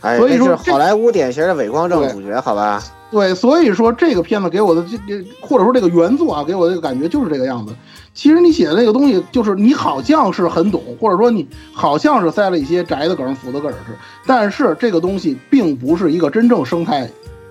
[0.00, 2.82] 哎，所以说好莱坞典型的伪光正主角，好吧？
[3.10, 7.74] 对，所以说这个片子给我的这这，或者说这个原作啊，给我的这个感觉就是这个样子。
[8.14, 17.06] 其实你写的那个东西，就是你好像是很懂，或者说你好像是塞了一些宅的梗、腐的梗是，但是这个东西并不是一个真正生态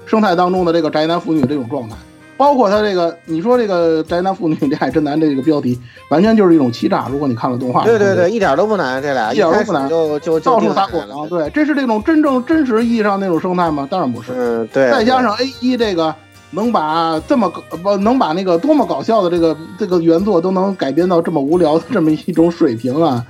[0.07, 1.95] 生态当中的这个宅男腐女这种状态。
[2.40, 5.78] 包括他这个，你说这个宅男妇女恋爱真难这个标题，
[6.10, 7.10] 完全就是一种欺诈。
[7.11, 11.28] 如果你看了动画，对对对，一点都不难，这俩一点都不难，就就到处撒狗粮。
[11.28, 13.86] 对，这是这种真正真实意义上那种生态吗？
[13.91, 14.32] 当然不是。
[14.34, 14.90] 嗯，对。
[14.90, 16.16] 再加上 A 一这个
[16.52, 17.52] 能把这么
[17.84, 23.22] 不能把那个多么搞笑的这个这个原作都能改编到这么无聊的这么一种水平啊，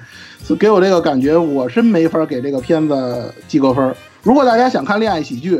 [0.60, 3.92] 给我这个感觉，我真没法给这个片子及格分。
[4.22, 5.60] 如果大家想看恋爱喜剧。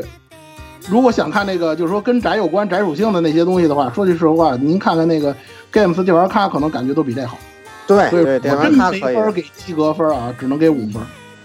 [0.88, 5.34] 如果想看那个，就是说跟宅有关、宅属性的那些东西的话，说句实话，您看看那个
[5.72, 7.38] Games 电玩咖，可能感觉都比这好。
[7.86, 11.02] 对对，电玩咖没法给及格分啊，只能给五分。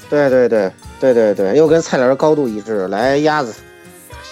[0.09, 2.87] 对对对对对对，又跟菜篮高度一致。
[2.87, 3.53] 来，鸭子。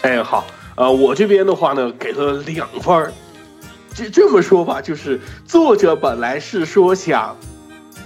[0.01, 3.11] 哎，好，呃，我这边的话呢，给了两分。
[3.93, 7.35] 这这么说吧，就是作者本来是说想。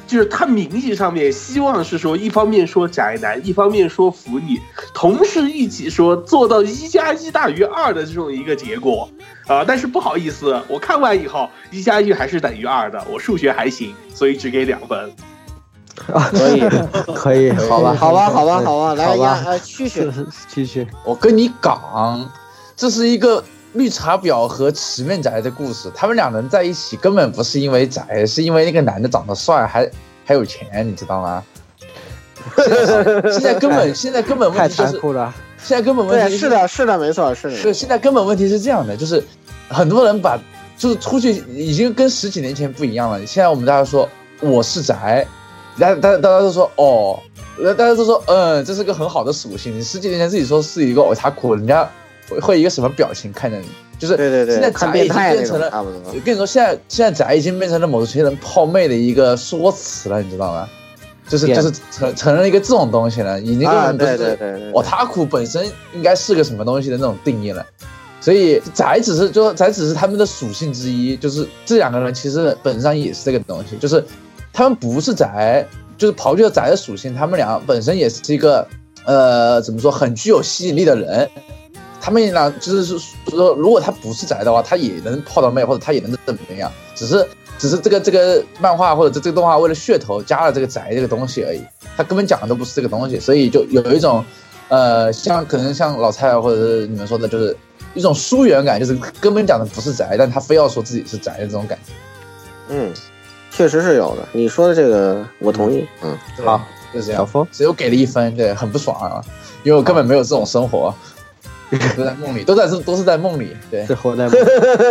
[0.07, 4.59] 就是他名义上面希望是说，一方面说宅男，一方面说腐女，
[4.93, 9.09] 同时一起说做到一加一大于二的这种一个结果，
[9.47, 15.11] 啊、但是不好意思，我看完以后，一加一还是等于二的，我数学还行，所以只给两分。
[16.13, 16.61] 啊，可以，
[17.13, 20.09] 可以，好吧，好吧，好吧，好吧，来呀，继续，
[20.47, 22.29] 继续，我跟你讲，
[22.75, 23.43] 这是一个。
[23.73, 29.89] 绿茶婊和池面宅的故事，他们两人在一起根本不是因为宅，是因为那个男的长得帅，还
[30.25, 31.43] 还有钱，你知道吗？
[33.31, 35.01] 现在根本 现在根本问题就是。
[35.59, 37.55] 现在根本问对，题是的，是的，没错，是的。
[37.57, 39.21] 是现在根本问题是这样的，就是
[39.67, 40.39] 很多人把
[40.77, 43.17] 就是出去已经跟十几年前不一样了。
[43.25, 44.07] 现在我们大家说
[44.39, 45.27] 我是宅，
[45.77, 47.19] 大家大家大家都说哦，
[47.61, 49.77] 呃大家都说嗯，这是个很好的属性。
[49.77, 51.89] 你十几年前自己说是一个偶塔库，人家
[52.29, 53.67] 会会一个什么表情看着你？
[53.99, 56.01] 就是对对对，现在宅已经变成了，种差不多。
[56.13, 60.69] 我跟你说，现在现在宅已经变成了某些人泡妹的一个说辞了，你知道吗？
[61.27, 67.65] 就是就是成成了一个这种东西了，已经根啊，本不是对对对对，我塔库本身应该是个什么东西的那种定义了。
[68.21, 74.03] 所以宅只是就宅只是他们的属性之一，就是这两个人其实本质上也是这个东西，就是
[74.53, 75.65] 他们不是宅，
[75.97, 78.67] 就是刨去了宅的属性，他们俩本身也是一个
[79.05, 81.27] 呃怎么说很具有吸引力的人。
[82.07, 82.97] 他们俩就是
[83.27, 87.27] 说，如果他不是宅的话，他也能泡到妹，或者他也能怎么样，只是
[87.57, 91.61] 只是这个这个漫画或者这这个动画为了噱头加了这个宅这个东西而已，
[91.97, 94.23] 他根本讲的都不是这个东西，所以就有一种
[94.69, 97.53] 呃像可能像老蔡或者是你们说的，就是
[97.93, 101.91] 一种疏远感，就是根本讲的不是宅，但他非要说自己是宅的这种感觉。
[102.69, 102.89] 嗯，
[103.51, 104.25] 确实是有的。
[104.31, 105.85] 你说的这个我同意。
[106.01, 106.61] 嗯，好，
[106.93, 107.19] 就这样。
[107.19, 109.21] 小峰，所以我给了一分，对，很不爽啊，
[109.63, 110.95] 因为我根本没有这种生活，
[111.97, 113.85] 都在梦里，都在都是在梦里，对。
[113.85, 114.45] 这活在梦里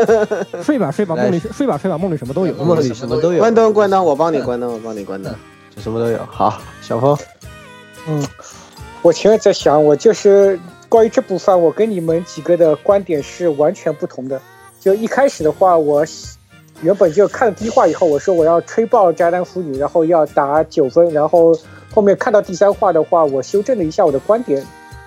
[0.62, 2.54] 睡吧睡吧，梦里睡吧睡吧，梦里什么都有。
[2.54, 3.38] 梦里什么都有。
[3.38, 5.34] 关灯关灯，我帮你关灯，我帮你关灯，
[5.74, 6.18] 就什么都有。
[6.26, 7.16] 好，小峰，
[8.08, 8.22] 嗯，
[9.00, 10.58] 我前面在想，我就是
[10.88, 14.40] 关于这部分，我跟你们几个的观点是完全不同的。
[14.78, 16.04] 就一开始的话，我
[16.82, 21.58] 原本就看了第一话以后，我说我要吹爆宅男腐女，然后要打九分，然后
[21.94, 24.62] 后面看到第三话的话，我修正了一下我的观点，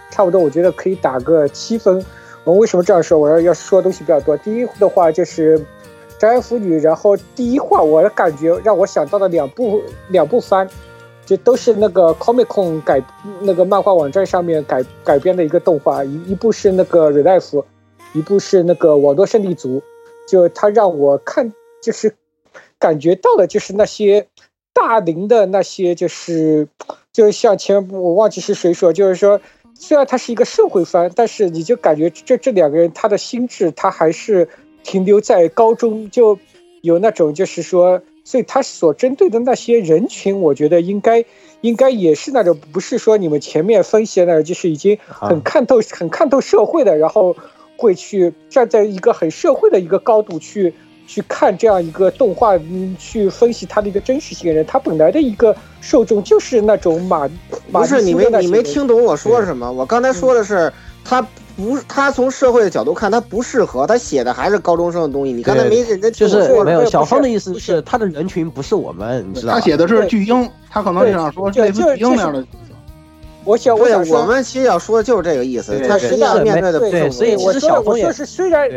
[0.10, 2.04] 差不多我觉得可以打个七分。
[2.44, 3.18] 我为什么这样说？
[3.18, 4.36] 我要要说的东西比较多。
[4.38, 5.58] 第一的话就是
[6.18, 10.68] 宅男腐女，然后第一话我的感觉让我想到了两部两部番。
[11.26, 13.00] 这都是那个 Comic Con 改
[13.42, 17.64] 那个漫画网站上面改改编的一个动画，一一部是那个 r e l i f
[18.14, 19.80] 一部是那个网络胜利组，
[20.28, 21.54] 就它让我看
[21.84, 22.16] 就是
[22.80, 24.26] 感觉到了就是那些
[24.74, 26.68] 大龄的那些就是
[27.14, 29.40] 就像前我忘记是谁说，就是说
[29.80, 34.48] 虽然他是一个社会番，但是你就感觉这这两个人他的心智他还是
[34.84, 36.38] 停留在高中，就
[36.82, 38.00] 有那种就是说。
[38.22, 41.26] 所以他所针对的那些人群，我觉得应该
[41.62, 47.36] 应该也是那种，不是说你们前面分析的那种，就是已经很看透、很看透社会的，然后
[47.76, 50.76] 会去站在一个很社会的一个高度去
[51.10, 54.64] 去看这样一个动画，嗯，去分析它的一个真实性的人。
[54.64, 57.28] 他本来的一个受众就是那种马
[57.72, 59.72] 马不是你没你没听懂我说什么？
[59.72, 60.72] 我刚才说的是
[61.04, 61.26] 他。
[61.58, 65.34] 不他从社会的角度看，他不适合他写的还是高中生的东西。
[65.34, 72.46] 你刚才没认真就是没有小芳的意思是他的人群不是我们，你知道他写的是巨婴，他可能这样说类似巨婴那样的。
[73.44, 75.78] 我想，我想我们其实要说的就是这个意思。
[75.86, 78.70] 他实际上面对的对，所以我说我说是虽然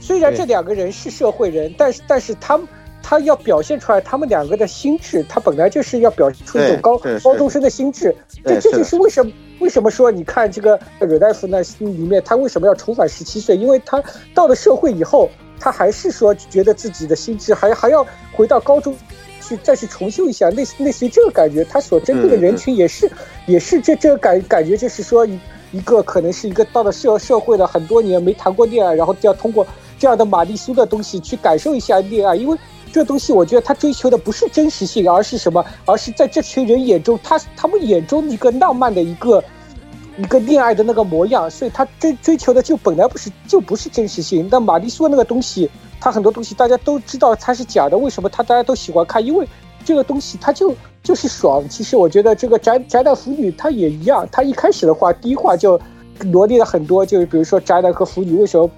[0.00, 2.66] 虽然这两个人是社会人，但是但是他们。
[3.02, 8.14] 他要表现出来，他们两个的心智，他本来就是要表现出一种高高中生的心智。
[8.44, 13.56] 这这就是为什么为什么说你看这个瑞大夫那里面，他为什么要重返十七岁？
[13.56, 14.04] 因为他
[14.34, 18.94] 到了社会以后，他还是说觉得自己的心智还还要回到高中
[19.40, 21.64] 去再去重修一下，类似类似于这个感觉。
[21.64, 23.10] 他所针对的人群也是
[23.46, 25.40] 也是这这个感感觉，就是说一
[25.72, 29.66] 一个可能是一个到了社社会了很多年没谈过恋爱，然后要通过
[30.00, 32.58] 这样的玛丽苏的东西去感受一下恋爱，因为。
[32.92, 35.64] 这东西，我觉得他追求的不是真实性，而是什么？
[35.86, 39.40] 而是在这群人眼中，他他们眼中一个浪漫的一个
[40.18, 41.48] 一个恋爱的那个模样。
[41.48, 44.48] 所以他追追求的就本来不是就不是真实性。
[44.50, 45.70] 那玛丽苏那个东西，
[46.00, 49.24] 他很多东西大家都知道它是假的，为什么他大家都喜欢看？
[49.24, 49.46] 因为
[49.84, 51.62] 这个东西它就就是爽。
[51.68, 55.80] 其实我觉得这个宅宅男腐女他也一样，他一开始的话，第一话就
[56.32, 58.68] 罗列了很多，就是比如说宅男和腐女为什么。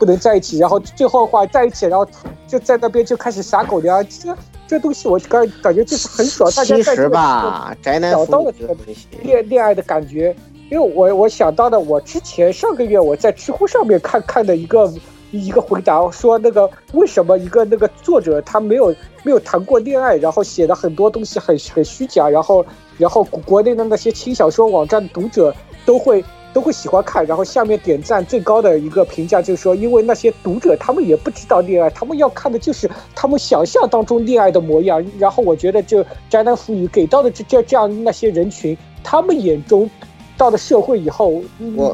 [0.00, 2.06] 不能在一起，然后最后的话在一起，然后
[2.48, 4.02] 就在那边就开始撒狗粮。
[4.08, 4.34] 这
[4.66, 8.74] 这东西我感感觉就是很爽，大家在这吧，宅男找到了这个
[9.22, 10.34] 恋恋爱的感觉。
[10.70, 14.90] 因为我我想到的，我之前上个月我在知乎上面看看的一个
[15.32, 22.64] 一个回答，说那个为什么一个那个作者他没有没有谈过恋爱，然后写的很多东西很很虚假，然后
[22.96, 25.54] 然后国内的那些轻小说网站读者
[25.84, 26.24] 都会。
[26.52, 35.04] 都会喜欢看，然后下面点赞最高的一个评价就是说，因为那些读者他们也不知道恋爱，他们要看的就是他们想象当中恋爱的模样。
[35.18, 39.88] 然后我觉得，就宅男腐女给到的这这这样那些人群，他们眼中
[40.36, 41.42] 到了社会以后，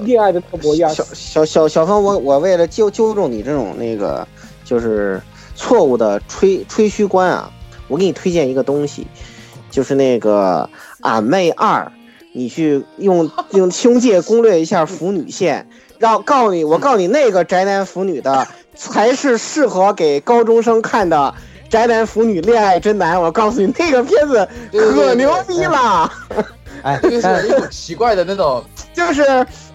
[0.03, 0.89] 恋爱的模样。
[0.95, 4.27] 小小小小芳，我我为了纠纠正你这种那个
[4.65, 5.21] 就是
[5.55, 7.51] 错误的吹吹嘘观啊，
[7.89, 9.07] 我给你推荐一个东西。
[9.69, 10.71] 就是那个
[11.03, 11.93] 俺妹二，
[12.37, 15.67] 你去用用胸界攻略一下腐女线，
[15.99, 21.35] 让告诉你，我告诉你那个宅男腐女的才是适合给高中生看的
[21.71, 23.19] 宅男腐女恋爱真难。
[23.19, 26.13] 我告诉你，那个片子可牛逼了。
[26.83, 29.25] 哎， 这个是一种奇怪的那种，就是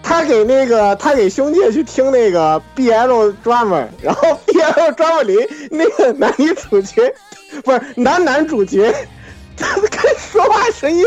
[0.00, 5.36] 他给那个他给兄弟去听那个 BL drama，然后 BL drama 里
[5.68, 7.12] 那个男女主角
[7.64, 8.94] 不是男男主角，
[9.70, 11.04] 他跟说话声音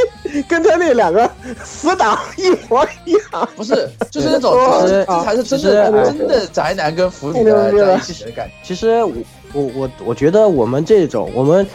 [0.47, 1.29] 跟他那两个
[1.63, 3.49] 死党一模一样。
[3.55, 8.53] 不是，就是那种，其实这才是真的真的宅男跟腐女的在一起的感觉。
[8.63, 9.13] 其实我
[9.53, 11.67] 我我我觉得我们这种我们。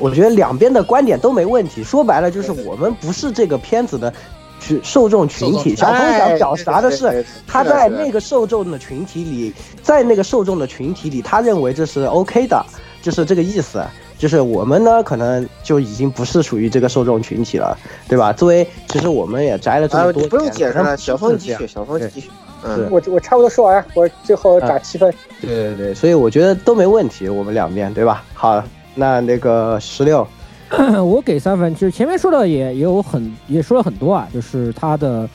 [0.00, 1.84] 我觉得两边的观点都没问题。
[1.84, 4.12] 说白了，就是我们不是这个片子的
[4.58, 5.76] 群受众群体。
[5.76, 9.54] 小峰想表达的是，他在那个受众的群体里，
[9.84, 12.66] 在那个受众的群体里，他认为这是 OK 的，
[13.02, 13.84] 就是这个意思。
[14.18, 17.76] 就是我们呢，可能就已经不是属于这个受众群体了，
[18.08, 18.32] 对吧？
[18.32, 20.96] 作为，其实我们也摘了这么多，不用解释了。
[20.96, 22.30] 小峰继续，小峰继续。
[22.64, 25.12] 嗯，我我差不多说完，我最后打七分。
[25.40, 28.24] 对对对，所以我觉得都没问题，我们两边，对吧？
[28.32, 28.62] 好。
[28.96, 30.24] 那那个十六，
[31.04, 31.74] 我给三分。
[31.74, 35.28] 其实前面说的也也有很也说了很多啊，就是他的，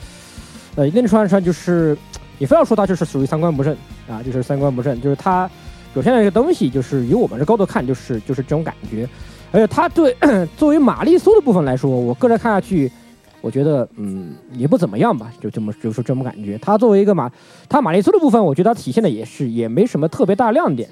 [0.76, 1.94] 呃，一定程度上就是
[2.38, 3.76] 你非要说他就是属于三观不正
[4.08, 5.48] 啊，就是三观不正，就是他
[5.92, 9.08] 表现的一个东西，就是以我们的高度看，就是就是这种感觉。
[9.52, 10.16] 而且它对
[10.56, 12.90] 作为玛丽苏的部分来说，我个人看下去，
[13.40, 16.56] 我觉得嗯也不怎么样吧，就这么就是这么感觉。
[16.58, 17.28] 它作为一个玛，
[17.68, 20.88] 它玛丽苏的部分，我觉得它体现的也是也没什么特别大亮点。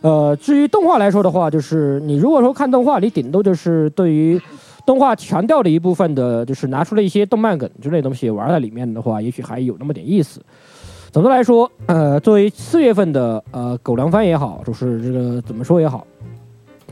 [0.00, 4.40] 呃，至于动画来说的话，就是你如果说看动画，你顶多就是对于
[4.86, 10.40] 动画强调的一部分的，就是拿出了一些动漫梗之类的东西玩在里面的话，也许还有那么点意思。
[11.12, 16.06] 总的来说，呃，作为四月份的呃狗粮番也好，就是这个怎么说也好，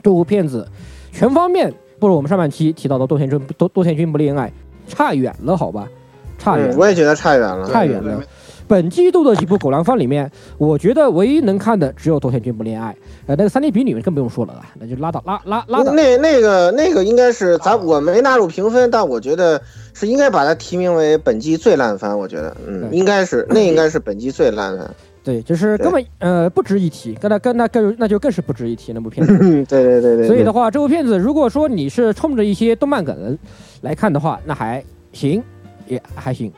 [0.02, 0.66] 这部片子
[1.12, 4.52] 全方面不如我们上半期提到的多田君多多田君不恋爱
[4.88, 5.88] 差远了，好吧？
[6.36, 8.20] 差远了，我也觉得差远了，差远了。
[8.68, 12.92] 本季度的几部狗粮番里面，我觉得唯一能看的只有《多田君不恋爱》。
[13.26, 15.92] 呃，那个三 D 比女更不用说了啊，那就拉倒，拉拉拉倒。
[15.92, 19.60] 那那个那个应该是咱我没纳入评分，但我觉得
[19.94, 22.16] 是应该把它提名为本季最烂番。
[22.16, 24.88] 我觉得，嗯，应该是那应该是本季最烂番。
[25.24, 29.36] 对，就是根本呃不值一提，跟那跟那更那就更是不值一提那部片子。
[29.68, 30.26] 对对对对。
[30.26, 33.36] 所以的话，这部片子如果说你是冲着一些动漫梗
[33.80, 34.82] 来看的话，那还
[35.12, 35.42] 行，
[35.86, 36.52] 也还行。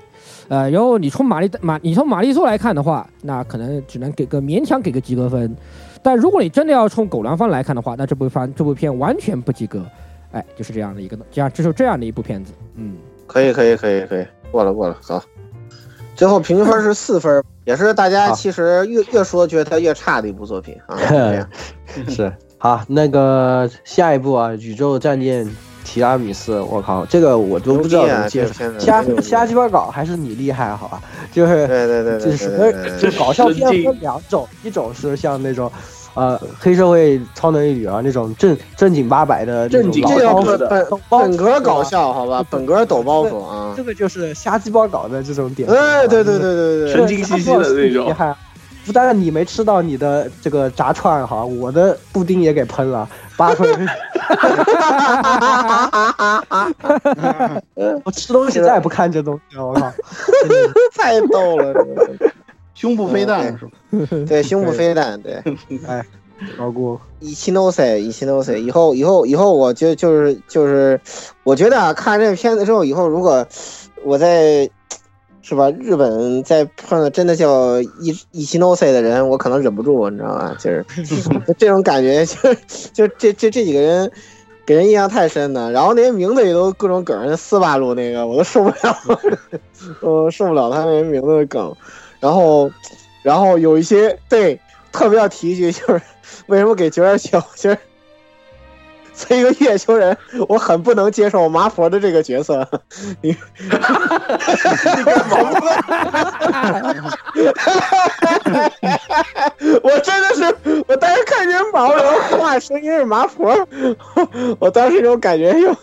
[0.51, 5.57] 呃，然后你从玛丽马，你从玛丽苏来看的话，那可能只能给个勉强给个及格分。
[6.03, 9.87] 但如果你真的要从狗粮方来看的话，那这部番这部片完全不及格。
[10.33, 12.53] 哎，就是这样的一个，这样就是这样的一部片子。
[12.75, 12.97] 嗯，
[13.29, 15.23] 可以可以可以可以，过了过了，好。
[16.17, 20.99] 最后平均分是四分，也是大家其实越越说觉得它越差的一部作品啊。
[22.09, 25.49] 是 好，那个下一部啊，宇宙战舰。
[25.85, 28.52] 提拉米斯，我靠，这个我都不知道怎么介绍。
[28.78, 31.01] 瞎瞎鸡巴搞，还是你厉害，好吧？
[31.32, 35.70] 就是对对对，就是就搞笑片分两种，一种是像那种，
[36.15, 42.44] 呃，黑社会超能力女啊那种正正经八百的正经包袱的本本格搞笑，好吧？
[42.51, 43.74] 本格抖包袱啊。
[43.77, 45.69] 这个就是瞎鸡巴搞的这种点。
[45.69, 48.15] 哎，对对对对对，神经兮兮的那种。
[48.86, 53.07] 不但你没吃到你的这个炸串哈，我的布丁也给喷了
[53.41, 53.89] 八分。
[58.05, 59.91] 我吃东西再也不看这东西了，我靠！
[60.95, 61.75] 太逗了，
[62.75, 63.73] 胸部飞弹是吧？
[64.29, 65.43] 对，胸部飞弹，对。
[65.89, 66.05] 哎，
[66.59, 71.01] 老顾，一七 no say，一七 no say，以后以后以后，我就就是就是，
[71.43, 73.47] 我觉得啊，看这个片子之后，以后如果
[74.05, 74.69] 我在。
[75.51, 75.69] 是吧？
[75.81, 80.55] 日本在碰到真的叫一一七 no say 的人，我可能忍不住，你知道吧？
[80.61, 80.87] 就是
[81.59, 82.55] 这种感觉，就
[82.93, 84.09] 就这这这几个人
[84.65, 85.73] 给人印象太深了。
[85.73, 88.97] 然后那些名字也都各种梗，四八路那个我都受不了，
[90.03, 91.75] 我受不了他那些名字的梗。
[92.21, 92.71] 然后，
[93.23, 94.61] 然后有一些对
[94.93, 96.01] 特别要提一句，就是
[96.47, 97.43] 为什么给九点九？
[97.57, 97.77] 其实。
[99.21, 100.17] 作为一个月球人，
[100.49, 102.67] 我很不能接受麻婆的这个角色。
[103.21, 103.37] 你，
[109.83, 110.57] 我真的是，
[110.89, 113.55] 我当时看见毛然后说话声音是麻婆，
[114.59, 115.77] 我当时就感觉就，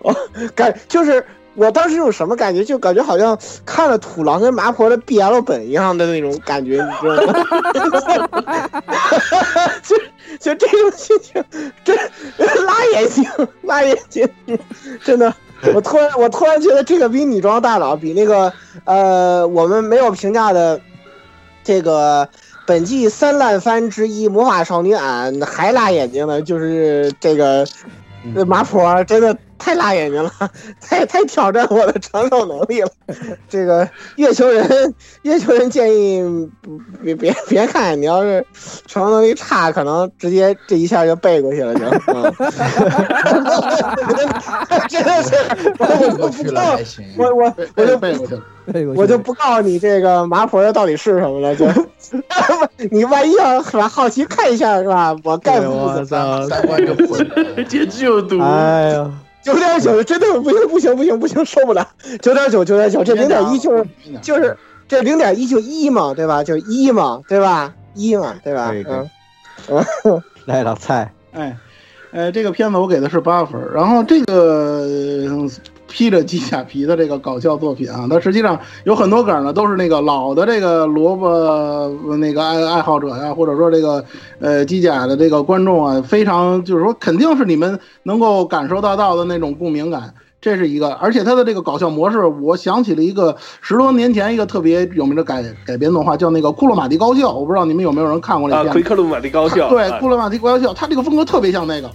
[0.00, 0.14] 我
[0.54, 1.24] 感就是。
[1.54, 2.64] 我当时有什么感觉？
[2.64, 7.34] 就感觉好像看了土狼跟麻婆的 BL 本一样的那种感觉，你知道吗？
[9.82, 9.96] 就
[10.38, 11.44] 就这种心情，
[11.84, 11.94] 这
[12.64, 13.24] 拉眼睛，
[13.62, 14.26] 拉眼睛，
[15.04, 15.34] 真的，
[15.74, 18.52] 我突然我突然觉得这个比女装大佬，比那个
[18.84, 20.80] 呃我们没有评价的
[21.62, 22.26] 这个
[22.66, 27.66] 本季三烂番之一《魔法少女俺》还辣眼睛呢，就是这个
[28.46, 29.36] 麻婆，真的。
[29.62, 30.30] 太辣眼睛了，
[30.82, 32.88] 太太挑战我的承受能力了。
[33.48, 36.20] 这个月球人， 月球人建议
[37.02, 38.44] 别别别看，你要是
[38.88, 41.84] 承受能力差，可能直接这一下就背过去了就。
[41.86, 42.32] 嗯
[44.88, 45.22] 真的
[46.84, 47.26] 是，我。
[47.26, 48.42] 我我我就背过去了。
[48.96, 51.66] 我就不告诉你这个麻婆的到底是什么了，就
[52.90, 55.16] 你万一要是吧好奇看一下是吧？
[55.24, 56.48] 我概不负责。
[56.48, 57.64] 三观就混了。
[57.64, 58.40] 简直有毒！
[58.40, 59.10] 哎呀，
[59.42, 61.86] 九点九真的不行不行不行不行，受不了！
[62.20, 63.86] 九点九九点九，这零点一就是
[64.20, 64.56] 就是
[64.86, 66.44] 这零点一就一嘛，对吧？
[66.44, 67.74] 就一嘛，对吧？
[67.94, 68.72] 一嘛，对吧？
[68.88, 69.08] 嗯
[70.04, 71.56] 嗯，来老蔡，哎，
[72.10, 75.50] 呃，这个片子我给的是八分，然后这个呃
[75.92, 84.02] 披着机甲皮的这个搞笑作品啊， 它实际上有很多梗呢，都是那个老的这个萝卜呃那个爱爱好者呀，或者说这个
[84.40, 90.14] 呃机甲的这个观众啊，非常就是说肯定是你们能够感受得到的那种共鸣感。
[90.40, 98.80] 这是一个， 而且它的这个搞笑模式，我想起了一个十多年前一个特别有名的改改编动画，叫那个《库洛马蒂高校》，我不知道你们有没有人看过那啊，片子。
[98.80, 101.88] 奎克鲁马蒂高校，对，啊库洛马蒂高校，它这个风格特别像那个，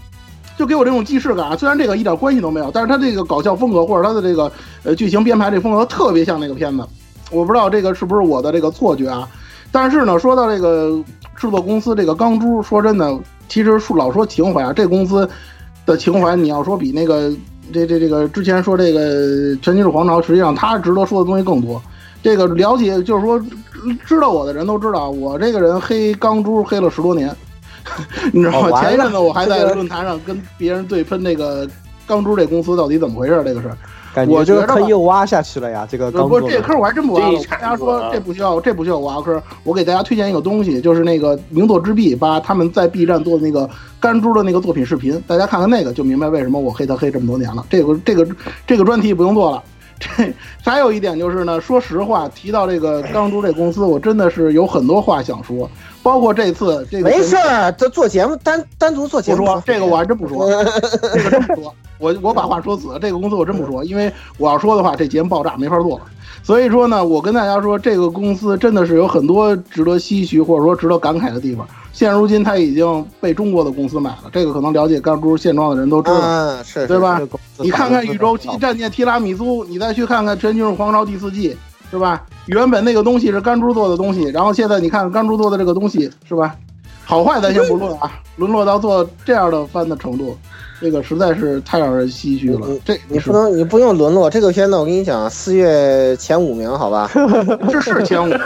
[0.57, 1.55] 就给我这种既视感啊。
[1.55, 4.51] 虽然这个一点关系都没有，但是他这个搞笑风格或者他的这个
[4.83, 6.83] 呃剧情编排这风格特别像那个片子。
[7.31, 9.29] 我不知道这个是不是我的这个错觉啊。
[9.71, 10.97] 但是呢，说到这个
[11.35, 13.17] 制作公司这个钢珠，说真的，
[13.47, 15.29] 其实说老说情怀啊，这公司
[15.85, 17.29] 的情怀，你要说比那个
[17.73, 21.81] 这这这个之前说这个全金属皇朝，实际上他值得说的东西更多。
[22.23, 23.39] 这个了解就是说，
[24.05, 27.35] 知道我的人都知道，我这个人黑钢珠黑了十多年，
[28.33, 28.69] 你知道吗？
[28.71, 31.67] 哦前一阵子我还在论坛上跟别人对喷那个
[32.05, 33.77] 钢珠这公司到底怎么回事这个事儿。
[34.13, 37.39] 感觉这个我觉得吧坑又挖下去了呀，这个不是这坑我还真不挖了。
[37.51, 39.39] 大家说这不需要，这不需要挖坑。
[39.63, 43.69] 我给大家推荐一个东西，就是那个名作之壁把他们在 B 站做的那个
[43.99, 47.63] 干珠的那个作品视频，大家看看那个就明白为什么我黑他黑这么多年了。
[47.69, 48.27] 这个这个
[48.65, 49.61] 这个专题不用做了。
[49.99, 50.33] 这
[50.63, 55.69] 还有一点就是呢，说实话，提到这个钢珠这公司，我真的是有很多话想说，
[56.03, 60.47] 包括这次这个没事儿，这做节目单单独做节目不说这个我还真不说，
[61.13, 61.73] 这个真不说。
[61.99, 66.05] 我我把话说死，这个公司我真不说，因为我要说的话，这节目爆炸没法做了。
[66.43, 71.67] 所以说呢，我跟大家说，这个公司真的是有很多值得唏嘘或者说值得感慨的地方。
[71.91, 76.99] 现如今，它已经被中国的公司买了，这个可能了解钢珠现状的人都知道，嗯，是对？
[76.99, 77.19] 吧
[77.57, 81.57] 你看看宇宙战舰提拉米苏，你再去看看《全金属皇朝》第四季，
[81.89, 82.23] 是吧？
[82.45, 86.55] 原本那个东西是钢珠做的东西，然后现在你看钢珠做的这个东西，是吧？
[87.03, 90.37] 好坏咱先不论啊，沦落到做这样的番的程度，
[90.79, 92.67] 这个实在是太让人唏嘘了。
[92.85, 94.29] 这你不能，你不用沦落。
[94.29, 97.09] 这个片子我跟你讲，四月前五名，好吧？
[97.69, 98.39] 这是前五名，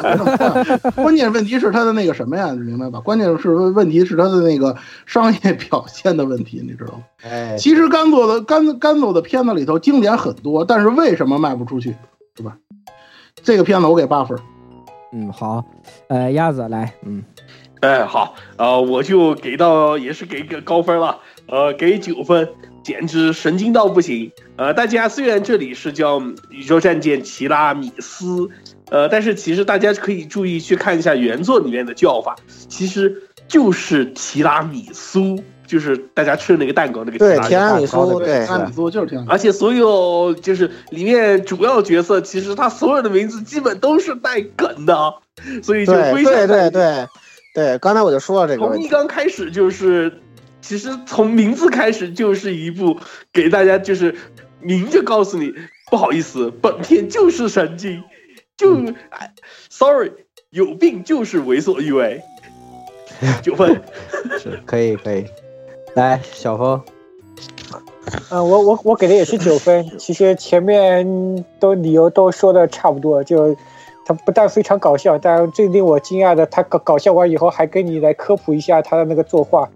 [0.95, 2.51] 关键问题是他的那个什么呀？
[2.53, 2.99] 你明白吧？
[2.99, 4.75] 关键是问题是他的那个
[5.05, 7.03] 商业表现的问题，你知道吗？
[7.23, 11.95] 哎，其实甘做的甘甘做的片子里头经典很多，但是为什么卖不出去，
[12.37, 12.57] 是吧？
[13.43, 14.37] 这个片子我给八分。
[15.13, 15.65] 嗯，好，
[16.07, 17.21] 呃，鸭子来，嗯，
[17.81, 22.47] 哎，好，呃，我就给到也是给个高分了，呃，给九分，
[22.83, 24.31] 简直神经到不行。
[24.55, 28.49] 呃，大家虽然这里是叫宇宙战舰提拉米斯，
[28.89, 32.35] 呃，但是其实大家可以注意去看一下原作里面的叫法，
[32.67, 45.13] 其实就是提拉米苏，就是大家吃的那个蛋糕那个对，提提拉米苏，对，提拉米苏就是提拉米苏，而且所有就是里面主要角色，其实他所有的名字基本都是带梗的，
[45.63, 47.07] 所以就对非常对对对。
[47.53, 47.77] 对。
[47.79, 50.11] 刚才我就说了这个问从一，刚开始就是，
[50.61, 52.97] 其实从名字开始就是一部
[53.33, 54.15] 给大家就是
[54.59, 55.53] 明着告诉你，
[55.89, 58.03] 不好意思，本片就是神经，
[58.55, 59.33] 就、哎
[59.69, 60.11] ，sorry，
[60.51, 62.21] 有病就是为所欲为。
[63.43, 63.81] 九分，
[64.39, 65.25] 是可以可以。
[65.93, 66.81] 来，小峰，
[68.31, 69.85] 嗯，我我我给的也是九分。
[69.99, 73.55] 其实前面都理由都说的差不多，就
[74.05, 79.69] 他不但非常搞笑，但最令我惊讶的，他搞搞笑完以后还跟你来科普一下他的那个作画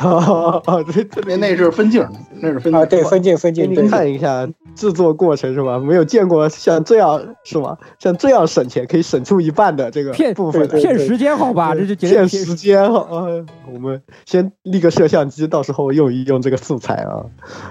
[0.00, 0.62] 哦，
[0.92, 2.06] 对对那那是分镜，
[2.40, 5.78] 那是分镜啊，对，分镜分镜，对您看一下制作过程是吧？
[5.78, 7.76] 没有见过像这样是吧？
[7.98, 11.74] 像这样省钱可以省出一半的这个骗部分来骗时间好吧？
[11.74, 13.06] 这就骗时间哈。
[13.10, 17.24] 呃我们先立个摄像机，到时候用一用这个素材啊。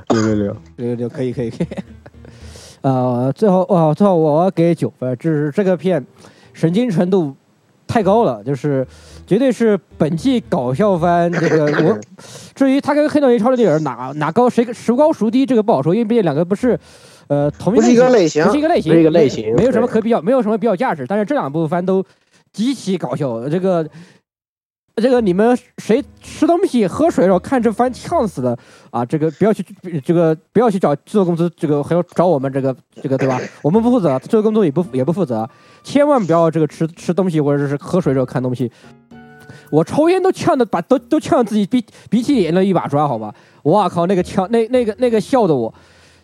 [0.10, 1.68] 六六六，六六六可以可以可以。
[2.82, 6.06] 呃，最后哦，最后我给九分，就是这个片
[6.54, 7.36] 神经程度
[7.88, 8.86] 太高了，就是
[9.28, 11.32] 绝对是本季搞笑番。
[11.32, 11.99] 这个 我
[12.56, 16.80] 至于他跟黑道一超人电影哪哪高谁孰高孰低，这个不好说，因为毕竟两个不是
[17.28, 21.06] 呃同一个类型不是一个类型，不是一个类型没有什么可比较，没有什么比较价值。
[21.06, 22.04] 但是这两部番都
[22.54, 23.88] 极其搞笑，这个
[24.95, 28.58] 这个你们谁吃东西喝水的时候看这番呛死的
[28.90, 29.06] 啊？
[29.06, 29.64] 这个不要去
[30.04, 33.40] 这个不要去找制作公司，这个还要找我们这个这个对吧？
[33.62, 35.48] 我们不负责，制作公司也不也不负责，
[35.84, 38.72] 千万不要这个吃吃东西或者是喝水的时候看东西。
[39.72, 43.34] 我抽烟都呛的把都都呛自己鼻鼻涕眼泪一把抓，好吧？
[43.64, 45.73] 我靠，那个呛那那个那个笑的我，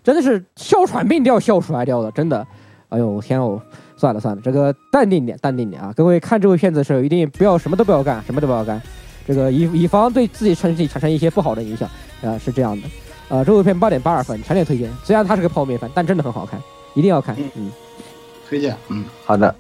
[0.04, 2.46] 真的是哮喘病都要笑出来掉的，真的。
[2.90, 3.60] 哎呦天哦，
[3.98, 5.92] 算了算了，这个淡定点，淡定点啊！
[5.96, 8.80] 各位看这部片子的时候，一定不要什么都不要干，什么都不要干，
[9.26, 11.90] 这个以以防对自己身体产生一些不好的影响
[12.22, 12.88] 啊，是这样的。
[13.30, 14.92] 呃，这部片八点八二分，强烈推荐。
[15.04, 16.62] 虽然它是个泡面番，但真的很好看，
[16.94, 17.36] 一定要看。
[17.56, 17.72] 嗯，
[18.48, 18.78] 推荐。
[18.90, 19.56] 嗯，好的。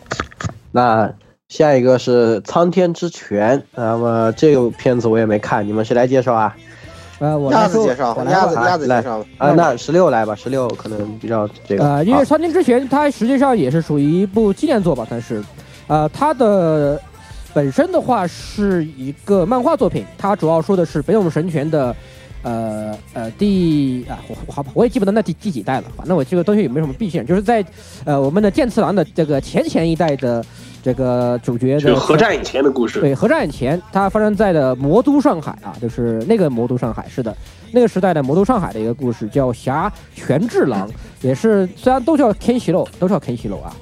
[0.71, 1.11] 那
[1.53, 6.55] 下一个是《苍天之拳》，那么这个片子我也没看，你们谁来介绍啊？
[7.19, 9.25] 呃，我鸭来介绍，我来说鸭子鸭子来介绍吧。
[9.37, 11.83] 啊，那十六来吧，十六可能比较这个。
[11.83, 15.43] 呃，因为《苍天之拳》它实际上也是属于一部纪念作吧，算是，
[15.85, 16.99] 呃，它的
[17.53, 21.95] 本身的话是一个漫画作品，它主要说的是北斗神拳的，
[22.43, 27.65] 呃呃第啊，我我我也记不得那第第几代了，反正我这个东西也没什么必信，就是在
[28.05, 30.43] 呃我们的剑次郎的这个前前一代的
[30.83, 32.99] 这个主角的就核战以前的故事。
[32.99, 37.35] 对，核战以前，它发生在的魔都上海啊，就是那个魔都上海，是的，
[37.71, 40.89] 那个时代的魔都上海的一个故事，叫侠权志郎，
[41.21, 43.73] 也是虽然都叫 K 西肉，都叫 K 西肉啊。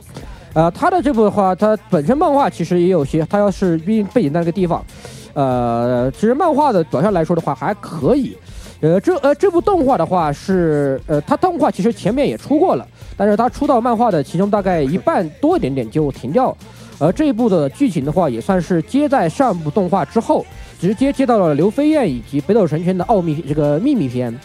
[0.53, 4.85] 呃，他的这部的话，他本身漫画其实也有些，他要是毕竟背景在那个地方，
[5.33, 8.37] 呃，其实漫画的表现来说的话还可以。
[8.81, 16.57] 呃，这呃这部动画的话是，呃，它动画其实前面也出过了，但是它出到漫画的其中大概一半多一点点就停掉了。
[16.99, 20.45] 而这一部的剧情的话，也算是接在上部动画之后，
[20.79, 24.35] 直接接到了刘飞燕以及北斗神拳的奥秘这个秘密篇，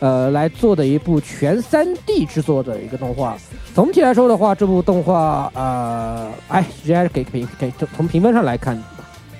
[0.00, 3.36] 呃，来做的一部全 3D 制作的一个动画。
[3.74, 8.82] 总体来说的话，这部动画，呃，哎，直接给评给从评分上来看，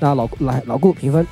[0.00, 1.26] 那老来老顾评分，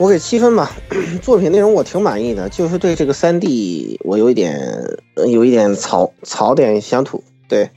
[0.00, 0.70] 我给七分吧。
[1.20, 4.58] 作品内容我挺满意的，就是对这个三 D 我有一点
[5.28, 7.22] 有一点槽槽点想吐。
[7.46, 7.70] 对，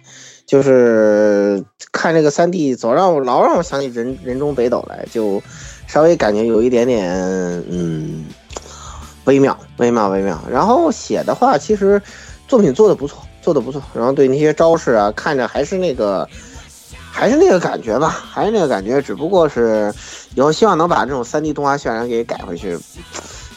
[0.45, 5.43] 就是看这个三 D 总让我老让我想起人人中北斗来，就
[5.85, 7.11] 稍微感觉有一点点
[7.69, 8.23] 嗯
[9.25, 10.41] 微妙微妙微妙。
[10.49, 12.01] 然后写的话，其实
[12.47, 13.83] 作品做的不错，做的不错。
[13.93, 16.29] 然后对那些招式啊，看着还是那个。
[17.15, 19.93] 还是那个感觉吧，还是那个感觉，只不过是
[20.33, 22.77] 以后希望能把这种三 D 动画渲染给改回去。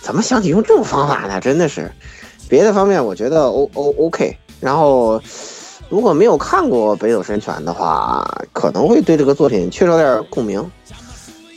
[0.02, 1.40] 怎么想起用这种方法呢？
[1.40, 1.90] 真的是，
[2.50, 4.36] 别的方面我觉得 O O OK。
[4.60, 5.20] 然后
[5.88, 10.70] 如果没有看过《北斗神拳》的话，可能会对这个作品缺少点共鸣。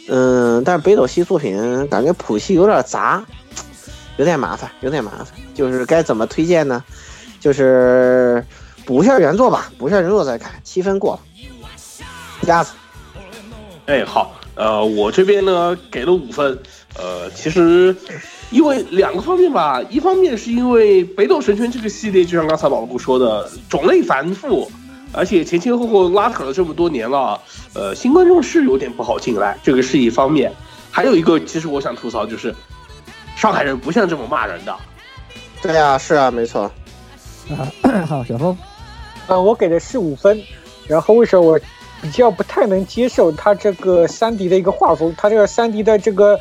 [0.08, 3.24] 嗯，但是北斗系作品感觉谱系有点杂，
[4.18, 5.28] 有点麻烦，有点麻烦。
[5.54, 6.82] 就是该怎么推荐呢？
[7.42, 8.44] 就是
[8.86, 11.20] 补一下原作吧，补一下原作再看，七分过了。
[12.48, 12.74] 鸭子，
[13.86, 16.58] 哎，好，呃，我这边呢给了五分，
[16.98, 17.96] 呃，其实
[18.50, 24.72] 因为两个方面吧，一方面是因为北斗神拳这个系列，就像刚才老顾说的，种类繁复，
[25.12, 27.40] 而且前前后后拉扯了这么多年了，
[27.74, 30.52] 呃，新观众是有点不好进来，这个是一方面。
[30.92, 32.54] 还有一个，其实我想吐槽就是，
[33.36, 34.76] 上海人不像这么骂人的。
[35.62, 36.64] 对呀、是啊，没错。
[37.50, 38.58] 啊，好，小峰，
[39.28, 40.42] 呃，我给的是五分，
[40.88, 41.60] 然后为什么我
[42.02, 45.14] 比较不太能接受它这个三 D 的一个画风？
[45.18, 46.40] 它这个三 D 的这个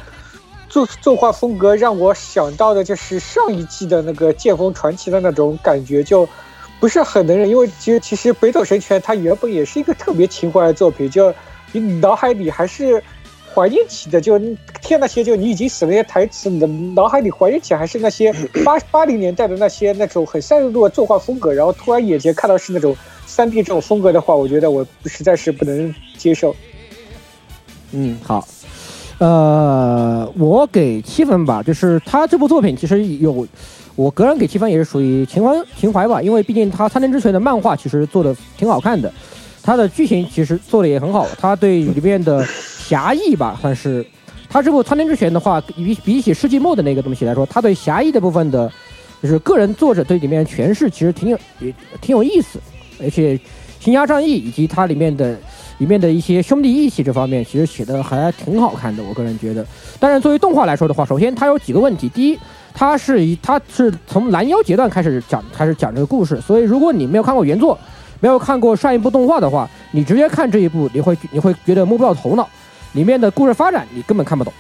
[0.69, 6.29] 作作画风格让我想到的就是上一季的那个《剑锋传奇》的那种感觉，就
[6.81, 7.49] 不是很能忍。
[7.49, 11.35] 因为其实其实《北斗神拳》它原本也是一个特别情怀的作品，就
[11.73, 13.03] 你脑海里还是。
[13.55, 14.39] 怀念起的就
[14.83, 18.33] 听那些就你已经死了那些台词，你的脑海里怀念起还是那些
[18.65, 22.95] 八八零年代的那些那种很赛璐的作画风格，然后突然眼前看到是那种
[23.39, 26.57] 三 D 这种风格的话，我觉得我实在是不能接受。
[27.93, 28.45] 嗯，好，
[29.19, 33.47] 呃，我给七分吧，就是他这部作品其实有，
[33.95, 39.13] 我个人给七分也是属于情怀情怀吧，因为毕竟他《苍天之拳》的漫画其实做的挺好看的，
[39.63, 44.05] 他的剧情其实做的也很好，他对里面的侠义吧算是，
[44.49, 48.69] 他这部《苍天之拳》的话，比比起世纪末的那个东西来说，他对侠义的部分的，
[49.23, 52.59] 就是个人作者对里面诠释其实挺有也挺有意思，
[53.03, 53.39] 而且
[53.81, 55.37] 行侠仗义以及它里面的。
[55.79, 59.65] 里面的一些兄弟义气这方面，其实写的还挺好看的，我个人觉得。
[60.01, 62.09] 当然，作为动画来说的话，首先它有几个问题。
[62.09, 62.39] 第一，
[62.75, 67.79] 它是以它是从拦腰截断开始讲，开始讲这个故事，所以如果你没有看过原作，
[68.19, 72.49] 没有看过上一部动画的话，你直接看这一部，你会你会觉得摸不到头脑，
[72.95, 74.53] 里面的故事发展你根本看不懂。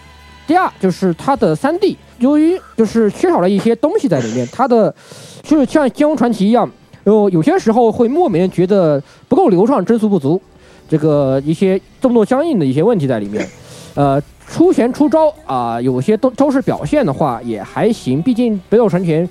[0.46, 4.94] 第二就是它的三 D，由于就是缺少了一些东西在里面，它的
[5.42, 6.70] 就是像《金庸传奇》一样，
[7.08, 10.38] 就有些时候会莫名觉得不够流畅，帧数不足。
[10.86, 13.48] 这个一些动作僵硬的一些问题在里面，
[13.94, 19.26] 呃，出拳出招啊、有些都招式表现的话也还行，毕竟北斗神拳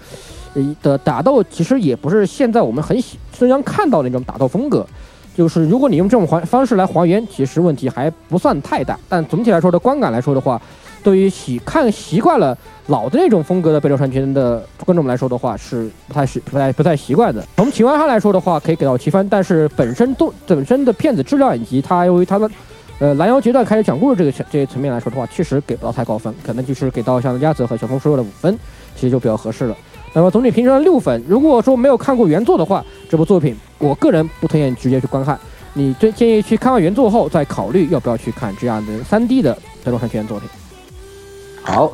[0.82, 4.84] 的打斗其实也不是现在我们很喜经常看到的那种打斗风格。
[5.36, 9.00] 就是如果你用这种还方式来还原，其实问题还不算太大。
[9.08, 10.60] 但总体来说的观感来说的话，
[11.08, 12.58] 对于喜看习惯了
[12.88, 17.42] 老的那种风格的北斗神拳的观众们来说的话，是不太是不太不太习惯的。
[17.56, 22.52] 从情怀上来说的话，可以给到七分，但是本身都本身的片子质量以及它由于它的
[23.00, 28.60] 呃拦腰决断开始讲故事这个这些层面来说的话，确实给不到太高分，可能就是给到像鸭子和小峰说的五分，
[28.94, 29.78] 其实就比较合适了。
[30.12, 31.24] 那么总体评分六分。
[31.26, 35.40] 如果说没有看过原作的话，这部作品我个人不推荐直接去观看。
[35.74, 40.50] 你最建议去看完原作后再考虑要不要去看这样的三 D 的北斗神拳作品。
[41.68, 41.92] 好，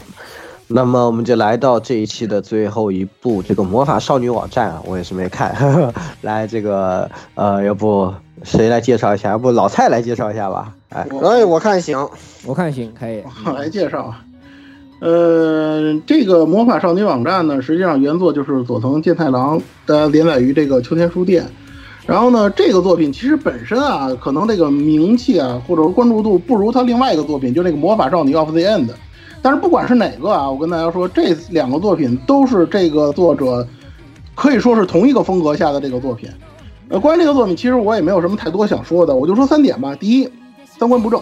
[0.68, 5.52] 那么我们就来到这一期的最后一部，这个魔法少女网站啊，我也是没看。
[5.56, 8.14] 呵 呵来，这个呃，要不
[8.44, 9.32] 谁来介绍一下？
[9.32, 10.72] 要不老蔡来介绍一下吧？
[10.90, 12.08] 哎，哎，我看行，
[12.46, 13.24] 我看行，可以。
[13.48, 14.24] 我来介绍啊。
[15.00, 21.48] 呃，这个魔法少女网站呢，实际上原作就是佐藤健太郎，的，连载于这个秋天书店。
[22.06, 28.86] 然后呢，这个作品其实本身啊，可能这个名气啊，或者说关注度不如他另外一个作品，就那个《魔法少女 of the End》。
[29.44, 33.68] 但是不管是哪个啊，我跟大家说，这两个作品都是这个作者
[34.34, 36.30] 可以说是同一个风格下的这个作品。
[36.88, 39.94] 呃，关于这个作品，其实我也没有什么太多想说的，我就说三点吧。
[39.94, 40.30] 第一，
[40.80, 41.22] 三观不正。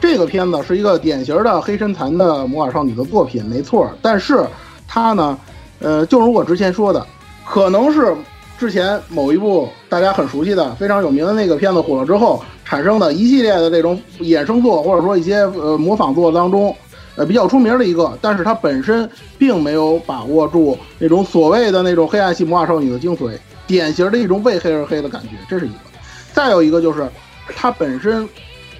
[0.00, 3.88] 这个片子是一个典型的黑身残的魔法少女的作品，没错。
[4.02, 4.44] 但是
[4.88, 5.38] 它呢，
[5.78, 7.06] 呃，就如我之前说的，
[7.44, 8.12] 可能是
[8.58, 16.74] 之前某一部大家很熟悉的、非常有名的那个片子火了之后产生的一系列的这种衍生作，或者说一些呃模仿作当中，
[17.16, 18.16] 呃比较出名的一个。
[18.20, 19.08] 但是它本身
[19.38, 23.32] 并没有把握住那种所谓的那种黑暗系魔法少女的精髓，
[23.66, 25.76] 典型的一种为黑而黑的感觉，这是一个。
[26.32, 27.08] 再有一个就是
[27.54, 28.28] 它本身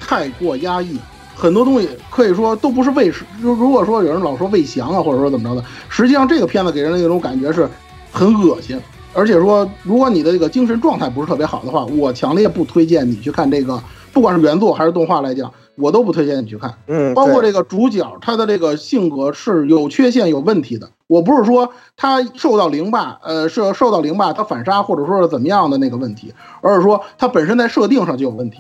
[0.00, 0.98] 太过压抑。
[1.34, 3.10] 很多东西可以说都不是为，
[3.40, 7.68] 如如果说有人老说魏翔啊，或者说怎么着的，实际上这个片子给人的那种感觉是
[8.12, 8.78] 很恶心，
[9.14, 13.82] 而且说如果你的这个精神状态不是特别好的话，我强烈不推荐你去看这个，
[14.12, 16.74] 不管是原作还是动画来讲，我都不推荐你去看。
[16.86, 20.88] 嗯，包括这个主角他的这个性格是有缺陷、有问题的。
[21.06, 28.58] 我不是说他受到凌霸，呃，是受到凌霸他反杀或者说是怎么样的那个问题，而是说他本身在设定上就有问题。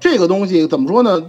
[0.00, 1.22] 这个东西怎么说呢？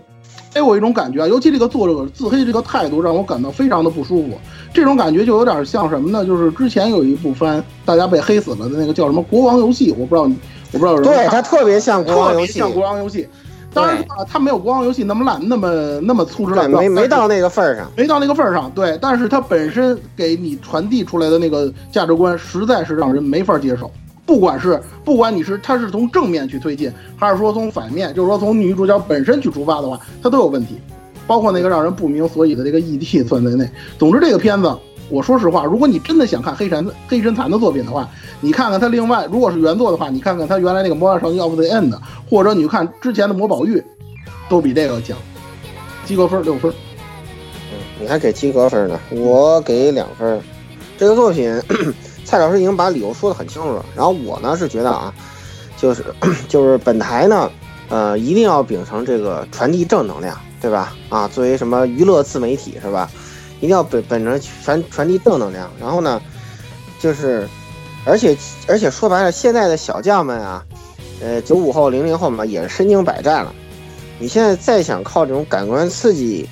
[0.54, 4.38] 给我一种感觉啊，尤其这个作者自黑这个态度让我感到非常的不舒服。
[4.72, 6.24] 这种感觉就有点像什么呢？
[6.24, 10.24] 就是之前有一部番大家被黑死了的那个叫什么《国王游戏》，我不知道，
[10.72, 13.28] 我不知道有人对，它特别像国王游戏，特别像国王游戏。
[13.74, 18.72] 当然啊，它没有国王游戏那么烂，那么那么粗制滥造，没没到那个份儿上，没到那个份儿上。
[18.76, 23.90] 对，但是它本身给你传递出来的那个价值观，实在是让人没法接受。
[24.26, 30.80] 不管是不管你是它是从正面去推进，还是说从反面，就是说从女主角本身去出发的话，它都有问题，
[31.28, 33.70] 包括那个让人不明所以的这个 ED 算在内。
[33.98, 34.74] 总之，这个片子，
[35.10, 38.10] 我说实话，如果你真的想看黑神黑神残的作品的话，
[38.42, 41.92] 你看看他另外，如果是原作的话，你看看他原来那个《魔法少女 of the End》，
[42.30, 43.78] 或者你看之前的《魔宝玉》，
[44.50, 45.18] 都比这个强，
[46.06, 46.72] 及格分六分。
[46.72, 49.00] 嗯你还给及格分呢？
[49.12, 50.42] 我给两分。
[50.98, 51.62] 这个作品。
[52.26, 55.14] 蔡老师已经把理由说得很清楚了，然后我呢是觉得啊，
[55.78, 56.04] 就是
[56.48, 57.52] 就是本台呢，
[57.90, 60.96] 呃，一定要秉承这个传递正能量，对吧？
[61.10, 63.12] 啊，作为什么娱乐自媒体是吧？
[63.64, 65.72] 一定要本本着传传递正能量。
[65.80, 66.22] 然后呢，
[67.00, 67.48] 就是
[68.04, 68.36] 而且
[68.68, 70.66] 而且说白了，现在的小将们啊，
[71.22, 73.56] 呃，九五后、零零后嘛，也身经百战了。
[74.20, 76.50] 你现在再想靠这种感官刺激，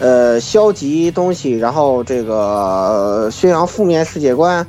[0.00, 4.66] 呃，消极东西，然后这个宣扬负面世界观。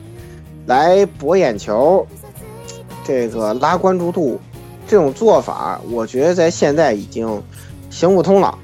[0.67, 2.07] 来博眼球，
[3.03, 4.39] 这个拉关注度，
[4.87, 7.43] 这种做法，我觉得在现在已经
[7.89, 8.57] 行不通了。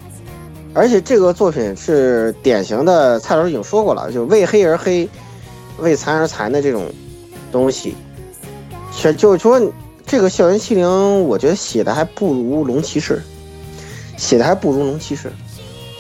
[0.74, 5.10] 而且这个作品是典型的，蔡老师已经说过了，就为黑而黑，
[5.80, 6.86] 为残而残的这种
[7.52, 7.96] 东西。
[8.92, 9.60] 其就是说，
[10.06, 13.22] 这个校园欺凌，我觉得写的还不如龙骑士，
[14.18, 15.32] 写的还不如龙骑士。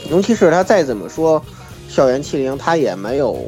[0.09, 1.43] 龙骑士他再怎么说
[1.89, 3.43] 校园欺凌，他也没有。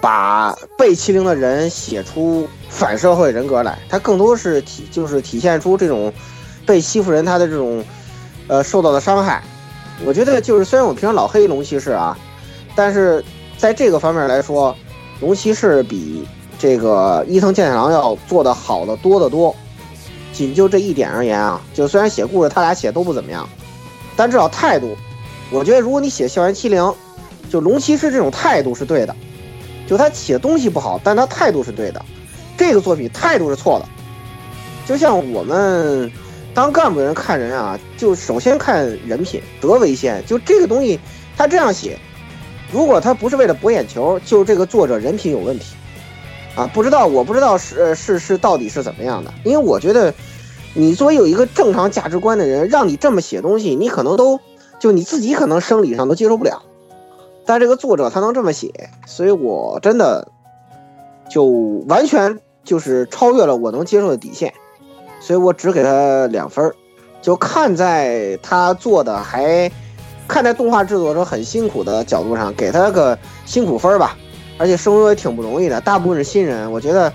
[0.00, 6.12] 把被欺凌的人写出反社会人格来，他更多是体就是体现出这种
[6.64, 7.84] 被欺负人他的这种
[8.46, 9.42] 呃受到的伤害。
[10.04, 12.16] 我觉得就是虽然我平常老黑龙骑士啊，
[12.74, 13.24] 但是
[13.56, 14.74] 在这个方面来说，
[15.20, 16.26] 龙骑士比
[16.58, 19.54] 这个伊藤健太郎要做的好的多得多。
[20.32, 23.48] 仅就这一点而言啊，就虽然写故事他俩写都不怎么样，
[24.14, 24.96] 但至少态度，
[25.50, 26.94] 我觉得如果你写校园欺凌，
[27.50, 29.16] 就龙骑士这种态度是对的。
[29.88, 32.04] 就他写东西不好，但他态度是对的。
[32.56, 33.88] 这个作品态度是错的。
[34.86, 36.12] 就像我们
[36.58, 40.26] 当干部人看人啊，就首先看人品，德为先。
[40.26, 40.98] 就这个东西，
[41.36, 41.96] 他这样写，
[42.72, 45.76] 如果他不是为了博眼球，就这个作者人品有问题
[46.56, 46.68] 啊！
[46.74, 50.12] 不知道，我不知道是是是到底是怎么样的，因为我觉得，
[50.74, 54.40] 你作为有一个正常价值观的人，让你这么写东西，你可能都
[54.80, 56.64] 就你自己可能生理上都接受不了，
[57.46, 60.26] 但这个作者他能这么写，所以我真的
[61.30, 61.44] 就
[61.86, 64.54] 完全就是超越了我能接受的底线。
[65.20, 66.74] 所以我只给他两分儿，
[67.20, 69.70] 就看在他做的还，
[70.26, 74.16] 看在动画制作中很辛苦的角度上，给他个辛苦分儿吧。
[74.58, 77.12] 而且声优也挺不容易的，大部分是新人，我觉得，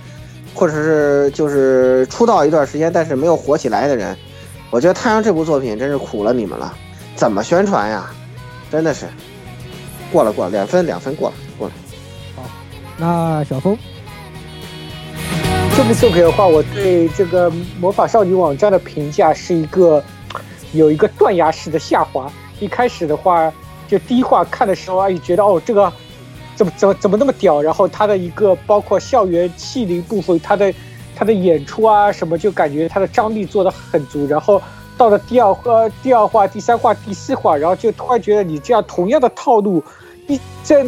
[0.53, 4.15] 或者是就是出道一段时间但是没有火起来的人，
[4.69, 6.73] 我觉得《太阳》这部作品真是苦了你们了，
[7.15, 8.09] 怎么宣传呀？
[8.71, 9.07] 真的是，
[10.11, 11.73] 过了过了，两分两分过了过了。
[12.35, 12.43] 好，
[12.97, 13.77] 那小峰。
[15.83, 20.01] 这部作品的话，我对这个魔法少女网站的评价是一个
[20.71, 22.31] 有一个断崖式的下滑。
[22.61, 23.51] 一开始的话，
[23.85, 25.91] 就第一话看的时候啊，也觉得哦，这个
[26.55, 27.61] 怎么怎么怎么那么屌？
[27.61, 30.73] 然后他的一个包括校园欺凌部分，他的
[31.17, 34.25] 他的演出啊什么，就感觉他的张力做的很足。
[34.25, 34.61] 然后
[34.97, 39.83] 到了第二呃、第二话、第三话、第四话，然后就突然觉得你这样同样的套路，
[40.27, 40.85] 你这。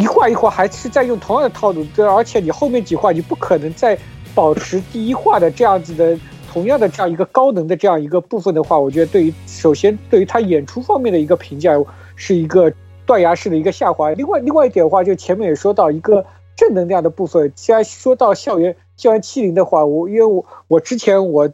[0.00, 3.98] 一画一画还是在用同样的套路，对，而且你后面几画你不可能再
[4.34, 6.18] 保持第一画的这样子的
[6.50, 11.72] 同样的这样一个高能的这样一个部分的话，我觉得对于首先对于他演出方面的一个评价
[12.16, 12.72] 是一个
[13.04, 14.10] 断崖式的一个下滑。
[14.12, 16.24] 另外另外一点的话，就前面也说到一个
[16.56, 17.52] 正能量的部分。
[17.54, 21.50] 既然说到校园校园欺凌的话，我因为我我之前我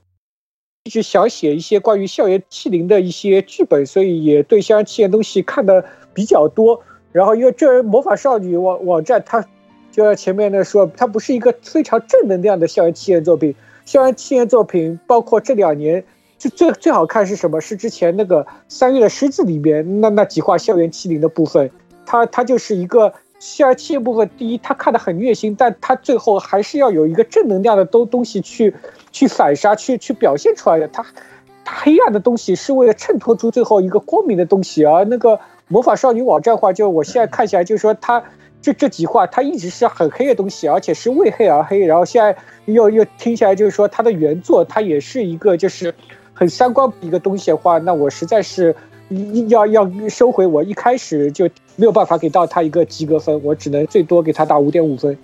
[0.84, 5.84] 一直想写一些关于校园欺凌的一些剧本，所以也对校园欺凌东西看的
[6.14, 6.82] 比较多。
[7.10, 9.44] 然后，因为这魔法少女网网站，它
[9.90, 13.54] 就像前面的说，它不是一个非常正能量的校园欺凌作品。
[13.86, 16.04] 校园欺凌作品，包括这两年，
[16.36, 17.62] 就最最好看是什么？
[17.62, 21.70] 是之前那个三月的狮子里面那那几话校园欺凌的部分，
[22.04, 24.28] 它它就是一个校园欺凌部分。
[24.36, 28.74] 第一，它看的很虐心，但它最后还是要有一个正能量的东东西去
[29.10, 30.86] 去反杀，去去表现出来的。
[30.88, 31.06] 它
[31.64, 35.40] 它黑暗的东西是为了衬托出最后一个光明的东西，而那个。
[35.68, 38.22] 魔法少女网站话，就我现在看起来，就是说它
[38.60, 41.80] 这这几话，它一直是很黑的东西，而且是为黑而黑。
[41.80, 45.94] 然后现在又又听起来，就是说它的原作，它也是一个就是
[46.32, 48.74] 很三观一个东西的话，那我实在是
[49.48, 55.16] 要要收回我一开始就没有办法给到他一个及格分，我只能最多给他打五点五分。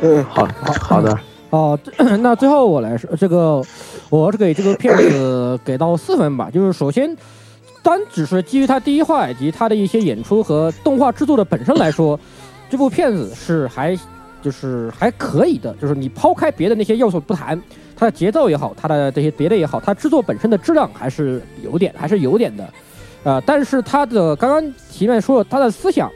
[0.00, 0.48] 嗯，好
[0.80, 1.18] 好的
[1.50, 1.78] 哦，
[2.20, 3.62] 那最后我来说这个，
[4.08, 7.16] 我是给这个片子给到四分吧，就是首先。
[7.84, 12.18] 单只是基于他第一话以及他的一些演出和动画制作的本身来说，
[12.70, 13.94] 这部片子是还
[14.42, 15.74] 就是还可以的。
[15.74, 17.62] 就是你抛开别的那些要素不谈，
[17.94, 22.66] 它的节奏也好，它的这些别的也好，它制作本身的质量还是有点还是有点的。
[23.22, 26.10] 呃，但是它的刚刚前面说了它的思想、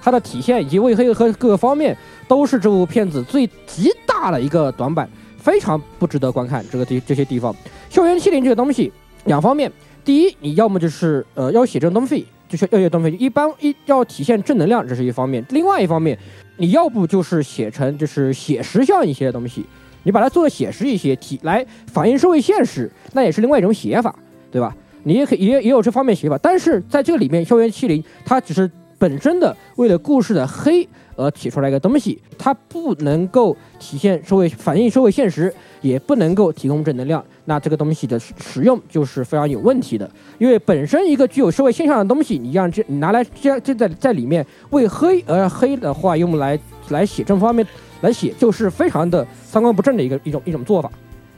[0.00, 1.94] 它的体现以及为黑和各个方面，
[2.26, 5.06] 都是这部片子最极大的一个短板，
[5.36, 6.64] 非常不值得观看。
[6.72, 7.54] 这个地这些地方，
[7.90, 8.90] 校园欺凌这个东西，
[9.26, 9.70] 两方面。
[10.04, 16.18] 第一，你要么就是呃要写这东西，就是要写东西，一般一要体现正能量，这是一方面；另外一方面，
[16.56, 19.64] 你要不就是写成就是写实像一些东西，
[20.02, 24.14] 你把它做的写实一些，体来反映社会现实，那也是另外一种写法，
[24.50, 24.74] 对吧？
[25.04, 30.88] 你也可以也也有这方面写法，但是在这个里面，校园欺凌它只是本身的为了故事的黑。
[31.16, 40.08] 而提出来一个东西，它不能够体现社会反映社会现实，也不能够提供正能量，那这个东西的使用就是非常有问题的。
[40.38, 46.56] 因为本身一个具有社会现象的东西，你让这你拿来这样就在在里面为黑而黑的话，用来
[46.90, 47.66] 来写这方面
[48.02, 50.88] 来写，就是非常的三观不正的一个一种一种做法。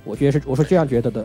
[0.05, 1.25] 我觉得是我是这样觉得的。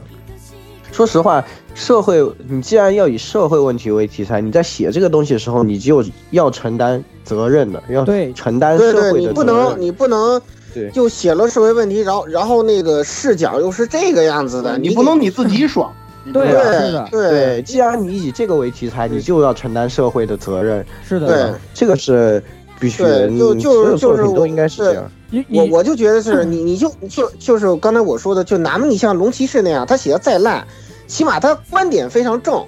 [0.90, 1.44] 说实话，
[1.76, 6.02] 社会你既然要以社会问题为题材，你在写这个东西的时候，你就
[6.32, 9.34] 要承担责任的，要对承担社会的责任。
[9.34, 10.42] 你不能，你不能，
[10.78, 15.94] 对，就写了社会问题，然后然后那个视角又是这个样子的，你不能你自己爽。
[16.34, 17.62] 对，是的，对。
[17.62, 20.86] 既然你以这个为题材，你就要承担社会的责任。
[21.08, 22.44] 是的，对，这个是
[22.80, 23.30] 必须的。
[23.30, 25.10] 就就是就是都应该是这样。
[25.50, 30.68] 我我就觉得是你，你就就就是刚才我说的，就哪怕你像龙骑士那样，他写的再烂。
[31.08, 32.62] 起码他观点非常正，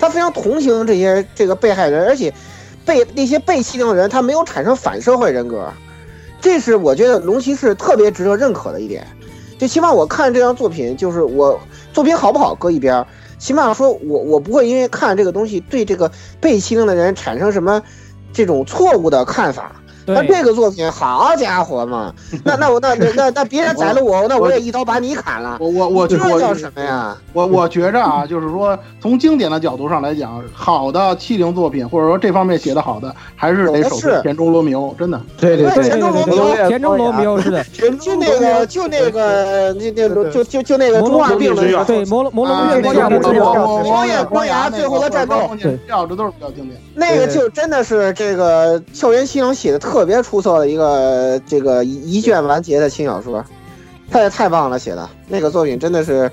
[0.00, 2.34] 他非常同情这些这个被害人，而且
[2.84, 5.72] 被那些被欺凌的人，他没有产生反社会人格，
[6.40, 9.06] 这是我觉得龙骑士特别值得认可的一点。
[9.58, 11.58] 就起码我看这张作品，就是我
[11.92, 13.06] 作品好不好搁一边，
[13.38, 17.82] 起码说我我不会因为看这个东西对这个被欺凌的人产生什么
[18.34, 22.12] 这种错误的看法，那这个作品，好家伙嘛，
[22.44, 25.56] 那那我那那那那别人宰了我，那我也一刀把你砍了。
[25.60, 27.16] 我我我这我叫什么呀？
[27.32, 35.20] 我我觉着啊， 就是说从经典的角度上来讲，好的欺凌作品或者说这方面写的好的，还是得首推田中罗密欧，真的。
[35.38, 37.64] 对对对田中罗密欧，田中罗密欧是的，
[38.00, 46.80] 就那个就那个那那就就就那个中二病的对摩罗摩罗月光牙的之药，摩月光牙最后的战斗，对，这都是比较经典。
[46.94, 53.44] 那个就真的是这个校园欺凌写的特别出色的一个这个一卷完结的轻小说，
[54.10, 56.30] 太太棒了，写的那个作品真的是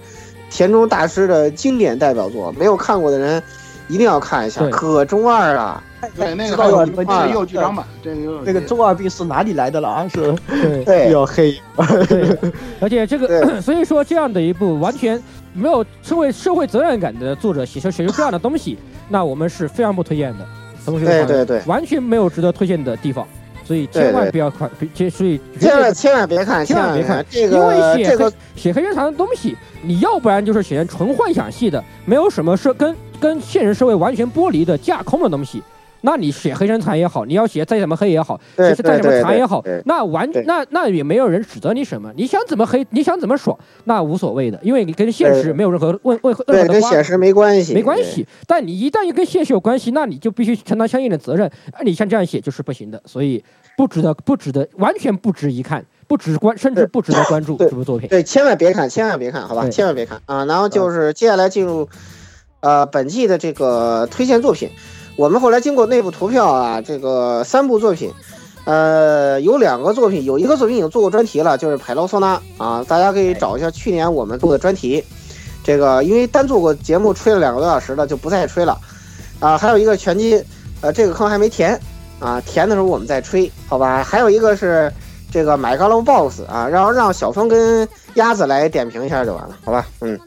[0.49, 3.41] 田中大师的经典代表作，没有看过的人
[3.87, 5.83] 一定要看一下，可中二了。
[6.17, 10.05] 对，那个还有剧场版，这个那个中二病是哪里来的了啊？
[10.09, 10.35] 是，
[10.83, 11.55] 对， 要黑。
[12.09, 12.37] 对，
[12.81, 15.17] 而且这个， 所以说这样的一部完全
[15.53, 18.77] 没有社会社会责任感的作者写出写出这样的东西，
[19.07, 20.45] 那我们是非常不推荐的。
[20.83, 23.25] 同学对对对，完全没有值得推荐的地方，
[23.73, 35.63] 所以千万不要看，这所以千万千万别看，千万别看这个，因为写这个写黑人堂的东西，你要不然就是写纯幻想系的，没有什么是跟跟现实社会完全剥离的架空的东西。
[36.05, 48.27] 那你写黑人残也好，你要写再怎么黑也好，写再怎么残也好，那完那那也没有人指责你什么，你想怎么黑，你想怎么爽，那无所谓的，因为你跟现实没有任何问问任何的跟现实没关系，没关系。
[48.45, 51.49] 但你一旦跟现实有关系，那你就必须承担相应的责任。
[51.85, 53.41] 你像这样写就是不行的，所以
[53.75, 58.07] 不值得，不值得，完全不值一看，不值关，甚至不值得关注这部作品。
[58.09, 60.45] 对，千万别看，千万别看，好吧，千万别看啊。
[60.45, 61.89] 然后就是接下来进入
[62.59, 64.69] 呃本季的这个推荐作品。
[65.15, 68.11] 我们后来经过内部投票啊，这个三部作品，
[68.65, 75.03] 呃，有两个作品，有一个作品已经做过专题了，就是《派劳索纳》啊，大家可以找一下去年我们做的专题。
[75.63, 78.77] 这个因为单做过节目吹了两个多小时了，就不再吹了。
[79.39, 80.43] 啊，还有一个拳击，
[80.81, 81.79] 呃，这个坑还没填
[82.23, 84.01] 啊，填的时候我们再吹，好吧？
[84.01, 84.91] 还有一个是
[85.29, 89.85] 这个《买嘎喽 box 啊》然后让小峰跟鸭子来点评一下就完了，好吧？
[89.99, 90.17] 嗯，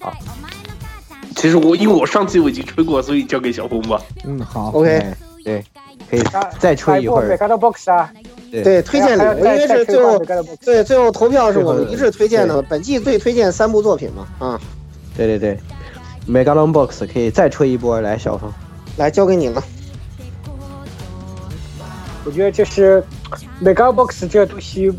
[0.00, 0.12] 好。
[1.36, 4.00] 其实我因为我上次我已经吹过，所以交给小峰吧。
[4.24, 5.04] 嗯，好，OK，
[5.44, 5.64] 对，
[6.08, 6.22] 可以
[6.58, 7.36] 再吹一会儿。
[8.50, 10.18] 对，推荐里，因为是最后，
[10.64, 14.26] 对，最后投票是我们一致推荐的，本季最推荐三部作品嘛。
[14.38, 14.60] 啊，
[15.16, 15.58] 对对对
[16.28, 18.52] ，Megalon Box 可以再吹一波，来小峰，
[18.96, 19.62] 来交给你了。
[22.24, 23.02] 我觉得就是
[23.62, 24.92] mega Box 这个东西，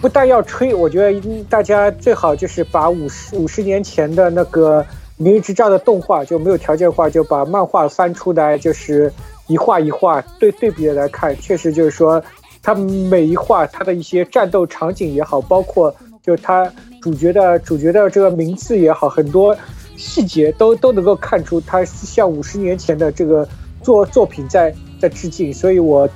[0.00, 4.84] 不但要吹，我觉得大家最好就是把五十五十年前的那个。
[5.24, 9.12] 《明日之照》的动画就没有条件化，就把漫画翻出来，就是
[9.46, 12.20] 一画一画对对比的来看，确实就是说，
[12.60, 15.94] 它每一画它的一些战斗场景也好，包括
[16.24, 16.68] 就它
[17.00, 19.56] 主角的主角的这个名字也好，很多
[19.96, 23.46] 细节都都能够看出它向五十年前的这个
[23.80, 26.08] 作作品在在致敬，所以我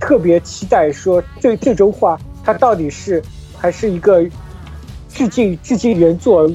[0.00, 3.22] 特别期待说最最终话它到底是
[3.56, 4.24] 还是一个。
[5.10, 6.48] 致敬致敬原作，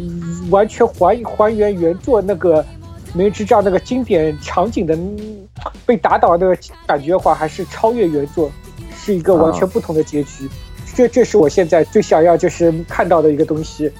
[0.49, 2.63] 完全还还原原作那个
[3.13, 4.97] 《明日之照》那个经典场景的
[5.85, 6.57] 被打倒那个
[6.87, 8.49] 感觉的话，还是超越原作，
[8.95, 10.47] 是一个完全不同的结局。
[10.95, 13.91] 这这是我现在最想要就是看到的一个东西。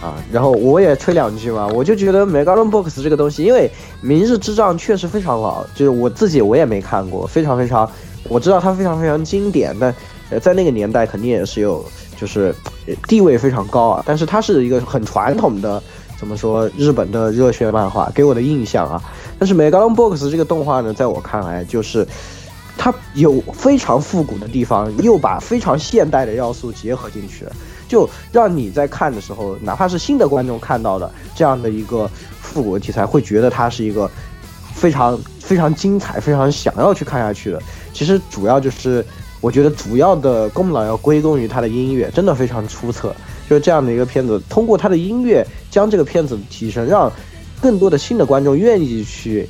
[0.00, 3.68] 啊，然后我也吹两句嘛，我就觉得《美高伦 box》这个东西，因为
[4.00, 7.88] 《明日之照》确实非常老，就是我自己我也没看过，非常非常，
[8.28, 9.94] 我知道它非常非常经典，但
[10.30, 11.84] 呃在那个年代肯定也是有。
[12.18, 12.52] 就是
[13.06, 15.80] 地位非常高啊，但是它是一个很传统的，
[16.18, 19.00] 怎么说日本的热血漫画给我的印象啊。
[19.38, 22.04] 但是《美高龙 box》这个动画呢，在我看来就是
[22.76, 27.46] 它有非常复古的地方，又把非常现代的要素结合进去，
[27.86, 32.10] 就让你在看的时候，哪怕是新的观众看到的这样的一个
[32.40, 34.10] 复古的题材，会觉得它是一个
[34.74, 37.62] 非常非常精彩、非常想要去看下去的。
[37.98, 39.04] 其实主要就是。
[39.40, 43.14] 我觉得主要的功劳要归功于他的音乐，真的非常出色。
[43.48, 47.08] 就是这样的一个片子，通过他的音乐将这个片子提升，让
[47.62, 49.48] 更多的新的观众愿意去，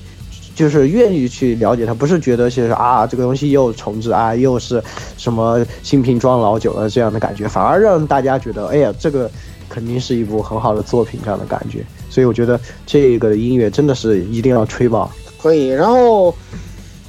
[0.54, 4.84] 就是愿意去了解他，不是觉得就是啊这个东西又重置啊，又是
[5.16, 9.30] 什么新瓶装老酒了这样的感觉，反而让大家觉得哎呀这个
[9.70, 11.82] 肯定是一部很好的作品这样的感觉。
[12.10, 15.10] 所以我觉得这个音乐真的是一定要吹爆。
[15.40, 16.34] 可以，然后。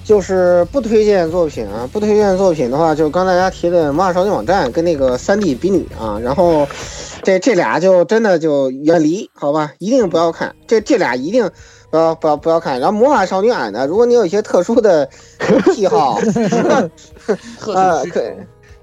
[0.09, 6.67] 就是不推荐作品啊，不推荐作品的话，就刚大家提的《魔法少女网站》跟那个《三 D 比女》啊，然后
[7.21, 11.47] 这这俩就真的就远离，好吧，一定不要看，这这俩一定
[11.91, 12.79] 不要不要不要看。
[12.79, 15.07] 然后《魔法少女俺呢，如果你有一些特殊的
[15.75, 16.19] 癖好，
[17.75, 18.31] 啊，可以，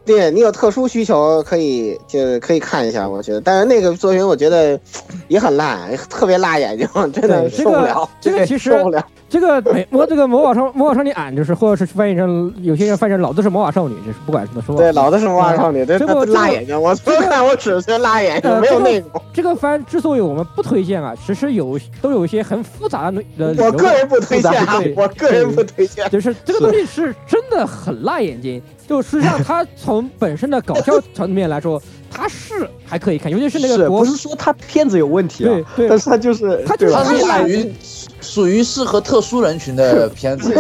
[0.05, 3.41] 对你有特殊需求可以就可以看一下，我觉得。
[3.41, 4.79] 但是那个作品我觉得
[5.27, 8.09] 也很烂，特别辣眼睛，真的受不了。
[8.21, 9.05] 这个其实受不了。
[9.41, 14.77] 这个美魔这个魔法少魔法少女俺就是或者是翻译成有些人翻译成老子是魔法少女，就是不管怎么说。
[14.77, 19.11] 对，老子是魔法少女，对，这个辣眼睛，我昨看 我只是辣眼睛，呃没有内容。
[19.33, 23.23] 这个番之所以我们不推荐啊，其实有都有一些很复杂的。
[23.39, 26.09] 我个人不推荐啊对，我个人不推荐。
[26.11, 28.63] 就是这个东西是真的很辣眼睛。
[28.89, 31.83] 就实际上，它从本身的搞笑层面来说，
[32.17, 35.49] 它是还可以看，尤其是那个不是说他片子有问题啊？
[35.49, 37.75] 对对但是他就是他就是属于
[38.21, 40.53] 属于适合特殊人群的片子，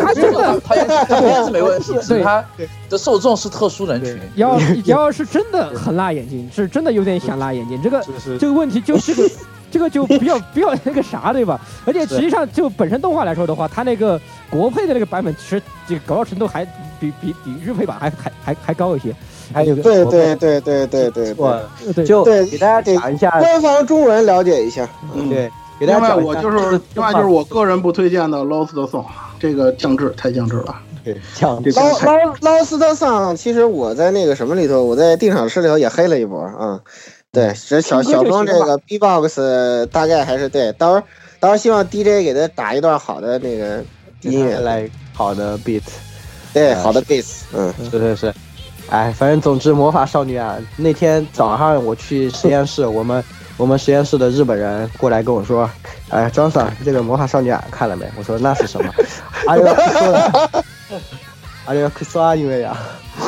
[0.00, 0.74] 他真的他
[1.04, 2.44] 他片子没问题，只对是它
[2.88, 4.18] 的受众是特殊人群。
[4.36, 7.78] 要要是真的很辣眼睛，是真的有点想辣眼睛。
[7.82, 8.04] 这个
[8.38, 9.30] 这个问题就这个
[9.70, 11.60] 这个就比较比较那个啥，对吧？
[11.86, 14.20] 而且实际上就本身动画来说的话，它那个
[14.50, 16.64] 国配的那个版本，其实这个搞笑程度还
[17.00, 19.14] 比比比日配版还还还还高一些。
[19.52, 21.60] 还有个对对对对对对我
[21.94, 24.88] 对，就对给大家讲一下，官方中文了解一下。
[25.14, 29.04] 嗯，对，给大另外，家讲一下我就是另外就是我个人不推荐的《Lost Song》，
[29.38, 30.76] 这个降智太降智了。
[31.34, 36.80] 讲这个捞捞捞斯特桑，其实我在那个什么里头，我在定场诗里头也黑了一波啊。
[37.32, 39.40] 对，这小小庄这个 B-box
[39.90, 41.06] 大概还是对，到时候
[41.40, 43.82] 到时候希望 DJ 给他打一段好的那个
[44.20, 45.82] 音乐，来好的 beat，
[46.52, 48.34] 对，好的 bass，嗯，是是是，
[48.92, 53.24] 哎，反正总之魔法少女啊，那天早上我去实验室，我们
[53.56, 55.68] 我们实验室的日本人过来跟我说，
[56.10, 58.04] 哎，张 Sir，这个魔法少女啊看了没？
[58.18, 58.92] 我说那是什么？
[59.48, 59.64] 哎呦，
[61.66, 62.76] 哎呦，可说因为啊，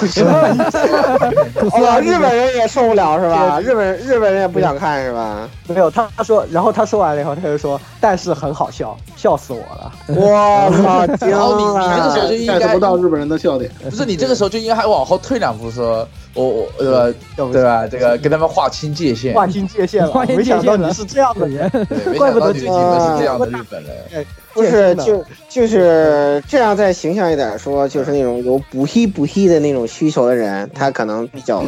[1.70, 3.60] 哦，日本人也受不了是吧？
[3.60, 5.48] 日本日本人也不想看是吧？
[5.68, 9.92] 没有，他他说，然后他说完了以后，他就说，但是很好笑，笑死我了。
[10.08, 12.28] 我操，惊然后你你这个时候了！
[12.28, 13.70] 就应该不到日本人的笑点。
[13.88, 17.86] 不是你这个时候就应该还往后退两步说，我我呃对不对吧？
[17.86, 19.32] 这个跟他们划清界限。
[19.32, 24.26] 划清界限了，没想到你是这样的人，对，没怪不得想到你你们是这样的日本人。
[24.54, 31.62] 不是，就就是这样，再形象一点说，就是那种有补黑补黑的那种需求的人，他可能比较。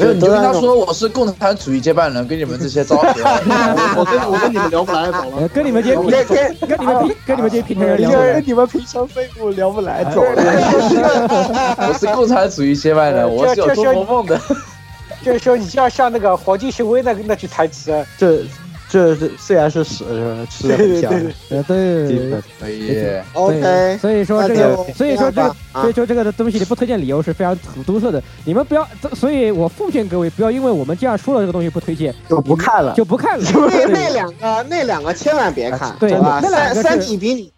[0.00, 3.08] 没有，你就跟他说我是共产主义接班人，跟你们这些昭和。
[3.96, 5.38] 我跟我跟你们聊不来，走了。
[5.40, 6.08] 呃跟你们这些平
[6.68, 8.40] 跟跟跟你们平跟你们这些平常人聊因为不来。
[8.46, 10.32] 你们平常废物聊不来，走了。
[11.88, 14.40] 我是共产主义接班人，我是有做梦梦的。
[15.24, 18.44] 就是说，你就要像那个黄金雄威那那句台词，这
[18.88, 20.46] 这这虽然是屎，是吧？
[20.50, 21.10] 吃的很香。
[21.48, 22.42] 对，对。
[22.58, 27.56] 可以，OK，所以说这个，所以说这个，啊所以说这个的东西你不推荐理由是非常
[27.86, 28.22] 独特的。
[28.44, 33.44] 你们不要，所以我奉劝各位不要因为我们这样说了这个东西不推荐就不看了，就不看了。
[33.52, 36.40] 那那两个那两个千万别看，对吧？
[36.42, 37.52] 那两个三三体比你，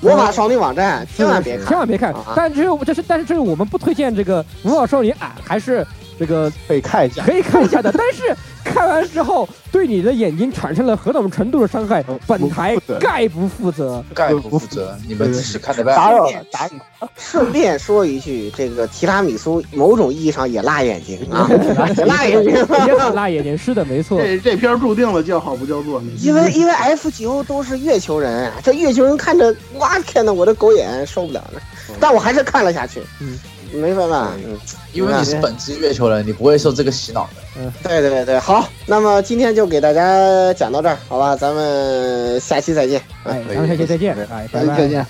[0.00, 2.34] 魔法少女网站千万别看，千万别看啊。
[2.36, 5.86] 但只有这是，但是这是我们不推荐这个魔法少女俺还是
[6.18, 7.22] 这个可以看一下。
[7.24, 7.92] 可以看一下的。
[7.96, 8.22] 但是
[8.64, 14.04] 看完之后对你的眼睛产生了何种程度的伤害，本台概不负责。
[14.14, 15.94] 概不负责，你们自己看着办。
[15.94, 17.10] 打扰了，打扰了。
[17.16, 21.48] 顺便说一句，这个提拉米苏某种意义上也辣眼睛啊，
[21.96, 22.52] 也辣眼睛。
[22.86, 24.20] 也很辣眼睛，是的，没错。
[24.20, 26.02] 这这片儿注定了叫好不叫座。
[26.20, 31.60] 因为因为 F 九都是月球人，这月球人看着哇，天呐我的狗眼受不了了。
[32.00, 33.38] 但我还是看了下去，嗯，
[33.72, 34.56] 没办法，嗯，
[34.92, 37.42] 因为你是本质月球人，你不会受这个洗脑的。
[37.58, 43.00] 嗯对对对，好，那么今天就给大家讲到这儿，好吧，咱们下期再见。
[43.24, 44.76] 哎，咱们下期再见，哎，拜拜。
[44.76, 45.06] 再见。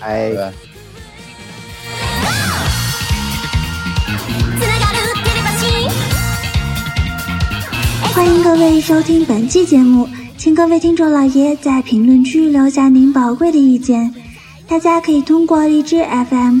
[0.00, 0.30] 哎。
[0.30, 0.50] 对。
[8.12, 10.06] 欢迎各位收听本期节目，
[10.36, 14.14] 请各位听众老爷在评论区留下您宝贵的意见。
[14.68, 16.60] 大家可以通过荔枝 FM、